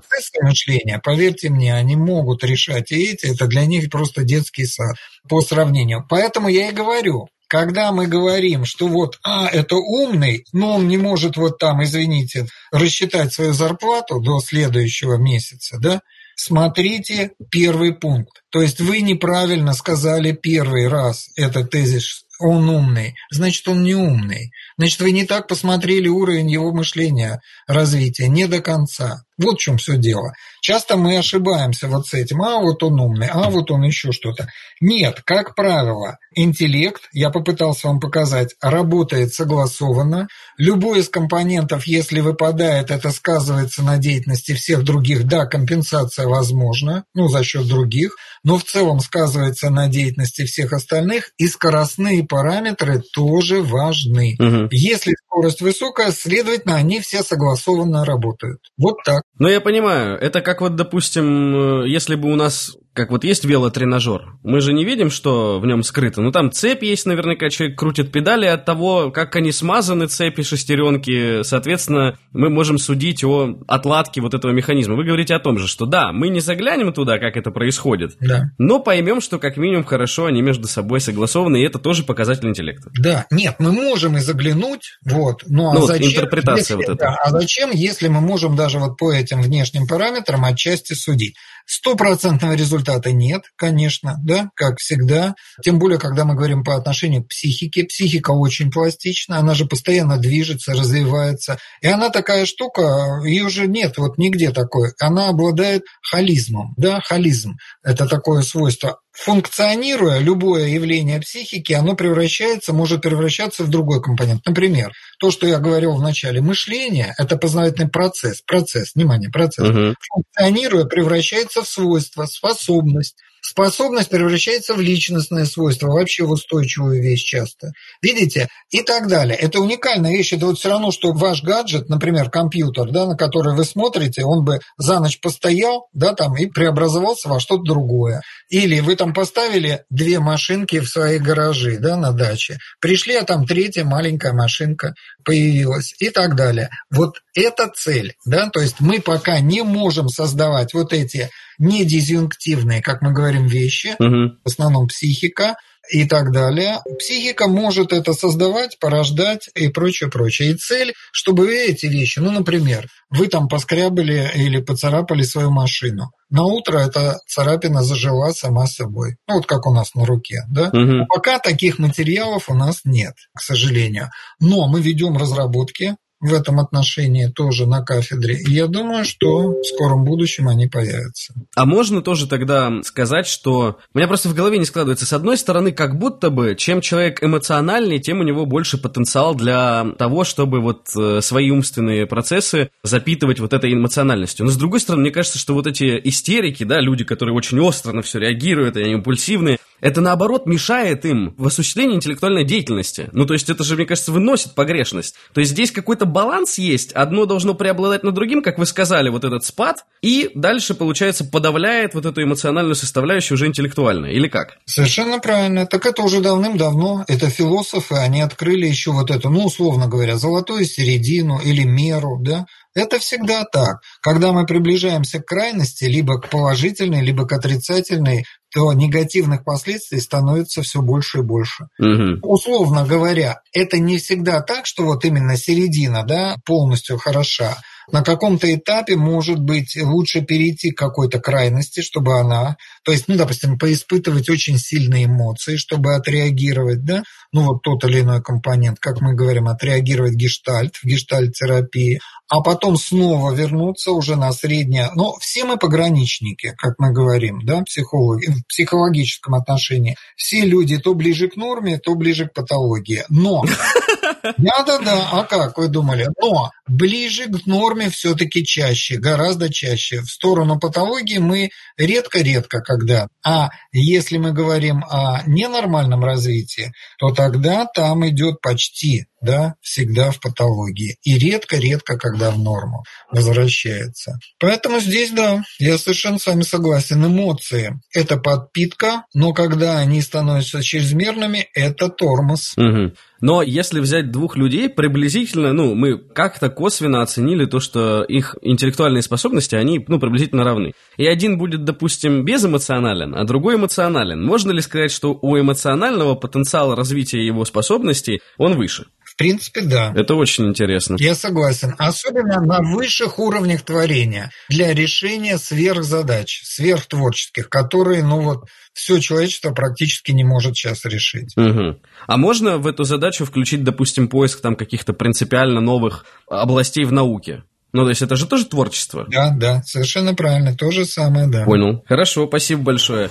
процессы 0.00 0.42
мышления, 0.42 1.00
поверьте 1.02 1.50
мне, 1.50 1.74
они 1.74 1.96
могут 1.96 2.44
решать 2.44 2.92
и 2.92 3.12
эти, 3.12 3.26
это 3.26 3.46
для 3.46 3.66
них 3.66 3.90
просто 3.90 4.22
детский 4.24 4.66
сад 4.66 4.96
по 5.28 5.40
сравнению. 5.40 6.04
Поэтому 6.08 6.48
я 6.48 6.68
и 6.68 6.72
говорю, 6.72 7.28
когда 7.48 7.92
мы 7.92 8.06
говорим, 8.06 8.64
что 8.64 8.88
вот, 8.88 9.18
а, 9.22 9.46
это 9.46 9.76
умный, 9.76 10.46
но 10.52 10.76
он 10.76 10.88
не 10.88 10.96
может 10.96 11.36
вот 11.36 11.58
там, 11.58 11.82
извините, 11.84 12.46
рассчитать 12.70 13.32
свою 13.32 13.52
зарплату 13.52 14.20
до 14.20 14.40
следующего 14.40 15.16
месяца, 15.16 15.76
да, 15.78 16.00
смотрите 16.34 17.32
первый 17.50 17.94
пункт. 17.94 18.42
То 18.50 18.62
есть 18.62 18.80
вы 18.80 19.02
неправильно 19.02 19.74
сказали 19.74 20.32
первый 20.32 20.88
раз 20.88 21.28
этот 21.36 21.70
тезис 21.70 22.24
он 22.42 22.68
умный, 22.68 23.14
значит, 23.30 23.66
он 23.68 23.82
не 23.82 23.94
умный. 23.94 24.52
Значит, 24.76 25.00
вы 25.00 25.12
не 25.12 25.24
так 25.24 25.48
посмотрели 25.48 26.08
уровень 26.08 26.50
его 26.50 26.72
мышления, 26.72 27.40
развития, 27.66 28.28
не 28.28 28.46
до 28.46 28.60
конца. 28.60 29.22
Вот 29.38 29.56
в 29.56 29.60
чем 29.60 29.78
все 29.78 29.96
дело. 29.96 30.34
Часто 30.60 30.96
мы 30.96 31.16
ошибаемся 31.16 31.88
вот 31.88 32.06
с 32.06 32.14
этим. 32.14 32.42
А 32.42 32.60
вот 32.60 32.82
он 32.82 33.00
умный, 33.00 33.28
а 33.28 33.50
вот 33.50 33.70
он 33.70 33.82
еще 33.82 34.12
что-то. 34.12 34.46
Нет, 34.80 35.22
как 35.24 35.54
правило, 35.54 36.18
интеллект, 36.34 37.02
я 37.12 37.30
попытался 37.30 37.88
вам 37.88 37.98
показать, 37.98 38.54
работает 38.60 39.34
согласованно. 39.34 40.28
Любой 40.58 41.00
из 41.00 41.08
компонентов, 41.08 41.86
если 41.86 42.20
выпадает, 42.20 42.90
это 42.90 43.10
сказывается 43.10 43.82
на 43.82 43.96
деятельности 43.98 44.54
всех 44.54 44.84
других. 44.84 45.24
Да, 45.24 45.46
компенсация 45.46 46.26
возможна, 46.26 47.04
ну, 47.14 47.28
за 47.28 47.42
счет 47.42 47.66
других, 47.66 48.16
но 48.44 48.58
в 48.58 48.64
целом 48.64 49.00
сказывается 49.00 49.70
на 49.70 49.88
деятельности 49.88 50.44
всех 50.44 50.72
остальных. 50.72 51.30
И 51.38 51.48
скоростные 51.48 52.24
параметры 52.32 53.02
тоже 53.12 53.60
важны. 53.60 54.36
Угу. 54.38 54.68
Если 54.70 55.12
скорость 55.26 55.60
высокая, 55.60 56.10
следовательно, 56.12 56.76
они 56.76 56.98
все 57.00 57.22
согласованно 57.22 58.06
работают. 58.06 58.60
Вот 58.78 58.96
так. 59.04 59.22
Ну, 59.38 59.48
я 59.48 59.60
понимаю. 59.60 60.16
Это 60.18 60.40
как 60.40 60.62
вот, 60.62 60.74
допустим, 60.74 61.82
э, 61.82 61.88
если 61.90 62.14
бы 62.14 62.32
у 62.32 62.36
нас 62.36 62.74
как 62.94 63.10
вот 63.10 63.24
есть 63.24 63.44
велотренажер, 63.44 64.34
мы 64.42 64.60
же 64.60 64.72
не 64.72 64.84
видим, 64.84 65.10
что 65.10 65.58
в 65.60 65.66
нем 65.66 65.82
скрыто. 65.82 66.20
Ну, 66.20 66.30
там 66.30 66.52
цепь 66.52 66.82
есть, 66.82 67.06
наверняка, 67.06 67.48
человек 67.48 67.78
крутит 67.78 68.12
педали 68.12 68.46
от 68.46 68.66
того, 68.66 69.10
как 69.10 69.34
они 69.36 69.50
смазаны, 69.50 70.08
цепи, 70.08 70.42
шестеренки. 70.42 71.42
Соответственно, 71.42 72.18
мы 72.32 72.50
можем 72.50 72.76
судить 72.76 73.24
о 73.24 73.58
отладке 73.66 74.20
вот 74.20 74.34
этого 74.34 74.52
механизма. 74.52 74.94
Вы 74.94 75.04
говорите 75.04 75.34
о 75.34 75.38
том 75.38 75.58
же, 75.58 75.68
что 75.68 75.86
да, 75.86 76.12
мы 76.12 76.28
не 76.28 76.40
заглянем 76.40 76.92
туда, 76.92 77.18
как 77.18 77.36
это 77.36 77.50
происходит, 77.50 78.16
да. 78.20 78.50
но 78.58 78.78
поймем, 78.78 79.20
что 79.22 79.38
как 79.38 79.56
минимум 79.56 79.84
хорошо 79.84 80.26
они 80.26 80.42
между 80.42 80.68
собой 80.68 81.00
согласованы, 81.00 81.62
и 81.62 81.64
это 81.64 81.78
тоже 81.78 82.04
показатель 82.04 82.48
интеллекта. 82.48 82.90
Да, 82.98 83.26
нет, 83.30 83.56
мы 83.58 83.72
можем 83.72 84.18
и 84.18 84.20
заглянуть, 84.20 84.98
вот, 85.04 85.44
но 85.46 85.70
а 85.70 85.74
ну, 85.74 85.86
зачем, 85.86 86.04
вот 86.04 86.12
интерпретация 86.12 86.58
если, 86.58 86.74
вот 86.74 86.84
эта. 86.84 86.96
Да, 86.96 87.16
а 87.24 87.30
зачем, 87.30 87.70
если 87.72 88.08
мы 88.08 88.20
можем 88.20 88.54
даже 88.54 88.78
вот 88.78 88.98
по 88.98 89.12
этим 89.12 89.40
внешним 89.40 89.86
параметрам 89.86 90.44
отчасти 90.44 90.92
судить? 90.92 91.36
Стопроцентного 91.66 92.52
результата 92.54 93.12
нет, 93.12 93.42
конечно, 93.56 94.16
да, 94.22 94.50
как 94.54 94.78
всегда. 94.78 95.34
Тем 95.62 95.78
более, 95.78 95.98
когда 95.98 96.24
мы 96.24 96.34
говорим 96.34 96.64
по 96.64 96.76
отношению 96.76 97.24
к 97.24 97.28
психике. 97.28 97.84
Психика 97.84 98.30
очень 98.30 98.70
пластична, 98.70 99.38
она 99.38 99.54
же 99.54 99.66
постоянно 99.66 100.18
движется, 100.18 100.72
развивается. 100.72 101.58
И 101.80 101.86
она 101.86 102.10
такая 102.10 102.46
штука, 102.46 103.20
ее 103.24 103.44
уже 103.44 103.66
нет 103.66 103.98
вот 103.98 104.18
нигде 104.18 104.50
такой. 104.50 104.92
Она 105.00 105.28
обладает 105.28 105.82
холизмом, 106.02 106.74
да, 106.76 107.00
холизм. 107.00 107.56
Это 107.82 108.06
такое 108.06 108.42
свойство 108.42 108.98
функционируя, 109.12 110.18
любое 110.18 110.68
явление 110.68 111.20
психики, 111.20 111.72
оно 111.72 111.94
превращается, 111.94 112.72
может 112.72 113.02
превращаться 113.02 113.64
в 113.64 113.68
другой 113.68 114.02
компонент. 114.02 114.44
Например, 114.46 114.92
то, 115.18 115.30
что 115.30 115.46
я 115.46 115.58
говорил 115.58 115.94
в 115.94 116.02
начале, 116.02 116.40
мышление– 116.40 117.14
это 117.18 117.36
познавательный 117.36 117.88
процесс, 117.88 118.40
процесс, 118.40 118.94
внимание, 118.94 119.30
процесс. 119.30 119.68
Угу. 119.68 119.94
Функционируя, 120.14 120.84
превращается 120.84 121.62
в 121.62 121.68
свойство, 121.68 122.26
способность, 122.26 123.16
Способность 123.44 124.08
превращается 124.08 124.72
в 124.74 124.80
личностное 124.80 125.46
свойство, 125.46 125.88
вообще 125.88 126.22
в 126.24 126.30
устойчивую 126.30 127.02
вещь 127.02 127.24
часто. 127.24 127.72
Видите? 128.00 128.48
И 128.70 128.82
так 128.82 129.08
далее. 129.08 129.36
Это 129.36 129.60
уникальная 129.60 130.12
вещь. 130.12 130.32
Это 130.32 130.46
вот 130.46 130.58
все 130.60 130.68
равно, 130.68 130.92
что 130.92 131.12
ваш 131.12 131.42
гаджет, 131.42 131.88
например, 131.88 132.30
компьютер, 132.30 132.90
да, 132.92 133.04
на 133.04 133.16
который 133.16 133.56
вы 133.56 133.64
смотрите, 133.64 134.24
он 134.24 134.44
бы 134.44 134.60
за 134.78 135.00
ночь 135.00 135.18
постоял, 135.20 135.88
да, 135.92 136.14
там, 136.14 136.36
и 136.36 136.46
преобразовался 136.46 137.28
во 137.28 137.40
что-то 137.40 137.64
другое. 137.64 138.22
Или 138.48 138.78
вы 138.78 138.94
там 138.94 139.12
поставили 139.12 139.84
две 139.90 140.20
машинки 140.20 140.78
в 140.78 140.88
свои 140.88 141.18
гаражи, 141.18 141.78
да, 141.78 141.96
на 141.96 142.12
даче. 142.12 142.58
Пришли, 142.80 143.16
а 143.16 143.24
там 143.24 143.44
третья 143.44 143.82
маленькая 143.82 144.34
машинка 144.34 144.94
появилась 145.24 145.94
и 145.98 146.10
так 146.10 146.36
далее. 146.36 146.70
Вот 146.90 147.16
это 147.34 147.68
цель, 147.74 148.14
да, 148.24 148.50
то 148.50 148.60
есть 148.60 148.76
мы 148.78 149.00
пока 149.00 149.40
не 149.40 149.62
можем 149.62 150.08
создавать 150.08 150.74
вот 150.74 150.92
эти 150.92 151.28
не 151.62 151.84
дизъюнктивные, 151.84 152.82
как 152.82 153.02
мы 153.02 153.12
говорим, 153.12 153.46
вещи, 153.46 153.94
угу. 154.00 154.36
в 154.44 154.46
основном 154.46 154.88
психика 154.88 155.54
и 155.90 156.04
так 156.04 156.32
далее. 156.32 156.80
Психика 156.98 157.46
может 157.46 157.92
это 157.92 158.14
создавать, 158.14 158.78
порождать 158.80 159.48
и 159.54 159.68
прочее, 159.68 160.10
прочее. 160.10 160.50
И 160.50 160.54
цель, 160.54 160.92
чтобы 161.12 161.54
эти 161.54 161.86
вещи, 161.86 162.18
ну, 162.18 162.32
например, 162.32 162.88
вы 163.10 163.28
там 163.28 163.48
поскрябали 163.48 164.28
или 164.34 164.60
поцарапали 164.60 165.22
свою 165.22 165.50
машину. 165.52 166.10
На 166.30 166.44
утро 166.44 166.78
эта 166.78 167.20
царапина 167.28 167.82
зажила 167.82 168.32
сама 168.32 168.66
собой. 168.66 169.16
Ну, 169.28 169.36
вот 169.36 169.46
как 169.46 169.66
у 169.66 169.72
нас 169.72 169.94
на 169.94 170.04
руке, 170.04 170.42
да? 170.48 170.68
Угу. 170.68 171.06
Пока 171.14 171.38
таких 171.38 171.78
материалов 171.78 172.48
у 172.48 172.54
нас 172.54 172.80
нет, 172.84 173.14
к 173.36 173.40
сожалению. 173.40 174.10
Но 174.40 174.66
мы 174.66 174.80
ведем 174.80 175.16
разработки, 175.16 175.94
в 176.22 176.32
этом 176.32 176.60
отношении 176.60 177.26
тоже 177.26 177.66
на 177.66 177.82
кафедре. 177.82 178.36
И 178.36 178.52
я 178.52 178.68
думаю, 178.68 179.04
что 179.04 179.60
в 179.60 179.64
скором 179.64 180.04
будущем 180.04 180.48
они 180.48 180.68
появятся. 180.68 181.34
А 181.56 181.66
можно 181.66 182.00
тоже 182.00 182.28
тогда 182.28 182.80
сказать, 182.84 183.26
что... 183.26 183.78
У 183.92 183.98
меня 183.98 184.06
просто 184.06 184.28
в 184.28 184.34
голове 184.34 184.58
не 184.58 184.64
складывается. 184.64 185.04
С 185.04 185.12
одной 185.12 185.36
стороны, 185.36 185.72
как 185.72 185.98
будто 185.98 186.30
бы, 186.30 186.54
чем 186.56 186.80
человек 186.80 187.22
эмоциональный, 187.22 187.98
тем 187.98 188.20
у 188.20 188.22
него 188.22 188.46
больше 188.46 188.78
потенциал 188.78 189.34
для 189.34 189.86
того, 189.98 190.22
чтобы 190.22 190.60
вот 190.60 190.88
э, 190.96 191.20
свои 191.20 191.50
умственные 191.50 192.06
процессы 192.06 192.70
запитывать 192.84 193.40
вот 193.40 193.52
этой 193.52 193.72
эмоциональностью. 193.72 194.46
Но 194.46 194.52
с 194.52 194.56
другой 194.56 194.78
стороны, 194.78 195.02
мне 195.02 195.10
кажется, 195.10 195.38
что 195.40 195.54
вот 195.54 195.66
эти 195.66 196.00
истерики, 196.04 196.62
да, 196.62 196.80
люди, 196.80 197.04
которые 197.04 197.34
очень 197.34 197.58
остро 197.58 197.92
на 197.92 198.02
все 198.02 198.20
реагируют, 198.20 198.76
они 198.76 198.92
импульсивные, 198.92 199.58
это 199.82 200.00
наоборот 200.00 200.46
мешает 200.46 201.04
им 201.04 201.34
в 201.36 201.48
осуществлении 201.48 201.96
интеллектуальной 201.96 202.44
деятельности. 202.44 203.10
Ну, 203.12 203.26
то 203.26 203.34
есть 203.34 203.50
это 203.50 203.64
же, 203.64 203.74
мне 203.74 203.84
кажется, 203.84 204.12
выносит 204.12 204.54
погрешность. 204.54 205.16
То 205.34 205.40
есть 205.40 205.50
здесь 205.50 205.72
какой-то 205.72 206.06
баланс 206.12 206.58
есть, 206.58 206.92
одно 206.92 207.26
должно 207.26 207.54
преобладать 207.54 208.04
над 208.04 208.14
другим, 208.14 208.42
как 208.42 208.58
вы 208.58 208.66
сказали, 208.66 209.08
вот 209.08 209.24
этот 209.24 209.44
спад, 209.44 209.84
и 210.02 210.30
дальше, 210.34 210.74
получается, 210.74 211.24
подавляет 211.24 211.94
вот 211.94 212.06
эту 212.06 212.22
эмоциональную 212.22 212.74
составляющую 212.74 213.36
уже 213.36 213.46
интеллектуально, 213.46 214.06
или 214.06 214.28
как? 214.28 214.58
Совершенно 214.66 215.18
правильно. 215.18 215.66
Так 215.66 215.86
это 215.86 216.02
уже 216.02 216.20
давным-давно, 216.20 217.04
это 217.08 217.28
философы, 217.30 217.96
они 217.96 218.20
открыли 218.20 218.66
еще 218.66 218.92
вот 218.92 219.10
эту, 219.10 219.30
ну, 219.30 219.44
условно 219.44 219.88
говоря, 219.88 220.16
золотую 220.16 220.64
середину 220.64 221.40
или 221.42 221.64
меру, 221.64 222.18
да, 222.20 222.46
это 222.74 222.98
всегда 222.98 223.44
так. 223.44 223.80
Когда 224.00 224.32
мы 224.32 224.46
приближаемся 224.46 225.20
к 225.20 225.26
крайности, 225.26 225.84
либо 225.84 226.20
к 226.20 226.30
положительной, 226.30 227.02
либо 227.02 227.26
к 227.26 227.32
отрицательной, 227.32 228.24
то 228.52 228.72
негативных 228.72 229.44
последствий 229.44 230.00
становится 230.00 230.62
все 230.62 230.82
больше 230.82 231.18
и 231.18 231.22
больше. 231.22 231.68
Угу. 231.78 232.20
Условно 232.22 232.86
говоря, 232.86 233.40
это 233.52 233.78
не 233.78 233.98
всегда 233.98 234.42
так, 234.42 234.66
что 234.66 234.84
вот 234.84 235.04
именно 235.04 235.36
середина 235.36 236.04
да, 236.04 236.36
полностью 236.44 236.98
хороша. 236.98 237.56
На 237.90 238.02
каком-то 238.02 238.52
этапе, 238.54 238.96
может 238.96 239.40
быть, 239.40 239.76
лучше 239.80 240.22
перейти 240.22 240.70
к 240.70 240.78
какой-то 240.78 241.20
крайности, 241.20 241.80
чтобы 241.80 242.18
она, 242.18 242.56
то 242.84 242.92
есть, 242.92 243.08
ну, 243.08 243.16
допустим, 243.16 243.58
поиспытывать 243.58 244.28
очень 244.28 244.58
сильные 244.58 245.06
эмоции, 245.06 245.56
чтобы 245.56 245.94
отреагировать, 245.94 246.84
да, 246.84 247.02
ну, 247.32 247.44
вот 247.44 247.62
тот 247.62 247.84
или 247.84 248.00
иной 248.00 248.22
компонент, 248.22 248.78
как 248.78 249.00
мы 249.00 249.14
говорим, 249.14 249.48
отреагировать 249.48 250.14
гештальт 250.14 250.76
в 250.76 250.84
гештальт-терапии, 250.84 252.00
а 252.28 252.40
потом 252.40 252.76
снова 252.76 253.32
вернуться 253.32 253.92
уже 253.92 254.16
на 254.16 254.32
среднее. 254.32 254.90
Но 254.94 255.14
все 255.20 255.44
мы 255.44 255.58
пограничники, 255.58 256.54
как 256.56 256.74
мы 256.78 256.90
говорим, 256.90 257.44
да, 257.44 257.62
психологи, 257.62 258.30
в 258.30 258.46
психологическом 258.46 259.34
отношении. 259.34 259.96
Все 260.16 260.40
люди 260.40 260.78
то 260.78 260.94
ближе 260.94 261.28
к 261.28 261.36
норме, 261.36 261.78
то 261.78 261.94
ближе 261.94 262.26
к 262.26 262.32
патологии. 262.32 263.04
Но 263.10 263.42
да-да-да, 264.22 265.08
а 265.12 265.24
как 265.24 265.58
вы 265.58 265.68
думали? 265.68 266.08
Но 266.20 266.50
ближе 266.66 267.26
к 267.26 267.46
норме 267.46 267.90
все-таки 267.90 268.44
чаще, 268.44 268.96
гораздо 268.96 269.52
чаще. 269.52 270.00
В 270.00 270.10
сторону 270.10 270.58
патологии 270.58 271.18
мы 271.18 271.50
редко-редко 271.76 272.60
когда. 272.60 273.08
А 273.24 273.50
если 273.72 274.18
мы 274.18 274.32
говорим 274.32 274.84
о 274.84 275.22
ненормальном 275.26 276.04
развитии, 276.04 276.72
то 276.98 277.10
тогда 277.10 277.66
там 277.66 278.08
идет 278.08 278.40
почти 278.40 279.06
да, 279.22 279.54
всегда 279.60 280.10
в 280.10 280.20
патологии. 280.20 280.96
И 281.04 281.16
редко-редко, 281.16 281.96
когда 281.96 282.30
в 282.30 282.38
норму 282.38 282.84
возвращается. 283.10 284.18
Поэтому 284.38 284.80
здесь, 284.80 285.12
да, 285.12 285.42
я 285.58 285.78
совершенно 285.78 286.18
с 286.18 286.26
вами 286.26 286.42
согласен. 286.42 287.06
Эмоции– 287.06 287.80
это 287.94 288.16
подпитка, 288.16 289.04
но 289.14 289.32
когда 289.32 289.78
они 289.78 290.02
становятся 290.02 290.62
чрезмерными, 290.62 291.48
это 291.54 291.88
тормоз. 291.88 292.54
Угу. 292.56 292.94
Но 293.22 293.40
если 293.40 293.78
взять 293.78 294.10
двух 294.10 294.36
людей, 294.36 294.68
приблизительно, 294.68 295.52
ну, 295.52 295.76
мы 295.76 295.96
как-то 295.96 296.50
косвенно 296.50 297.02
оценили 297.02 297.46
то, 297.46 297.60
что 297.60 298.02
их 298.02 298.36
интеллектуальные 298.42 299.02
способности, 299.02 299.54
они, 299.54 299.82
ну, 299.86 300.00
приблизительно 300.00 300.42
равны. 300.42 300.72
И 300.96 301.06
один 301.06 301.38
будет, 301.38 301.64
допустим, 301.64 302.24
безэмоционален, 302.24 303.14
а 303.14 303.24
другой 303.24 303.54
эмоционален. 303.54 304.22
Можно 304.22 304.50
ли 304.50 304.60
сказать, 304.60 304.90
что 304.90 305.16
у 305.22 305.38
эмоционального 305.38 306.16
потенциала 306.16 306.74
развития 306.74 307.24
его 307.24 307.44
способностей 307.44 308.20
он 308.38 308.54
выше? 308.56 308.86
В 309.22 309.24
принципе, 309.24 309.60
да. 309.62 309.92
Это 309.94 310.14
очень 310.14 310.48
интересно. 310.48 310.96
Я 310.98 311.14
согласен. 311.14 311.74
Особенно 311.78 312.40
на 312.40 312.60
высших 312.60 313.18
уровнях 313.18 313.62
творения 313.62 314.32
для 314.48 314.74
решения 314.74 315.38
сверхзадач, 315.38 316.42
сверхтворческих, 316.44 317.48
которые, 317.48 318.02
ну 318.02 318.20
вот, 318.20 318.48
все 318.72 318.98
человечество 318.98 319.52
практически 319.52 320.10
не 320.10 320.24
может 320.24 320.56
сейчас 320.56 320.84
решить. 320.84 321.36
Угу. 321.36 321.78
А 322.06 322.16
можно 322.16 322.58
в 322.58 322.66
эту 322.66 322.84
задачу 322.84 323.24
включить, 323.24 323.62
допустим, 323.62 324.08
поиск 324.08 324.40
там 324.40 324.56
каких-то 324.56 324.92
принципиально 324.92 325.60
новых 325.60 326.04
областей 326.28 326.84
в 326.84 326.92
науке? 326.92 327.44
Ну, 327.72 327.84
то 327.84 327.90
есть 327.90 328.02
это 328.02 328.16
же 328.16 328.26
тоже 328.26 328.46
творчество? 328.46 329.06
Да, 329.08 329.30
да, 329.30 329.62
совершенно 329.64 330.14
правильно, 330.14 330.54
то 330.54 330.70
же 330.70 330.84
самое, 330.84 331.28
да. 331.28 331.44
Понял. 331.44 331.84
Хорошо, 331.88 332.26
спасибо 332.26 332.62
большое. 332.62 333.08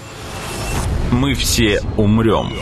Мы 1.12 1.34
все 1.34 1.82
умрем. 1.98 2.54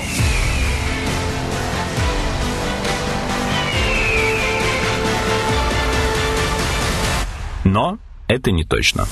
Но 7.71 7.99
это 8.27 8.49
не 8.49 8.63
точно. 8.63 9.05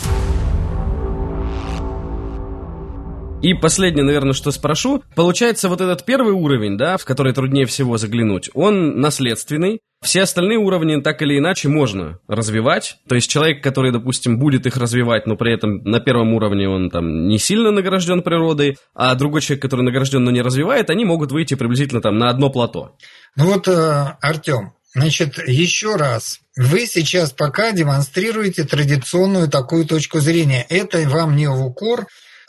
И 3.43 3.53
последнее, 3.53 4.03
наверное, 4.03 4.34
что 4.34 4.49
спрошу. 4.49 5.03
Получается, 5.14 5.70
вот 5.70 5.80
этот 5.80 6.03
первый 6.05 6.34
уровень, 6.34 6.76
да, 6.76 6.97
в 6.97 7.05
который 7.05 7.34
труднее 7.34 7.68
всего 7.68 7.97
заглянуть, 7.97 8.49
он 8.55 8.99
наследственный. 8.99 9.82
Все 10.01 10.24
остальные 10.24 10.58
уровни 10.58 10.99
так 11.01 11.22
или 11.22 11.38
иначе 11.38 11.70
можно 11.70 12.20
развивать. 12.28 12.97
То 13.08 13.14
есть 13.14 13.30
человек, 13.30 13.62
который, 13.64 13.91
допустим, 13.91 14.39
будет 14.39 14.66
их 14.66 14.76
развивать, 14.78 15.28
но 15.28 15.36
при 15.36 15.53
этом 15.53 15.84
на 15.84 15.99
первом 15.99 16.34
уровне 16.34 16.68
он 16.68 16.89
там 16.89 17.28
не 17.28 17.38
сильно 17.38 17.70
награжден 17.70 18.24
природой, 18.24 18.78
а 18.95 19.14
другой 19.14 19.41
человек, 19.41 19.62
который 19.62 19.82
награжден, 19.82 20.24
но 20.24 20.32
не 20.32 20.41
развивает, 20.41 20.89
они 20.89 21.05
могут 21.05 21.32
выйти 21.32 21.53
приблизительно 21.53 22.01
там 22.01 22.18
на 22.18 22.30
одно 22.30 22.49
плато. 22.49 22.95
Ну 23.36 23.45
вот, 23.45 23.68
э, 23.68 24.18
Артем, 24.20 24.74
Значит, 24.94 25.38
еще 25.48 25.96
раз, 25.96 26.40
вы 26.56 26.88
сейчас 26.88 27.32
пока 27.32 27.72
демонстрируете 27.72 28.64
традиционную 28.64 29.48
такую 29.48 29.86
точку 29.86 30.20
зрения. 30.20 30.66
Это 30.70 31.00
вам 31.10 31.36
не 31.36 31.48
в 31.48 31.62
укор 31.64 32.08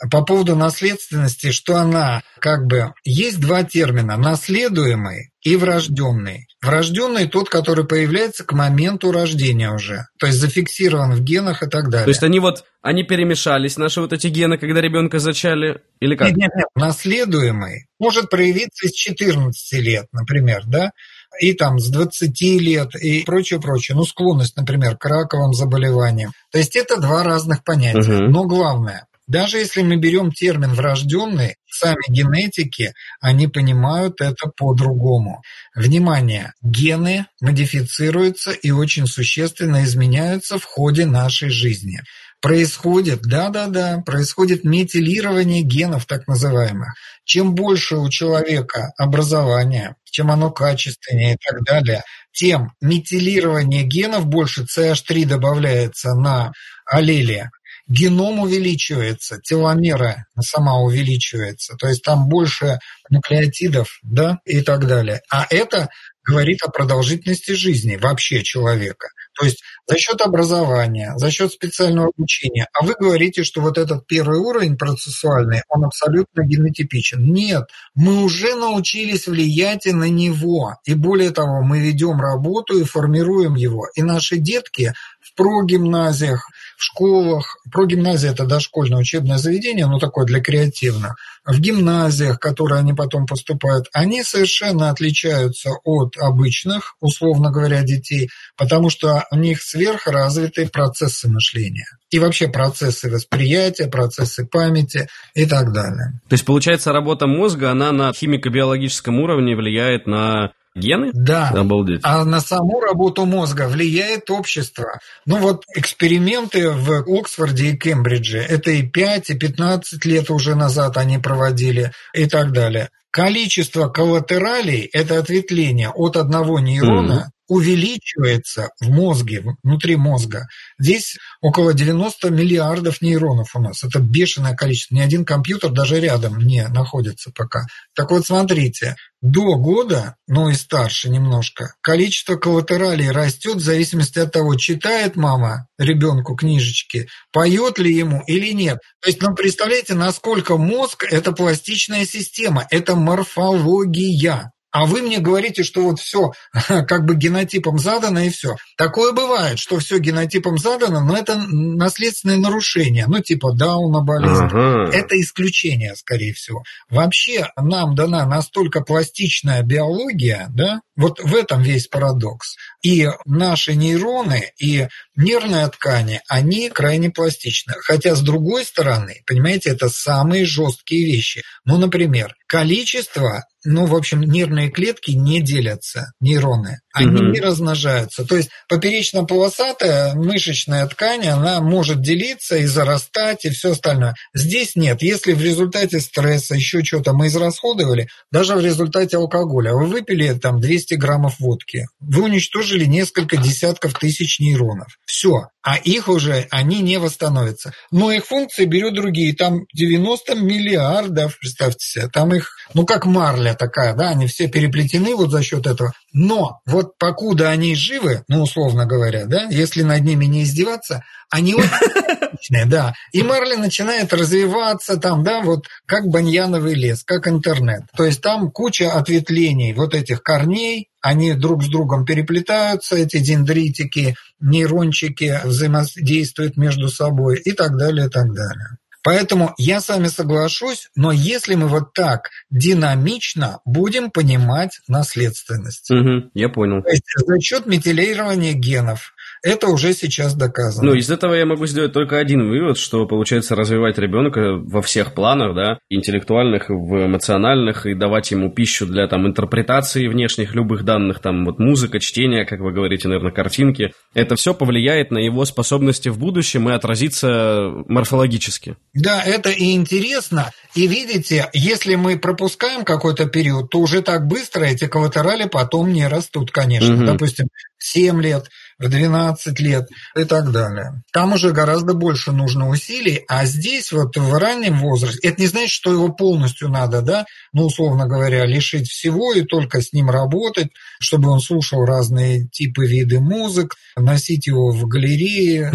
по 0.09 0.23
поводу 0.23 0.55
наследственности, 0.55 1.51
что 1.51 1.75
она 1.75 2.23
как 2.39 2.65
бы... 2.65 2.93
Есть 3.03 3.39
два 3.39 3.63
термина– 3.63 4.17
наследуемый 4.17 5.31
и 5.41 5.55
врожденный. 5.55 6.47
Врожденный 6.61 7.27
тот, 7.27 7.49
который 7.49 7.85
появляется 7.85 8.43
к 8.43 8.53
моменту 8.53 9.11
рождения 9.11 9.71
уже, 9.71 10.07
то 10.17 10.27
есть 10.27 10.39
зафиксирован 10.39 11.13
в 11.13 11.21
генах 11.21 11.63
и 11.63 11.67
так 11.67 11.89
далее. 11.89 12.05
То 12.05 12.11
есть 12.11 12.23
они 12.23 12.39
вот, 12.39 12.65
они 12.81 13.03
перемешались, 13.03 13.77
наши 13.77 14.01
вот 14.01 14.13
эти 14.13 14.27
гены, 14.27 14.57
когда 14.57 14.81
ребенка 14.81 15.19
зачали, 15.19 15.81
или 15.99 16.15
как? 16.15 16.29
Нет, 16.29 16.37
нет, 16.37 16.51
нет. 16.55 16.67
Наследуемый 16.75 17.87
может 17.99 18.29
проявиться 18.29 18.87
с 18.87 18.91
14 18.91 19.73
лет, 19.81 20.07
например, 20.11 20.63
да, 20.65 20.91
и 21.39 21.53
там 21.53 21.79
с 21.79 21.89
20 21.89 22.41
лет 22.59 22.95
и 22.95 23.23
прочее, 23.23 23.59
прочее. 23.59 23.95
Ну, 23.95 24.03
склонность, 24.03 24.57
например, 24.57 24.97
к 24.97 25.05
раковым 25.05 25.53
заболеваниям. 25.53 26.31
То 26.51 26.57
есть 26.57 26.75
это 26.75 26.99
два 26.99 27.23
разных 27.23 27.63
понятия. 27.63 28.17
Угу. 28.17 28.31
Но 28.31 28.45
главное, 28.45 29.05
даже 29.27 29.57
если 29.59 29.83
мы 29.83 29.97
берем 29.97 30.31
термин 30.31 30.73
«врожденный», 30.73 31.55
сами 31.67 32.01
генетики, 32.09 32.93
они 33.21 33.47
понимают 33.47 34.21
это 34.21 34.49
по-другому. 34.57 35.41
Внимание, 35.75 36.53
гены 36.63 37.27
модифицируются 37.39 38.51
и 38.51 38.71
очень 38.71 39.05
существенно 39.05 39.83
изменяются 39.83 40.57
в 40.57 40.63
ходе 40.63 41.05
нашей 41.05 41.49
жизни. 41.49 42.01
Происходит, 42.41 43.21
да-да-да, 43.21 44.01
происходит 44.05 44.63
метилирование 44.63 45.61
генов 45.61 46.05
так 46.05 46.27
называемых. 46.27 46.95
Чем 47.25 47.53
больше 47.53 47.97
у 47.97 48.09
человека 48.09 48.93
образования, 48.97 49.95
чем 50.09 50.31
оно 50.31 50.51
качественнее 50.51 51.35
и 51.35 51.37
так 51.37 51.63
далее, 51.63 52.03
тем 52.31 52.73
метилирование 52.81 53.83
генов 53.83 54.25
больше, 54.27 54.63
CH3 54.63 55.25
добавляется 55.25 56.13
на 56.13 56.51
аллели, 56.85 57.49
геном 57.87 58.39
увеличивается, 58.39 59.39
теломера 59.41 60.25
сама 60.39 60.79
увеличивается, 60.79 61.75
то 61.75 61.87
есть 61.87 62.03
там 62.03 62.29
больше 62.29 62.79
нуклеотидов, 63.09 63.99
да, 64.03 64.39
и 64.45 64.61
так 64.61 64.87
далее. 64.87 65.21
А 65.31 65.47
это 65.49 65.89
говорит 66.23 66.61
о 66.63 66.69
продолжительности 66.69 67.51
жизни 67.51 67.95
вообще 67.95 68.43
человека. 68.43 69.07
То 69.37 69.45
есть 69.45 69.63
за 69.89 69.97
счет 69.97 70.21
образования, 70.21 71.13
за 71.17 71.31
счет 71.31 71.51
специального 71.51 72.11
обучения. 72.15 72.67
А 72.73 72.85
вы 72.85 72.93
говорите, 72.93 73.43
что 73.43 73.61
вот 73.61 73.77
этот 73.77 74.05
первый 74.05 74.37
уровень 74.37 74.77
процессуальный, 74.77 75.63
он 75.67 75.85
абсолютно 75.85 76.43
генотипичен. 76.43 77.33
Нет, 77.33 77.63
мы 77.95 78.23
уже 78.23 78.55
научились 78.55 79.27
влиять 79.27 79.87
и 79.87 79.93
на 79.93 80.09
него. 80.09 80.75
И 80.85 80.93
более 80.93 81.31
того, 81.31 81.63
мы 81.63 81.79
ведем 81.79 82.19
работу 82.19 82.79
и 82.79 82.83
формируем 82.83 83.55
его. 83.55 83.87
И 83.95 84.03
наши 84.03 84.37
детки 84.37 84.93
прогимназиях, 85.39 86.49
в 86.77 86.83
школах, 86.83 87.57
прогимназия– 87.71 88.31
это 88.33 88.45
дошкольное 88.45 88.99
учебное 88.99 89.37
заведение, 89.37 89.85
но 89.85 89.97
такое 89.99 90.25
для 90.25 90.41
креативных, 90.41 91.15
в 91.45 91.59
гимназиях, 91.59 92.39
которые 92.39 92.79
они 92.79 92.93
потом 92.93 93.25
поступают, 93.25 93.87
они 93.93 94.23
совершенно 94.23 94.89
отличаются 94.89 95.71
от 95.85 96.17
обычных, 96.17 96.95
условно 96.99 97.51
говоря, 97.51 97.83
детей, 97.83 98.29
потому 98.57 98.89
что 98.89 99.23
у 99.31 99.37
них 99.37 99.61
сверхразвитые 99.61 100.69
процессы 100.69 101.29
мышления. 101.29 101.87
И 102.11 102.19
вообще 102.19 102.49
процессы 102.49 103.09
восприятия, 103.09 103.87
процессы 103.87 104.45
памяти 104.45 105.07
и 105.35 105.45
так 105.45 105.71
далее. 105.71 106.19
То 106.27 106.33
есть, 106.33 106.45
получается, 106.45 106.91
работа 106.91 107.27
мозга, 107.27 107.71
она 107.71 107.91
на 107.93 108.11
химико-биологическом 108.11 109.19
уровне 109.19 109.55
влияет 109.55 110.05
на 110.05 110.51
Гены? 110.75 111.11
Да. 111.13 111.49
Обалдеть. 111.49 112.01
А 112.03 112.23
на 112.25 112.41
саму 112.41 112.79
работу 112.79 113.25
мозга 113.25 113.67
влияет 113.67 114.29
общество. 114.29 114.99
Ну 115.25 115.37
вот 115.37 115.63
эксперименты 115.75 116.69
в 116.69 117.03
Оксфорде 117.19 117.71
и 117.71 117.77
Кембридже, 117.77 118.39
это 118.39 118.71
и 118.71 118.83
5, 118.83 119.31
и 119.31 119.37
15 119.37 120.05
лет 120.05 120.29
уже 120.29 120.55
назад 120.55 120.97
они 120.97 121.17
проводили 121.17 121.91
и 122.13 122.27
так 122.27 122.51
далее. 122.51 122.89
Количество 123.11 123.89
коллатералей– 123.89 124.87
это 124.93 125.17
ответвление 125.17 125.89
от 125.89 126.15
одного 126.15 126.59
нейрона, 126.59 127.31
увеличивается 127.49 128.69
в 128.79 128.89
мозге, 128.89 129.43
внутри 129.63 129.97
мозга. 129.97 130.47
Здесь 130.77 131.17
около 131.41 131.73
90 131.73 132.29
миллиардов 132.29 133.01
нейронов 133.01 133.55
у 133.55 133.59
нас. 133.59 133.83
Это 133.83 133.99
бешеное 133.99 134.55
количество. 134.55 134.95
Ни 134.95 135.01
один 135.01 135.25
компьютер 135.25 135.71
даже 135.71 135.99
рядом 135.99 136.37
не 136.37 136.65
находится 136.67 137.31
пока. 137.35 137.65
Так 137.95 138.11
вот, 138.11 138.25
смотрите, 138.25 138.95
до 139.21 139.55
года, 139.55 140.15
ну 140.27 140.49
и 140.49 140.53
старше 140.53 141.09
немножко, 141.09 141.73
количество 141.81 142.35
коллатералей 142.35 143.11
растет 143.11 143.57
в 143.57 143.63
зависимости 143.63 144.19
от 144.19 144.31
того, 144.31 144.55
читает 144.55 145.15
мама 145.15 145.67
ребенку 145.77 146.35
книжечки, 146.35 147.09
поет 147.33 147.79
ли 147.79 147.93
ему 147.93 148.23
или 148.27 148.53
нет. 148.53 148.79
То 149.01 149.09
есть, 149.09 149.21
ну, 149.21 149.35
представляете, 149.35 149.95
насколько 149.95 150.55
мозг– 150.55 151.03
это 151.09 151.31
пластичная 151.31 152.05
система, 152.05 152.65
это 152.69 152.95
морфология. 152.95 154.51
А 154.71 154.85
вы 154.85 155.01
мне 155.01 155.19
говорите, 155.19 155.63
что 155.63 155.81
вот 155.81 155.99
все 155.99 156.31
как 156.67 157.05
бы 157.05 157.15
генотипом 157.15 157.79
задано 157.79 158.21
и 158.21 158.29
все. 158.29 158.55
Такое 158.77 159.13
бывает, 159.13 159.59
что 159.59 159.79
все 159.79 159.97
генотипом 159.99 160.57
задано, 160.57 161.03
но 161.03 161.17
это 161.17 161.35
наследственное 161.35 162.37
нарушение. 162.37 163.05
Ну, 163.07 163.19
типа 163.19 163.53
Дауна 163.53 164.01
болезнь. 164.01 164.45
Ага. 164.45 164.89
Это 164.93 165.19
исключение, 165.19 165.95
скорее 165.95 166.33
всего. 166.33 166.63
Вообще 166.89 167.49
нам 167.57 167.95
дана 167.95 168.25
настолько 168.25 168.81
пластичная 168.81 169.63
биология, 169.63 170.47
да, 170.53 170.81
вот 170.95 171.19
в 171.19 171.33
этом 171.33 171.61
весь 171.61 171.87
парадокс. 171.87 172.57
И 172.83 173.07
наши 173.25 173.73
нейроны, 173.73 174.51
и 174.59 174.87
нервные 175.15 175.67
ткани, 175.69 176.21
они 176.27 176.69
крайне 176.69 177.09
пластичны. 177.09 177.73
Хотя, 177.79 178.15
с 178.15 178.21
другой 178.21 178.65
стороны, 178.65 179.21
понимаете, 179.25 179.69
это 179.69 179.89
самые 179.89 180.45
жесткие 180.45 181.05
вещи. 181.05 181.41
Ну, 181.63 181.77
например, 181.77 182.35
количество 182.47 183.45
ну, 183.65 183.85
в 183.85 183.95
общем, 183.95 184.21
нервные 184.21 184.69
клетки 184.69 185.11
не 185.11 185.41
делятся, 185.41 186.13
нейроны. 186.21 186.79
Они 186.93 187.15
угу. 187.15 187.25
не 187.25 187.39
размножаются. 187.39 188.25
То 188.25 188.37
есть 188.37 188.49
поперечно-полосатая 188.67 190.15
мышечная 190.15 190.85
ткань, 190.87 191.27
она 191.27 191.59
может 191.61 192.01
делиться 192.01 192.55
и 192.57 192.65
зарастать, 192.65 193.45
и 193.45 193.49
все 193.49 193.71
остальное. 193.71 194.15
Здесь 194.33 194.75
нет. 194.75 195.01
Если 195.01 195.33
в 195.33 195.41
результате 195.41 195.99
стресса 195.99 196.55
еще 196.55 196.83
что-то 196.83 197.13
мы 197.13 197.27
израсходовали, 197.27 198.07
даже 198.31 198.55
в 198.55 198.61
результате 198.61 199.17
алкоголя, 199.17 199.73
вы 199.73 199.87
выпили 199.87 200.33
там 200.33 200.59
200 200.59 200.95
граммов 200.95 201.39
водки, 201.39 201.87
вы 201.99 202.23
уничтожили 202.23 202.85
несколько 202.85 203.37
десятков 203.37 203.93
тысяч 203.99 204.39
нейронов. 204.39 204.97
Все. 205.05 205.49
А 205.61 205.75
их 205.75 206.07
уже, 206.07 206.47
они 206.51 206.81
не 206.81 206.97
восстановятся. 206.97 207.73
Но 207.91 208.11
их 208.11 208.25
функции 208.25 208.65
берут 208.65 208.95
другие. 208.95 209.35
Там 209.35 209.65
90 209.73 210.35
миллиардов, 210.35 211.37
представьте 211.37 211.85
себе. 211.85 212.07
Там 212.07 212.33
их, 212.33 212.55
ну 212.73 212.85
как 212.85 213.05
марля 213.05 213.48
такая, 213.53 213.93
да, 213.95 214.09
они 214.09 214.27
все 214.27 214.47
переплетены 214.47 215.15
вот 215.15 215.31
за 215.31 215.43
счет 215.43 215.67
этого. 215.67 215.93
Но 216.13 216.61
вот 216.65 216.97
покуда 216.97 217.49
они 217.49 217.75
живы, 217.75 218.23
ну, 218.27 218.43
условно 218.43 218.85
говоря, 218.85 219.25
да, 219.25 219.43
если 219.49 219.83
над 219.83 220.01
ними 220.03 220.25
не 220.25 220.43
издеваться, 220.43 221.03
они 221.29 221.55
очень 221.55 221.69
да. 222.65 222.93
И 223.11 223.21
Марли 223.21 223.55
начинает 223.55 224.13
развиваться 224.13 224.97
там, 224.97 225.23
да, 225.23 225.41
вот 225.41 225.67
как 225.85 226.07
баньяновый 226.07 226.73
лес, 226.73 227.03
как 227.03 227.27
интернет. 227.27 227.83
То 227.95 228.05
есть 228.05 228.21
там 228.21 228.51
куча 228.51 228.91
ответвлений 228.91 229.73
вот 229.73 229.93
этих 229.93 230.23
корней, 230.23 230.89
они 231.01 231.33
друг 231.33 231.63
с 231.63 231.67
другом 231.67 232.05
переплетаются, 232.05 232.95
эти 232.95 233.19
дендритики, 233.19 234.15
нейрончики 234.39 235.39
взаимодействуют 235.43 236.57
между 236.57 236.89
собой 236.89 237.37
и 237.37 237.51
так 237.51 237.77
далее, 237.77 238.07
и 238.07 238.09
так 238.09 238.33
далее. 238.33 238.78
Поэтому 239.03 239.53
я 239.57 239.79
с 239.79 239.89
вами 239.89 240.07
соглашусь, 240.07 240.89
но 240.95 241.11
если 241.11 241.55
мы 241.55 241.67
вот 241.67 241.93
так 241.93 242.29
динамично 242.49 243.59
будем 243.65 244.11
понимать 244.11 244.81
наследственность. 244.87 245.89
Угу, 245.89 246.31
я 246.33 246.49
понял. 246.49 246.81
То 246.81 246.89
есть 246.89 247.03
за 247.15 247.39
счет 247.39 247.65
метилирования 247.65 248.53
генов. 248.53 249.13
Это 249.43 249.67
уже 249.67 249.93
сейчас 249.93 250.35
доказано. 250.35 250.89
Ну, 250.89 250.95
из 250.95 251.09
этого 251.09 251.33
я 251.33 251.45
могу 251.45 251.65
сделать 251.65 251.93
только 251.93 252.17
один 252.17 252.49
вывод, 252.49 252.77
что 252.77 253.05
получается 253.05 253.55
развивать 253.55 253.97
ребенка 253.97 254.55
во 254.55 254.81
всех 254.81 255.13
планах, 255.13 255.55
да, 255.55 255.79
интеллектуальных, 255.89 256.69
в 256.69 257.05
эмоциональных, 257.05 257.85
и 257.85 257.93
давать 257.93 258.31
ему 258.31 258.51
пищу 258.51 258.85
для 258.85 259.07
там 259.07 259.27
интерпретации 259.27 260.07
внешних 260.07 260.53
любых 260.55 260.83
данных, 260.83 261.19
там 261.19 261.45
вот 261.45 261.59
музыка, 261.59 261.99
чтение, 261.99 262.45
как 262.45 262.59
вы 262.59 262.71
говорите, 262.71 263.07
наверное, 263.07 263.31
картинки. 263.31 263.93
Это 264.13 264.35
все 264.35 264.53
повлияет 264.53 265.11
на 265.11 265.19
его 265.19 265.45
способности 265.45 266.09
в 266.09 266.17
будущем 266.17 266.69
и 266.69 266.73
отразится 266.73 267.71
морфологически. 267.87 268.75
Да, 268.93 269.23
это 269.23 269.49
и 269.49 269.73
интересно. 269.73 270.51
И 270.75 270.87
видите, 270.87 271.49
если 271.53 271.95
мы 271.95 272.19
пропускаем 272.19 272.83
какой-то 272.83 273.25
период, 273.25 273.69
то 273.69 273.79
уже 273.79 274.01
так 274.01 274.27
быстро 274.27 274.65
эти 274.65 274.87
коллатерали 274.87 275.47
потом 275.47 275.91
не 275.93 276.07
растут, 276.07 276.51
конечно. 276.51 276.95
Угу. 276.95 277.05
Допустим, 277.05 277.47
7 277.79 278.21
лет, 278.21 278.49
в 278.79 278.87
12 278.87 279.59
лет 279.59 279.87
и 280.15 280.23
так 280.23 280.51
далее. 280.51 281.03
Там 281.11 281.33
уже 281.33 281.51
гораздо 281.51 281.93
больше 281.93 282.31
нужно 282.31 282.69
усилий, 282.69 283.23
а 283.27 283.45
здесь 283.45 283.91
вот 283.91 284.15
в 284.15 284.33
раннем 284.37 284.79
возрасте, 284.79 285.27
это 285.27 285.41
не 285.41 285.47
значит, 285.47 285.71
что 285.71 285.91
его 285.91 286.09
полностью 286.09 286.69
надо, 286.69 287.01
да, 287.01 287.25
ну, 287.53 287.65
условно 287.65 288.07
говоря, 288.07 288.45
лишить 288.45 288.89
всего 288.89 289.33
и 289.33 289.41
только 289.41 289.81
с 289.81 289.91
ним 289.91 290.09
работать, 290.09 290.69
чтобы 290.99 291.29
он 291.29 291.41
слушал 291.41 291.85
разные 291.85 292.47
типы, 292.47 292.87
виды 292.87 293.19
музык, 293.19 293.75
носить 293.97 294.47
его 294.47 294.71
в 294.71 294.87
галерее, 294.87 295.71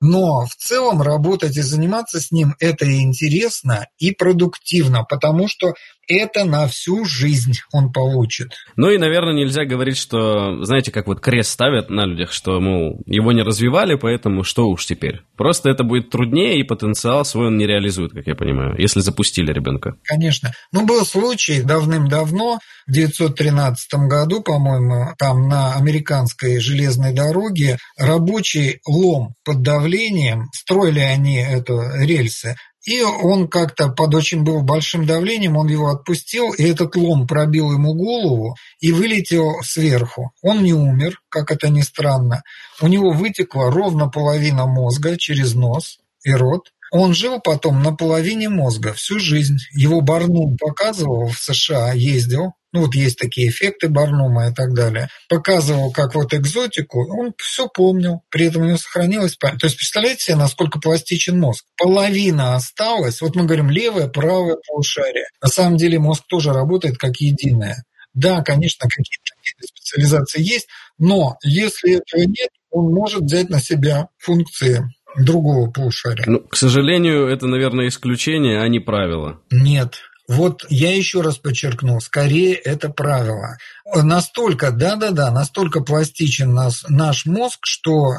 но 0.00 0.46
в 0.46 0.54
целом 0.56 1.02
работать 1.02 1.56
и 1.56 1.62
заниматься 1.62 2.20
с 2.20 2.30
ним 2.30 2.54
это 2.60 2.90
интересно, 2.92 3.86
и 3.98 4.12
продуктивно, 4.12 5.04
потому 5.04 5.48
что 5.48 5.74
это 6.08 6.44
на 6.44 6.66
всю 6.66 7.04
жизнь 7.04 7.54
он 7.72 7.92
получит. 7.92 8.52
Ну 8.76 8.90
и, 8.90 8.98
наверное, 8.98 9.34
нельзя 9.34 9.64
говорить, 9.64 9.96
что, 9.96 10.64
знаете, 10.64 10.90
как 10.90 11.06
вот 11.06 11.20
крест 11.20 11.50
ставят 11.50 11.90
на 11.90 12.06
людях, 12.06 12.32
что, 12.32 12.60
мол, 12.60 13.02
его 13.06 13.32
не 13.32 13.42
развивали, 13.42 13.96
поэтому 13.96 14.44
что 14.44 14.68
уж 14.68 14.86
теперь. 14.86 15.22
Просто 15.36 15.70
это 15.70 15.84
будет 15.84 16.10
труднее, 16.10 16.58
и 16.58 16.64
потенциал 16.64 17.24
свой 17.24 17.48
он 17.48 17.56
не 17.56 17.66
реализует, 17.66 18.12
как 18.12 18.26
я 18.26 18.34
понимаю, 18.34 18.74
если 18.78 19.00
запустили 19.00 19.52
ребенка. 19.52 19.94
Конечно. 20.04 20.52
Ну, 20.72 20.86
был 20.86 21.04
случай 21.04 21.62
давным-давно, 21.62 22.58
в 22.86 22.90
1913 22.90 23.94
году, 24.08 24.42
по-моему, 24.42 25.14
там 25.18 25.48
на 25.48 25.74
американской 25.74 26.60
железной 26.60 27.14
дороге 27.14 27.78
рабочий 27.96 28.80
лом 28.86 29.34
под 29.44 29.62
давлением, 29.62 30.50
строили 30.52 31.00
они 31.00 31.38
эту 31.38 31.80
рельсы, 31.98 32.56
и 32.84 33.02
он 33.02 33.48
как-то 33.48 33.88
под 33.88 34.14
очень 34.14 34.42
был 34.42 34.62
большим 34.62 35.06
давлением, 35.06 35.56
он 35.56 35.68
его 35.68 35.88
отпустил, 35.88 36.52
и 36.52 36.62
этот 36.64 36.96
лом 36.96 37.26
пробил 37.26 37.72
ему 37.72 37.94
голову 37.94 38.56
и 38.80 38.92
вылетел 38.92 39.62
сверху. 39.62 40.32
Он 40.42 40.62
не 40.62 40.74
умер, 40.74 41.20
как 41.28 41.50
это 41.50 41.68
ни 41.68 41.80
странно. 41.80 42.42
У 42.80 42.88
него 42.88 43.12
вытекла 43.12 43.70
ровно 43.70 44.08
половина 44.08 44.66
мозга 44.66 45.16
через 45.16 45.54
нос 45.54 45.98
и 46.24 46.32
рот. 46.32 46.72
Он 46.92 47.14
жил 47.14 47.40
потом 47.40 47.82
на 47.82 47.92
половине 47.92 48.48
мозга 48.48 48.92
всю 48.92 49.18
жизнь. 49.18 49.56
Его 49.72 50.00
Барнум 50.00 50.56
показывал 50.56 51.28
в 51.28 51.38
США, 51.38 51.92
ездил, 51.92 52.52
ну 52.74 52.80
вот 52.80 52.94
есть 52.96 53.18
такие 53.20 53.48
эффекты 53.48 53.88
Барнума 53.88 54.48
и 54.48 54.52
так 54.52 54.74
далее, 54.74 55.08
показывал 55.28 55.92
как 55.92 56.16
вот 56.16 56.34
экзотику, 56.34 57.06
он 57.08 57.32
все 57.38 57.68
помнил, 57.68 58.22
при 58.30 58.46
этом 58.46 58.62
у 58.62 58.64
него 58.64 58.76
сохранилась 58.76 59.36
память. 59.36 59.60
То 59.60 59.66
есть 59.66 59.76
представляете 59.76 60.24
себе, 60.24 60.36
насколько 60.36 60.80
пластичен 60.80 61.38
мозг? 61.38 61.64
Половина 61.76 62.56
осталась, 62.56 63.20
вот 63.20 63.36
мы 63.36 63.44
говорим 63.44 63.70
левое, 63.70 64.08
правое 64.08 64.56
полушарие. 64.66 65.26
На 65.40 65.48
самом 65.48 65.76
деле 65.76 66.00
мозг 66.00 66.24
тоже 66.26 66.52
работает 66.52 66.98
как 66.98 67.16
единое. 67.18 67.84
Да, 68.12 68.42
конечно, 68.42 68.88
какие-то 68.88 69.34
виды 69.44 69.68
специализации 69.68 70.42
есть, 70.42 70.66
но 70.98 71.36
если 71.44 71.98
этого 71.98 72.22
нет, 72.22 72.50
он 72.70 72.92
может 72.92 73.22
взять 73.22 73.50
на 73.50 73.60
себя 73.60 74.08
функции 74.18 74.82
другого 75.16 75.70
полушария. 75.70 76.24
Ну, 76.26 76.40
к 76.40 76.56
сожалению, 76.56 77.28
это, 77.28 77.46
наверное, 77.46 77.86
исключение, 77.86 78.60
а 78.60 78.66
не 78.66 78.80
правило. 78.80 79.40
Нет, 79.52 80.00
вот 80.26 80.64
я 80.70 80.94
еще 80.94 81.20
раз 81.20 81.38
подчеркну, 81.38 82.00
скорее 82.00 82.54
это 82.54 82.88
правило. 82.88 83.58
Настолько, 83.94 84.70
да-да-да, 84.70 85.30
настолько 85.30 85.80
пластичен 85.80 86.54
нас, 86.54 86.84
наш 86.88 87.26
мозг, 87.26 87.60
что 87.64 88.14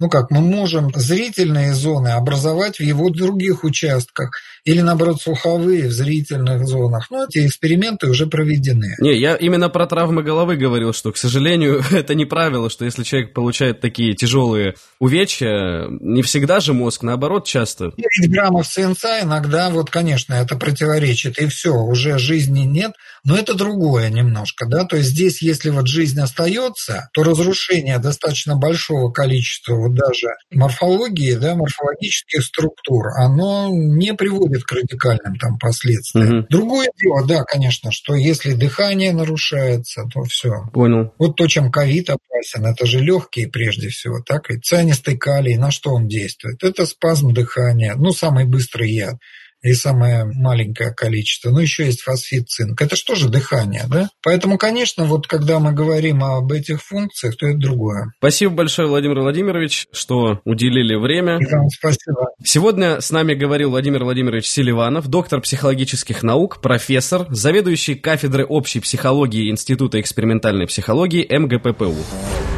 ну 0.00 0.08
как, 0.08 0.30
мы 0.30 0.40
можем 0.40 0.92
зрительные 0.94 1.74
зоны 1.74 2.08
образовать 2.08 2.78
в 2.78 2.82
его 2.82 3.10
других 3.10 3.64
участках 3.64 4.30
или, 4.68 4.82
наоборот, 4.82 5.22
слуховые 5.22 5.88
в 5.88 5.92
зрительных 5.92 6.66
зонах. 6.66 7.10
Ну, 7.10 7.24
эти 7.24 7.46
эксперименты 7.46 8.06
уже 8.06 8.26
проведены. 8.26 8.96
Не, 9.00 9.18
я 9.18 9.34
именно 9.34 9.70
про 9.70 9.86
травмы 9.86 10.22
головы 10.22 10.56
говорил, 10.56 10.92
что, 10.92 11.10
к 11.10 11.16
сожалению, 11.16 11.82
это 11.90 12.14
не 12.14 12.26
правило, 12.26 12.68
что 12.68 12.84
если 12.84 13.02
человек 13.02 13.32
получает 13.32 13.80
такие 13.80 14.14
тяжелые 14.14 14.74
увечья, 14.98 15.86
не 15.88 16.20
всегда 16.20 16.60
же 16.60 16.74
мозг, 16.74 17.02
наоборот, 17.02 17.46
часто. 17.46 17.92
9 17.96 18.30
граммов 18.30 18.66
СНЦ 18.66 19.04
иногда, 19.22 19.70
вот, 19.70 19.88
конечно, 19.88 20.34
это 20.34 20.54
противоречит, 20.56 21.38
и 21.38 21.46
все, 21.46 21.72
уже 21.72 22.18
жизни 22.18 22.60
нет– 22.60 22.92
Но 23.28 23.36
это 23.36 23.54
другое 23.54 24.08
немножко, 24.08 24.66
да, 24.66 24.84
то 24.84 24.96
есть 24.96 25.10
здесь, 25.10 25.42
если 25.42 25.70
вот 25.70 25.86
жизнь 25.86 26.18
остается, 26.18 27.10
то 27.12 27.22
разрушение 27.22 27.98
достаточно 27.98 28.56
большого 28.56 29.12
количества 29.12 29.74
вот 29.74 29.94
даже 29.94 30.28
морфологии, 30.50 31.34
да, 31.34 31.54
морфологических 31.54 32.42
структур, 32.42 33.08
оно 33.18 33.68
не 33.70 34.14
приводит 34.14 34.57
к 34.64 34.72
радикальным 34.72 35.36
там 35.36 35.58
последствиям. 35.58 36.38
Угу. 36.38 36.46
Другое 36.50 36.88
дело, 36.96 37.26
да, 37.26 37.44
конечно, 37.44 37.90
что 37.92 38.14
если 38.14 38.54
дыхание 38.54 39.12
нарушается, 39.12 40.04
то 40.12 40.22
все. 40.24 40.66
Понял. 40.72 41.12
Вот 41.18 41.36
то, 41.36 41.46
чем 41.46 41.70
ковид 41.70 42.10
опасен, 42.10 42.66
это 42.66 42.86
же 42.86 43.00
легкие 43.00 43.48
прежде 43.48 43.88
всего, 43.88 44.20
так? 44.20 44.50
И 44.50 44.58
цианистый 44.58 45.16
калий, 45.16 45.56
на 45.56 45.70
что 45.70 45.94
он 45.94 46.08
действует? 46.08 46.62
Это 46.62 46.86
спазм 46.86 47.32
дыхания, 47.32 47.94
ну, 47.96 48.12
самый 48.12 48.44
быстрый 48.44 48.90
яд 48.90 49.16
и 49.62 49.72
самое 49.72 50.24
маленькое 50.24 50.92
количество. 50.94 51.50
Ну, 51.50 51.58
еще 51.58 51.86
есть 51.86 52.02
фосфит, 52.02 52.48
цинк. 52.48 52.80
Это 52.80 52.96
что 52.96 53.14
же 53.14 53.28
дыхание, 53.28 53.84
да? 53.88 54.08
Поэтому, 54.22 54.58
конечно, 54.58 55.04
вот 55.04 55.26
когда 55.26 55.58
мы 55.58 55.72
говорим 55.72 56.22
об 56.22 56.52
этих 56.52 56.82
функциях, 56.82 57.36
то 57.36 57.46
это 57.46 57.58
другое. 57.58 58.12
Спасибо 58.18 58.54
большое, 58.54 58.88
Владимир 58.88 59.20
Владимирович, 59.20 59.86
что 59.92 60.40
уделили 60.44 60.94
время. 60.94 61.38
И 61.40 61.52
вам 61.52 61.68
спасибо. 61.68 62.30
Сегодня 62.44 63.00
с 63.00 63.10
нами 63.10 63.34
говорил 63.34 63.70
Владимир 63.70 64.04
Владимирович 64.04 64.46
Селиванов, 64.46 65.08
доктор 65.08 65.40
психологических 65.40 66.22
наук, 66.22 66.60
профессор, 66.60 67.26
заведующий 67.30 67.94
кафедрой 67.94 68.44
общей 68.44 68.80
психологии 68.80 69.50
Института 69.50 70.00
экспериментальной 70.00 70.66
психологии 70.66 71.26
МГППУ. 71.28 72.57